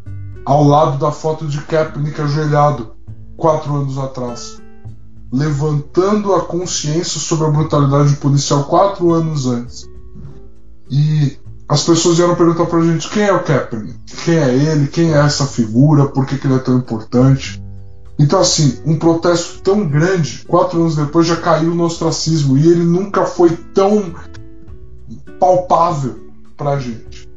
ao 0.44 0.64
lado 0.64 0.98
da 0.98 1.12
foto 1.12 1.46
de 1.46 1.61
Kaepernick 1.62 2.20
ajoelhado 2.20 2.92
quatro 3.36 3.74
anos 3.74 3.98
atrás 3.98 4.59
levantando 5.32 6.34
a 6.34 6.44
consciência 6.44 7.20
sobre 7.20 7.46
a 7.46 7.50
brutalidade 7.50 8.16
policial 8.16 8.64
quatro 8.64 9.12
anos 9.12 9.46
antes. 9.46 9.88
E 10.90 11.36
as 11.68 11.82
pessoas 11.82 12.16
vieram 12.16 12.36
perguntar 12.36 12.66
pra 12.66 12.80
gente 12.80 13.09
quem 13.11 13.24
é 13.24 13.32
o 13.32 13.42
Kaepernick, 13.42 13.98
quem 14.24 14.38
é 14.38 14.54
ele, 14.54 14.86
quem 14.86 15.12
é 15.12 15.18
essa 15.18 15.46
figura, 15.46 16.07
por 16.07 16.26
que, 16.26 16.38
que 16.38 16.46
ele 16.46 16.54
é 16.54 16.59
tão 16.59 16.78
importante. 16.78 17.62
Então, 18.18 18.40
assim, 18.40 18.78
um 18.86 18.98
protesto 18.98 19.60
tão 19.62 19.86
grande, 19.86 20.44
quatro 20.46 20.80
anos 20.80 20.96
depois 20.96 21.26
já 21.26 21.36
caiu 21.36 21.74
no 21.74 21.84
ostracismo. 21.84 22.56
E 22.56 22.66
ele 22.66 22.84
nunca 22.84 23.26
foi 23.26 23.50
tão 23.74 24.14
palpável 25.38 26.18
pra 26.56 26.78
gente. 26.78 27.28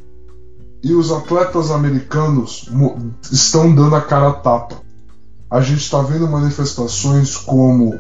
E 0.82 0.94
os 0.94 1.12
atletas 1.12 1.72
americanos 1.72 2.70
estão 3.30 3.74
dando 3.76 3.96
a 3.96 4.02
cara 4.02 4.30
a 4.30 4.34
tapa. 4.34 4.76
A 5.50 5.60
gente 5.60 5.82
está 5.82 6.02
vendo 6.02 6.30
manifestações 6.30 7.36
como 7.36 8.00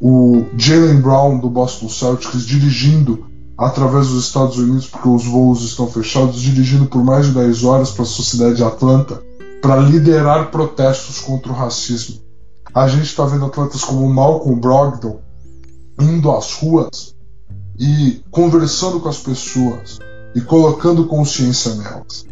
o 0.00 0.44
Jalen 0.56 1.00
Brown 1.00 1.38
do 1.38 1.48
Boston 1.48 1.88
Celtics 1.88 2.44
dirigindo 2.44 3.26
através 3.56 4.08
dos 4.08 4.24
Estados 4.24 4.56
Unidos, 4.56 4.86
porque 4.86 5.08
os 5.08 5.24
voos 5.24 5.62
estão 5.62 5.86
fechados, 5.88 6.40
dirigindo 6.40 6.86
por 6.86 7.04
mais 7.04 7.26
de 7.26 7.32
10 7.32 7.64
horas 7.64 7.90
para 7.90 8.02
a 8.02 8.06
sociedade 8.06 8.56
de 8.56 8.64
Atlanta 8.64 9.20
para 9.60 9.80
liderar 9.80 10.50
protestos 10.50 11.20
contra 11.20 11.52
o 11.52 11.54
racismo. 11.54 12.20
A 12.74 12.86
gente 12.86 13.06
está 13.06 13.24
vendo 13.24 13.46
atletas 13.46 13.82
como 13.82 14.08
Malcolm 14.08 14.60
Brogdon 14.60 15.20
indo 16.00 16.30
às 16.30 16.52
ruas 16.54 17.14
e 17.78 18.22
conversando 18.30 19.00
com 19.00 19.08
as 19.08 19.18
pessoas 19.18 19.98
e 20.34 20.40
colocando 20.40 21.06
consciência 21.06 21.74
nelas. 21.74 22.26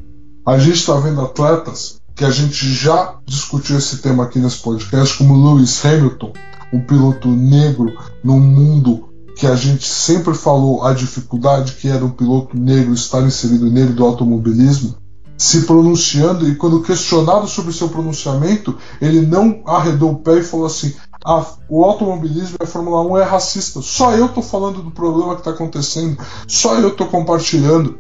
A 0.45 0.59
gente 0.59 0.77
está 0.77 0.95
vendo 0.95 1.21
atletas 1.21 2.01
que 2.15 2.25
a 2.25 2.31
gente 2.31 2.73
já 2.73 3.19
discutiu 3.27 3.77
esse 3.77 3.99
tema 3.99 4.25
aqui 4.25 4.39
nesse 4.39 4.59
podcast, 4.59 5.19
como 5.19 5.35
Lewis 5.35 5.85
Hamilton, 5.85 6.33
um 6.73 6.81
piloto 6.81 7.29
negro 7.29 7.93
num 8.23 8.41
mundo 8.41 9.09
que 9.37 9.47
a 9.47 9.55
gente 9.55 9.87
sempre 9.87 10.35
falou 10.35 10.83
a 10.85 10.95
dificuldade 10.95 11.73
que 11.73 11.89
era 11.89 12.05
um 12.05 12.11
piloto 12.11 12.57
negro 12.57 12.95
estar 12.95 13.23
inserido 13.23 13.71
nele 13.71 13.93
do 13.93 14.05
automobilismo, 14.05 14.97
se 15.37 15.63
pronunciando 15.63 16.49
e 16.49 16.55
quando 16.55 16.83
questionado 16.83 17.47
sobre 17.47 17.73
seu 17.73 17.89
pronunciamento, 17.89 18.77
ele 19.01 19.21
não 19.21 19.63
arredou 19.67 20.13
o 20.13 20.19
pé 20.19 20.39
e 20.39 20.45
falou 20.45 20.67
assim: 20.67 20.95
ah, 21.25 21.45
o 21.69 21.85
automobilismo 21.85 22.57
e 22.61 22.65
a 22.65 22.67
Fórmula 22.67 23.03
1 23.03 23.19
é 23.19 23.25
racista. 23.25 23.83
Só 23.83 24.13
eu 24.15 24.29
tô 24.29 24.41
falando 24.41 24.83
do 24.83 24.91
problema 24.91 25.35
que 25.35 25.41
está 25.41 25.51
acontecendo, 25.51 26.17
só 26.47 26.77
eu 26.77 26.95
tô 26.95 27.07
compartilhando. 27.07 27.99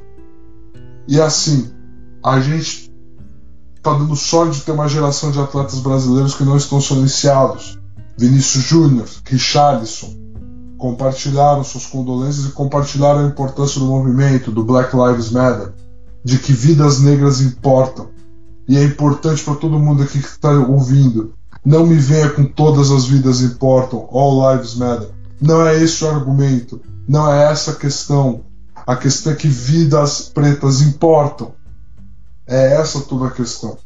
E 1.08 1.20
assim, 1.20 1.70
a 2.24 2.40
gente 2.40 2.90
está 3.76 3.92
dando 3.92 4.16
sorte 4.16 4.58
de 4.58 4.62
ter 4.62 4.72
uma 4.72 4.88
geração 4.88 5.30
de 5.30 5.38
atletas 5.38 5.78
brasileiros 5.80 6.34
que 6.34 6.44
não 6.44 6.56
estão 6.56 6.80
silenciados. 6.80 7.78
Vinícius 8.18 8.64
Júnior, 8.64 9.06
Richarlison, 9.26 10.08
compartilharam 10.78 11.62
suas 11.62 11.86
condolências 11.86 12.46
e 12.46 12.52
compartilharam 12.52 13.20
a 13.20 13.28
importância 13.28 13.78
do 13.78 13.86
movimento, 13.86 14.50
do 14.50 14.64
Black 14.64 14.96
Lives 14.96 15.30
Matter, 15.30 15.74
de 16.26 16.40
que 16.40 16.52
vidas 16.52 16.98
negras 16.98 17.40
importam. 17.40 18.10
E 18.66 18.76
é 18.76 18.82
importante 18.82 19.44
para 19.44 19.54
todo 19.54 19.78
mundo 19.78 20.02
aqui 20.02 20.18
que 20.18 20.26
está 20.26 20.50
ouvindo. 20.50 21.32
Não 21.64 21.86
me 21.86 21.94
venha 21.94 22.30
com 22.30 22.44
todas 22.44 22.90
as 22.90 23.04
vidas 23.04 23.42
importam, 23.42 24.08
all 24.10 24.52
lives 24.52 24.74
matter. 24.74 25.08
Não 25.40 25.64
é 25.64 25.80
esse 25.80 26.04
o 26.04 26.08
argumento. 26.10 26.80
Não 27.06 27.32
é 27.32 27.52
essa 27.52 27.70
a 27.70 27.76
questão. 27.76 28.40
A 28.84 28.96
questão 28.96 29.34
é 29.34 29.36
que 29.36 29.46
vidas 29.46 30.22
pretas 30.22 30.80
importam. 30.80 31.54
É 32.44 32.72
essa 32.74 33.00
toda 33.02 33.28
a 33.28 33.30
questão. 33.30 33.78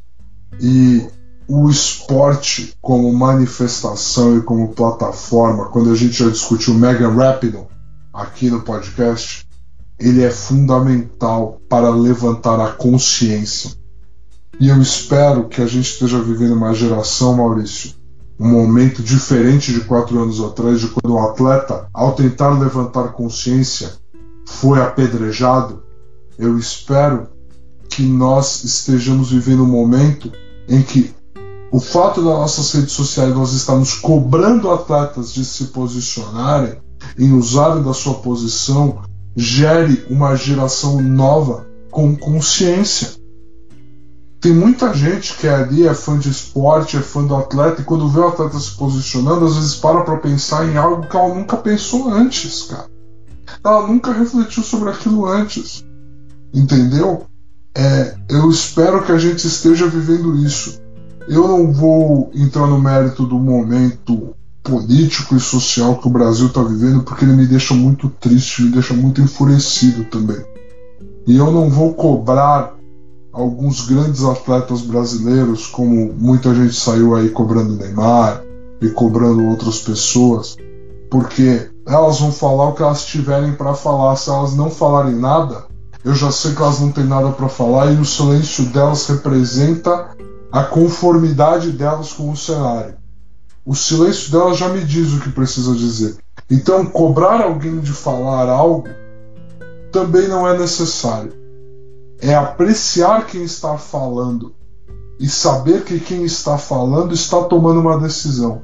E 0.59 1.07
o 1.47 1.69
esporte 1.69 2.73
como 2.81 3.13
manifestação 3.13 4.39
e 4.39 4.41
como 4.41 4.73
plataforma, 4.73 5.67
quando 5.67 5.93
a 5.93 5.95
gente 5.95 6.15
já 6.15 6.31
discutiu 6.31 6.73
Megan 6.73 7.13
Rapinoe 7.13 7.67
aqui 8.15 8.49
no 8.49 8.63
podcast, 8.63 9.47
ele 10.01 10.25
é 10.25 10.31
fundamental 10.31 11.61
para 11.69 11.91
levantar 11.91 12.59
a 12.59 12.73
consciência. 12.73 13.73
E 14.59 14.69
eu 14.69 14.81
espero 14.81 15.49
que 15.49 15.61
a 15.61 15.67
gente 15.67 15.91
esteja 15.91 16.21
vivendo 16.21 16.55
uma 16.55 16.73
geração, 16.73 17.37
Maurício, 17.37 17.93
um 18.39 18.49
momento 18.49 19.03
diferente 19.03 19.73
de 19.73 19.83
quatro 19.83 20.19
anos 20.23 20.41
atrás, 20.41 20.81
de 20.81 20.89
quando 20.89 21.15
o 21.15 21.19
atleta, 21.19 21.87
ao 21.93 22.15
tentar 22.15 22.59
levantar 22.59 23.13
consciência, 23.13 23.93
foi 24.47 24.81
apedrejado. 24.81 25.83
Eu 26.39 26.59
espero 26.59 27.29
que 27.89 28.03
nós 28.03 28.65
estejamos 28.65 29.31
vivendo 29.31 29.63
um 29.63 29.69
momento 29.69 30.33
em 30.67 30.83
que 30.83 31.15
o 31.71 31.79
fato 31.79 32.23
das 32.23 32.33
nossas 32.33 32.73
redes 32.73 32.93
sociais 32.93 33.35
nós 33.35 33.53
estamos 33.53 33.95
cobrando 33.95 34.71
atletas 34.71 35.33
de 35.33 35.45
se 35.45 35.65
posicionarem 35.67 36.79
em 37.19 37.33
usarem 37.33 37.83
da 37.83 37.93
sua 37.93 38.15
posição 38.15 39.03
gere 39.41 40.05
uma 40.11 40.37
geração 40.37 41.01
nova 41.01 41.67
com 41.91 42.15
consciência. 42.15 43.19
Tem 44.39 44.53
muita 44.53 44.93
gente 44.93 45.35
que 45.37 45.47
é 45.47 45.55
ali 45.55 45.87
é 45.87 45.95
fã 45.95 46.19
de 46.19 46.31
esporte, 46.31 46.97
é 46.97 47.01
fã 47.01 47.25
do 47.25 47.35
atleta, 47.35 47.81
e 47.81 47.85
quando 47.85 48.09
vê 48.09 48.21
o 48.21 48.29
atleta 48.29 48.59
se 48.59 48.77
posicionando, 48.77 49.47
às 49.47 49.57
vezes 49.57 49.75
para 49.77 50.03
para 50.03 50.19
pensar 50.19 50.69
em 50.69 50.77
algo 50.77 51.09
que 51.09 51.17
ela 51.17 51.35
nunca 51.35 51.57
pensou 51.57 52.11
antes, 52.11 52.65
cara. 52.65 52.87
Ela 53.65 53.87
nunca 53.87 54.13
refletiu 54.13 54.63
sobre 54.63 54.91
aquilo 54.91 55.27
antes. 55.27 55.85
Entendeu? 56.53 57.25
É, 57.75 58.17
eu 58.29 58.51
espero 58.51 59.05
que 59.05 59.13
a 59.13 59.19
gente 59.19 59.47
esteja 59.47 59.87
vivendo 59.87 60.37
isso. 60.37 60.81
Eu 61.29 61.49
não 61.49 61.73
vou 61.73 62.31
entrar 62.35 62.67
no 62.67 62.81
mérito 62.81 63.25
do 63.25 63.39
momento 63.39 64.35
político 64.71 65.35
e 65.35 65.41
social 65.41 65.97
que 65.97 66.07
o 66.07 66.11
Brasil 66.11 66.47
está 66.47 66.63
vivendo, 66.63 67.03
porque 67.03 67.25
ele 67.25 67.35
me 67.35 67.47
deixa 67.47 67.75
muito 67.75 68.09
triste, 68.09 68.63
me 68.63 68.71
deixa 68.71 68.95
muito 68.95 69.21
enfurecido 69.21 70.05
também. 70.05 70.41
E 71.27 71.37
eu 71.37 71.51
não 71.51 71.69
vou 71.69 71.93
cobrar 71.93 72.75
alguns 73.33 73.87
grandes 73.87 74.23
atletas 74.23 74.83
brasileiros, 74.83 75.67
como 75.67 76.13
muita 76.13 76.55
gente 76.55 76.75
saiu 76.75 77.17
aí 77.17 77.29
cobrando 77.31 77.77
Neymar 77.77 78.43
e 78.81 78.89
cobrando 78.89 79.45
outras 79.45 79.81
pessoas, 79.81 80.57
porque 81.11 81.69
elas 81.87 82.21
vão 82.21 82.31
falar 82.31 82.69
o 82.69 82.73
que 82.73 82.83
elas 82.83 83.05
tiverem 83.05 83.53
para 83.53 83.75
falar. 83.75 84.15
Se 84.15 84.31
elas 84.31 84.55
não 84.55 84.71
falarem 84.71 85.17
nada, 85.17 85.65
eu 86.05 86.15
já 86.15 86.31
sei 86.31 86.55
que 86.55 86.63
elas 86.63 86.79
não 86.79 86.93
têm 86.93 87.05
nada 87.05 87.31
para 87.33 87.49
falar 87.49 87.93
e 87.93 87.97
o 87.97 88.05
silêncio 88.05 88.65
delas 88.67 89.07
representa 89.09 90.11
a 90.53 90.63
conformidade 90.63 91.73
delas 91.73 92.13
com 92.13 92.31
o 92.31 92.37
cenário. 92.37 93.00
O 93.71 93.75
silêncio 93.77 94.33
delas 94.33 94.59
já 94.59 94.69
me 94.69 94.83
diz 94.83 95.13
o 95.13 95.21
que 95.21 95.31
precisa 95.31 95.73
dizer. 95.77 96.17
Então, 96.51 96.85
cobrar 96.85 97.41
alguém 97.41 97.79
de 97.79 97.93
falar 97.93 98.49
algo 98.49 98.89
também 99.93 100.27
não 100.27 100.45
é 100.45 100.59
necessário. 100.59 101.33
É 102.21 102.35
apreciar 102.35 103.29
quem 103.29 103.45
está 103.45 103.79
falando 103.79 104.53
e 105.21 105.29
saber 105.29 105.85
que 105.85 106.01
quem 106.01 106.25
está 106.25 106.59
falando 106.59 107.15
está 107.15 107.45
tomando 107.45 107.79
uma 107.79 108.01
decisão. 108.01 108.63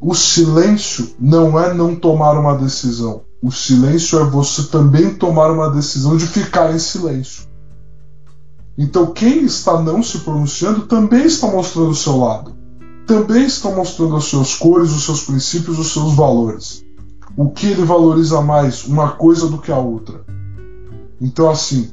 O 0.00 0.14
silêncio 0.14 1.10
não 1.20 1.60
é 1.60 1.74
não 1.74 1.94
tomar 1.94 2.32
uma 2.32 2.56
decisão. 2.56 3.24
O 3.42 3.52
silêncio 3.52 4.18
é 4.18 4.24
você 4.24 4.62
também 4.62 5.14
tomar 5.14 5.50
uma 5.50 5.70
decisão 5.70 6.16
de 6.16 6.26
ficar 6.26 6.74
em 6.74 6.78
silêncio. 6.78 7.46
Então, 8.78 9.12
quem 9.12 9.44
está 9.44 9.78
não 9.82 10.02
se 10.02 10.20
pronunciando 10.20 10.86
também 10.86 11.26
está 11.26 11.48
mostrando 11.48 11.90
o 11.90 11.94
seu 11.94 12.16
lado. 12.16 12.57
Também 13.08 13.46
está 13.46 13.70
mostrando 13.70 14.16
as 14.16 14.24
suas 14.24 14.54
cores, 14.54 14.90
os 14.90 15.02
seus 15.02 15.24
princípios, 15.24 15.78
os 15.78 15.94
seus 15.94 16.14
valores. 16.14 16.84
O 17.34 17.48
que 17.48 17.68
ele 17.68 17.82
valoriza 17.82 18.42
mais, 18.42 18.84
uma 18.84 19.12
coisa 19.12 19.48
do 19.48 19.56
que 19.56 19.72
a 19.72 19.78
outra. 19.78 20.20
Então, 21.18 21.48
assim. 21.48 21.90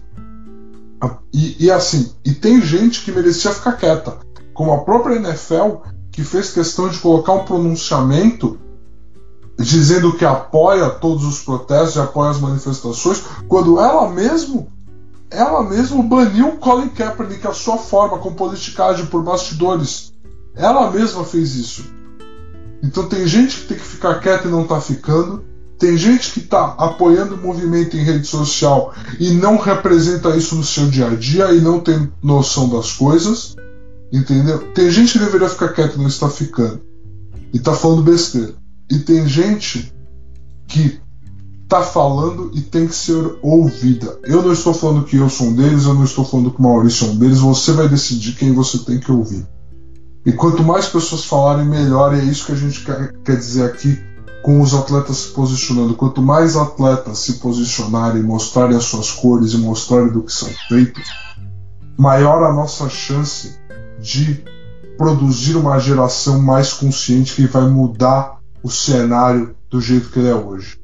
E, 1.34 1.66
e 1.66 1.72
assim, 1.72 2.11
e 2.26 2.34
tem 2.34 2.61
gente 2.61 3.01
que 3.01 3.13
merecia 3.13 3.53
ficar 3.53 3.74
quieta, 3.74 4.18
como 4.53 4.74
a 4.74 4.80
própria 4.80 5.16
NFL, 5.16 5.88
que 6.11 6.22
fez 6.22 6.51
questão 6.51 6.89
de 6.89 6.99
colocar 6.99 7.32
um 7.32 7.45
pronunciamento 7.45 8.57
dizendo 9.57 10.18
que 10.18 10.26
apoia 10.26 10.89
todos 10.89 11.24
os 11.24 11.39
protestos 11.39 11.95
e 11.95 11.99
apoia 11.99 12.32
as 12.32 12.41
manifestações, 12.41 13.24
quando 13.47 13.80
ela 13.80 14.09
mesmo 14.09 14.68
ela 15.32 15.63
mesmo 15.63 16.03
baniu 16.03 16.57
Colin 16.57 16.89
Kaepernick 16.89 17.47
a 17.47 17.53
sua 17.53 17.78
forma, 17.78 18.18
com 18.18 18.34
politicagem 18.34 19.05
por 19.05 19.24
bastidores. 19.24 20.13
Ela 20.56 20.91
mesma 20.91 21.24
fez 21.24 21.56
isso. 21.56 21.86
Então 22.82 23.08
tem 23.08 23.28
gente 23.28 23.62
que 23.62 23.68
tem 23.68 23.78
que 23.78 23.84
ficar 23.84 24.20
quieta 24.20 24.47
e 24.47 24.51
não 24.51 24.66
tá 24.66 24.80
ficando. 24.80 25.43
Tem 25.78 25.97
gente 25.97 26.32
que 26.32 26.39
está 26.39 26.76
apoiando 26.78 27.36
o 27.36 27.41
movimento 27.41 27.97
em 27.97 28.03
rede 28.03 28.26
social 28.26 28.93
e 29.20 29.32
não 29.32 29.58
representa 29.58 30.36
isso 30.36 30.56
no 30.56 30.64
seu 30.64 30.88
dia 30.88 31.08
a 31.08 31.16
dia 31.16 31.51
e 31.51 31.60
não 31.60 31.80
tem 31.80 32.12
noção 32.24 32.70
das 32.70 32.93
coisas. 32.93 33.56
Entendeu? 34.12 34.72
Tem 34.74 34.89
gente 34.89 35.14
que 35.14 35.20
deveria 35.20 35.49
ficar 35.49 35.70
quieto 35.70 35.95
e 35.95 35.97
não 35.97 36.08
está 36.08 36.30
ficando. 36.30 36.82
E 37.53 37.58
está 37.58 37.74
falando 37.74 38.03
besteira. 38.03 38.53
E 38.89 38.99
tem 38.99 39.28
gente 39.28 39.91
que 40.68 40.99
está 41.64 41.82
falando 41.82 42.51
e 42.53 42.62
tem 42.62 42.88
que 42.88 42.95
ser 42.95 43.38
ouvida. 43.41 44.18
Eu 44.24 44.41
não 44.41 44.53
estou 44.53 44.74
falando 44.74 45.06
que 45.06 45.18
eu 45.18 45.30
sou 45.30 45.47
um 45.47 45.56
deles, 45.56 45.84
eu 45.84 45.93
não 45.93 46.03
estou 46.03 46.24
falando 46.24 46.51
que 46.51 46.60
o 46.60 46.64
Maurício 46.64 47.08
é 47.08 47.10
um 47.10 47.18
deles. 47.18 47.39
Você 47.39 47.74
vai 47.74 47.89
decidir 47.89 48.36
quem 48.36 48.53
você 48.53 48.78
tem 48.80 48.99
que 48.99 49.12
ouvir. 49.12 49.45
E 50.26 50.32
quanto 50.32 50.63
mais 50.63 50.88
pessoas 50.88 51.26
falarem, 51.26 51.65
melhor. 51.65 52.15
E 52.15 52.19
é 52.19 52.23
isso 52.23 52.45
que 52.45 52.51
a 52.51 52.55
gente 52.55 52.84
quer, 52.84 53.13
quer 53.23 53.38
dizer 53.38 53.65
aqui 53.65 54.01
com 54.41 54.61
os 54.61 54.73
atletas 54.73 55.17
se 55.17 55.28
posicionando. 55.30 55.95
Quanto 55.95 56.21
mais 56.21 56.55
atletas 56.55 57.19
se 57.19 57.34
posicionarem, 57.34 58.23
mostrarem 58.23 58.76
as 58.76 58.86
suas 58.86 59.11
cores 59.11 59.53
e 59.53 59.57
mostrarem 59.57 60.11
do 60.11 60.23
que 60.23 60.32
são 60.32 60.49
feitos, 60.67 61.07
maior 61.97 62.43
a 62.43 62.53
nossa 62.53 62.89
chance 62.89 63.57
de 63.99 64.43
produzir 64.97 65.55
uma 65.55 65.78
geração 65.80 66.39
mais 66.39 66.73
consciente 66.73 67.36
que 67.36 67.47
vai 67.47 67.67
mudar 67.69 68.39
o 68.63 68.69
cenário 68.69 69.55
do 69.69 69.82
jeito 69.82 70.09
que 70.09 70.19
ele 70.19 70.30
é 70.30 70.36
hoje. 70.36 70.78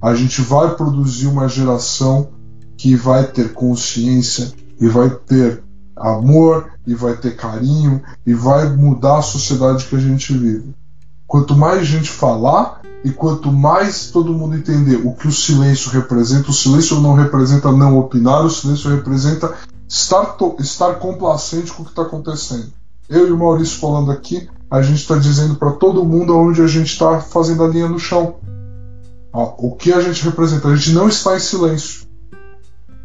A 0.00 0.14
gente 0.14 0.42
vai 0.42 0.74
produzir 0.74 1.28
uma 1.28 1.48
geração 1.48 2.30
que 2.76 2.96
vai 2.96 3.24
ter 3.24 3.52
consciência 3.52 4.52
e 4.80 4.88
vai 4.88 5.08
ter 5.10 5.62
amor 5.96 6.70
e 6.86 6.94
vai 6.94 7.16
ter 7.16 7.36
carinho 7.36 8.02
e 8.26 8.34
vai 8.34 8.68
mudar 8.74 9.18
a 9.18 9.22
sociedade 9.22 9.86
que 9.86 9.96
a 9.96 10.00
gente 10.00 10.32
vive. 10.32 10.74
Quanto 11.26 11.56
mais 11.56 11.86
gente 11.86 12.10
falar, 12.10 12.82
e 13.04 13.10
quanto 13.10 13.50
mais 13.50 14.10
todo 14.10 14.32
mundo 14.32 14.56
entender 14.56 14.96
o 15.04 15.14
que 15.14 15.26
o 15.26 15.32
silêncio 15.32 15.90
representa, 15.90 16.50
o 16.50 16.54
silêncio 16.54 17.00
não 17.00 17.14
representa 17.14 17.72
não 17.72 17.98
opinar, 17.98 18.44
o 18.44 18.50
silêncio 18.50 18.90
representa 18.90 19.54
estar, 19.88 20.36
estar 20.60 20.94
complacente 20.96 21.72
com 21.72 21.82
o 21.82 21.84
que 21.84 21.90
está 21.90 22.02
acontecendo. 22.02 22.72
Eu 23.08 23.28
e 23.28 23.32
o 23.32 23.38
Maurício 23.38 23.80
falando 23.80 24.12
aqui, 24.12 24.48
a 24.70 24.80
gente 24.82 25.00
está 25.00 25.16
dizendo 25.16 25.56
para 25.56 25.72
todo 25.72 26.04
mundo 26.04 26.36
onde 26.36 26.62
a 26.62 26.66
gente 26.66 26.92
está 26.92 27.20
fazendo 27.20 27.64
a 27.64 27.68
linha 27.68 27.88
no 27.88 27.98
chão. 27.98 28.36
o 29.34 29.74
que 29.74 29.92
a 29.92 30.00
gente 30.00 30.22
representa? 30.24 30.68
A 30.68 30.76
gente 30.76 30.92
não 30.92 31.08
está 31.08 31.36
em 31.36 31.40
silêncio. 31.40 32.06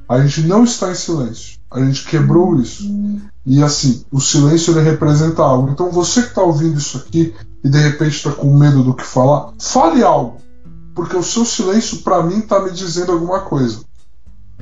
A 0.07 0.21
gente 0.21 0.41
não 0.41 0.63
está 0.63 0.91
em 0.91 0.95
silêncio. 0.95 1.56
A 1.69 1.79
gente 1.83 2.05
quebrou 2.05 2.59
isso. 2.59 2.83
E 3.45 3.61
assim, 3.61 4.03
o 4.11 4.19
silêncio 4.19 4.73
ele 4.73 4.89
representa 4.89 5.41
algo. 5.41 5.69
Então 5.69 5.91
você 5.91 6.21
que 6.21 6.29
está 6.29 6.41
ouvindo 6.41 6.77
isso 6.77 6.97
aqui 6.97 7.33
e 7.63 7.69
de 7.69 7.77
repente 7.77 8.17
está 8.17 8.31
com 8.31 8.57
medo 8.57 8.83
do 8.83 8.93
que 8.93 9.03
falar, 9.03 9.51
fale 9.59 10.03
algo. 10.03 10.37
Porque 10.95 11.15
o 11.15 11.23
seu 11.23 11.45
silêncio, 11.45 11.99
para 11.99 12.23
mim, 12.23 12.39
está 12.39 12.59
me 12.59 12.71
dizendo 12.71 13.11
alguma 13.11 13.41
coisa. 13.41 13.81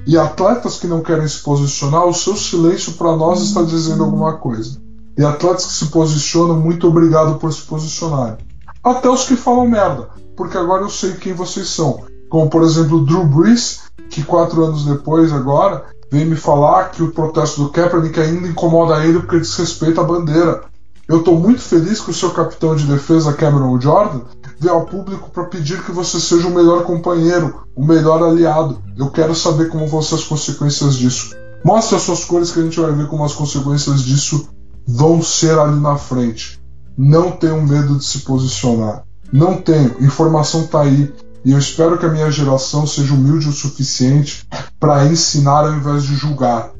E 0.06 0.18
atletas 0.18 0.78
que 0.78 0.88
não 0.88 1.02
querem 1.02 1.28
se 1.28 1.40
posicionar, 1.40 2.06
o 2.06 2.14
seu 2.14 2.36
silêncio 2.36 2.94
para 2.94 3.16
nós 3.16 3.42
está 3.42 3.64
dizendo 3.64 4.04
alguma 4.04 4.34
coisa. 4.34 4.80
E 5.18 5.24
atletas 5.24 5.66
que 5.66 5.74
se 5.74 5.86
posicionam, 5.88 6.60
muito 6.60 6.88
obrigado 6.88 7.40
por 7.40 7.52
se 7.54 7.62
posicionarem. 7.62 8.38
Até 8.84 9.10
os 9.10 9.26
que 9.26 9.36
falam 9.36 9.68
merda, 9.68 10.10
porque 10.36 10.58
agora 10.58 10.84
eu 10.84 10.90
sei 10.90 11.14
quem 11.14 11.34
vocês 11.34 11.70
são. 11.70 12.04
Como 12.30 12.50
por 12.50 12.64
exemplo 12.64 12.98
o 12.98 13.06
Drew 13.06 13.26
Brees, 13.26 13.84
que 14.10 14.22
quatro 14.24 14.64
anos 14.64 14.86
depois, 14.86 15.32
agora, 15.32 15.86
vem 16.12 16.26
me 16.26 16.36
falar 16.36 16.92
que 16.92 17.04
o 17.04 17.12
protesto 17.12 17.64
do 17.64 17.70
Kaepernick 17.70 18.20
ainda 18.20 18.48
incomoda 18.48 19.04
ele 19.06 19.20
porque 19.20 19.40
desrespeita 19.40 20.02
a 20.02 20.06
bandeira. 20.06 20.64
Eu 21.08 21.20
estou 21.20 21.40
muito 21.40 21.62
feliz 21.62 22.02
que 22.02 22.10
o 22.10 22.14
seu 22.14 22.32
capitão 22.32 22.76
de 22.76 22.86
defesa, 22.88 23.34
Cameron 23.34 23.80
Jordan, 23.80 24.22
veio 24.60 24.74
ao 24.74 24.86
público 24.86 25.30
para 25.30 25.46
pedir 25.46 25.84
que 25.84 25.92
você 25.92 26.20
seja 26.20 26.48
o 26.48 26.54
melhor 26.54 26.84
companheiro, 26.84 27.64
o 27.76 27.86
melhor 27.86 28.24
aliado. 28.24 28.82
Eu 28.98 29.12
quero 29.12 29.36
saber 29.36 29.70
como 29.70 29.88
vão 29.88 30.02
ser 30.02 30.16
as 30.16 30.24
consequências 30.24 30.96
disso. 30.96 31.36
Mostre 31.64 31.96
as 31.96 32.02
suas 32.02 32.24
cores 32.26 32.52
que 32.52 32.60
a 32.60 32.64
gente 32.64 32.80
vai 32.80 32.92
ver 32.92 33.08
como 33.08 33.24
as 33.24 33.34
consequências 33.34 34.02
disso 34.02 34.50
vão 34.88 35.22
ser 35.22 35.58
ali 35.60 35.80
na 35.80 35.96
frente. 35.96 36.60
Não 36.98 37.32
tenham 37.32 37.62
medo 37.62 37.98
de 37.98 38.06
se 38.06 38.20
posicionar. 38.20 39.04
Não 39.32 39.62
tenho. 39.62 39.96
Informação 40.00 40.62
está 40.62 40.82
aí. 40.82 41.14
E 41.46 41.52
eu 41.52 41.60
espero 41.60 41.98
que 41.98 42.06
a 42.06 42.10
minha 42.10 42.32
geração 42.32 42.88
seja 42.88 43.14
humilde 43.14 43.48
o 43.48 43.54
suficiente 43.54 44.48
para 44.80 45.06
ensinar 45.06 45.66
ao 45.66 45.76
invés 45.76 46.04
de 46.04 46.16
julgar 46.16 46.76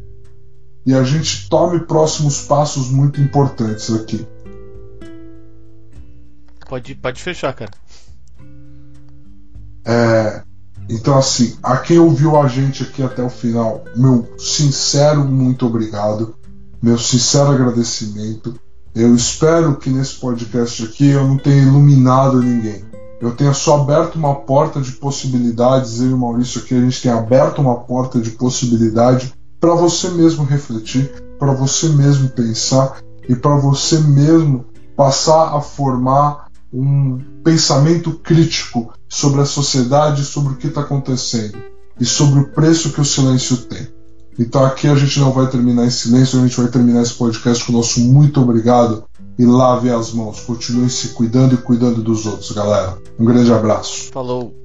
e 0.86 0.94
a 0.94 1.04
gente 1.04 1.50
tome 1.50 1.80
próximos 1.80 2.42
passos 2.42 2.90
muito 2.90 3.20
importantes 3.20 3.92
aqui. 3.92 4.26
Pode, 6.70 6.96
pode 6.96 7.22
fechar, 7.22 7.54
cara. 7.54 7.72
É, 9.84 10.44
então, 10.88 11.18
assim, 11.18 11.58
a 11.64 11.78
quem 11.78 11.98
ouviu 11.98 12.38
a 12.40 12.48
gente 12.48 12.84
aqui 12.84 13.02
até 13.02 13.24
o 13.24 13.30
final, 13.30 13.84
meu 13.96 14.28
sincero 14.38 15.24
muito 15.26 15.66
obrigado, 15.66 16.36
meu 16.82 16.98
sincero 16.98 17.52
agradecimento. 17.52 18.60
Eu 18.94 19.16
espero 19.16 19.76
que 19.78 19.90
nesse 19.90 20.16
podcast 20.16 20.84
aqui 20.84 21.10
eu 21.10 21.28
não 21.28 21.38
tenha 21.38 21.64
iluminado 21.64 22.42
ninguém. 22.42 22.84
Eu 23.22 23.36
tenha 23.36 23.54
só 23.54 23.82
aberto 23.82 24.16
uma 24.16 24.36
porta 24.36 24.82
de 24.82 24.92
possibilidades. 24.94 26.00
Eu 26.00 26.10
e 26.10 26.14
o 26.14 26.18
Maurício 26.18 26.62
aqui, 26.62 26.76
a 26.76 26.82
gente 26.82 27.02
tem 27.02 27.12
aberto 27.12 27.60
uma 27.60 27.76
porta 27.76 28.20
de 28.20 28.32
possibilidade 28.32 29.34
para 29.60 29.74
você 29.74 30.10
mesmo 30.10 30.44
refletir, 30.44 31.12
para 31.40 31.54
você 31.54 31.90
mesmo 31.90 32.30
pensar 32.30 32.98
e 33.28 33.36
para 33.36 33.56
você 33.56 34.00
mesmo 34.00 34.66
passar 34.96 35.56
a 35.56 35.62
formar 35.62 36.46
um 36.72 37.20
pensamento 37.44 38.12
crítico 38.12 38.94
sobre 39.08 39.42
a 39.42 39.46
sociedade, 39.46 40.24
sobre 40.24 40.54
o 40.54 40.58
que 40.58 40.68
está 40.68 40.82
acontecendo 40.82 41.58
e 42.00 42.06
sobre 42.06 42.40
o 42.40 42.50
preço 42.50 42.92
que 42.92 43.02
o 43.02 43.06
silêncio 43.06 43.58
tem. 43.58 43.88
Então 44.38 44.66
aqui 44.66 44.88
a 44.88 44.96
gente 44.96 45.20
não 45.20 45.32
vai 45.32 45.48
terminar 45.48 45.86
em 45.86 45.90
silêncio, 45.90 46.38
a 46.38 46.42
gente 46.46 46.60
vai 46.60 46.68
terminar 46.68 47.02
esse 47.02 47.14
podcast 47.14 47.64
com 47.64 47.72
o 47.72 47.76
nosso 47.78 48.02
muito 48.02 48.42
obrigado 48.42 49.06
e 49.38 49.46
lave 49.46 49.90
as 49.90 50.12
mãos. 50.12 50.40
Continue 50.42 50.90
se 50.90 51.10
cuidando 51.10 51.56
e 51.56 51.58
cuidando 51.58 52.02
dos 52.02 52.26
outros, 52.26 52.52
galera. 52.52 52.98
Um 53.20 53.26
grande 53.26 53.54
abraço. 53.54 54.12
Falou. 54.12 54.65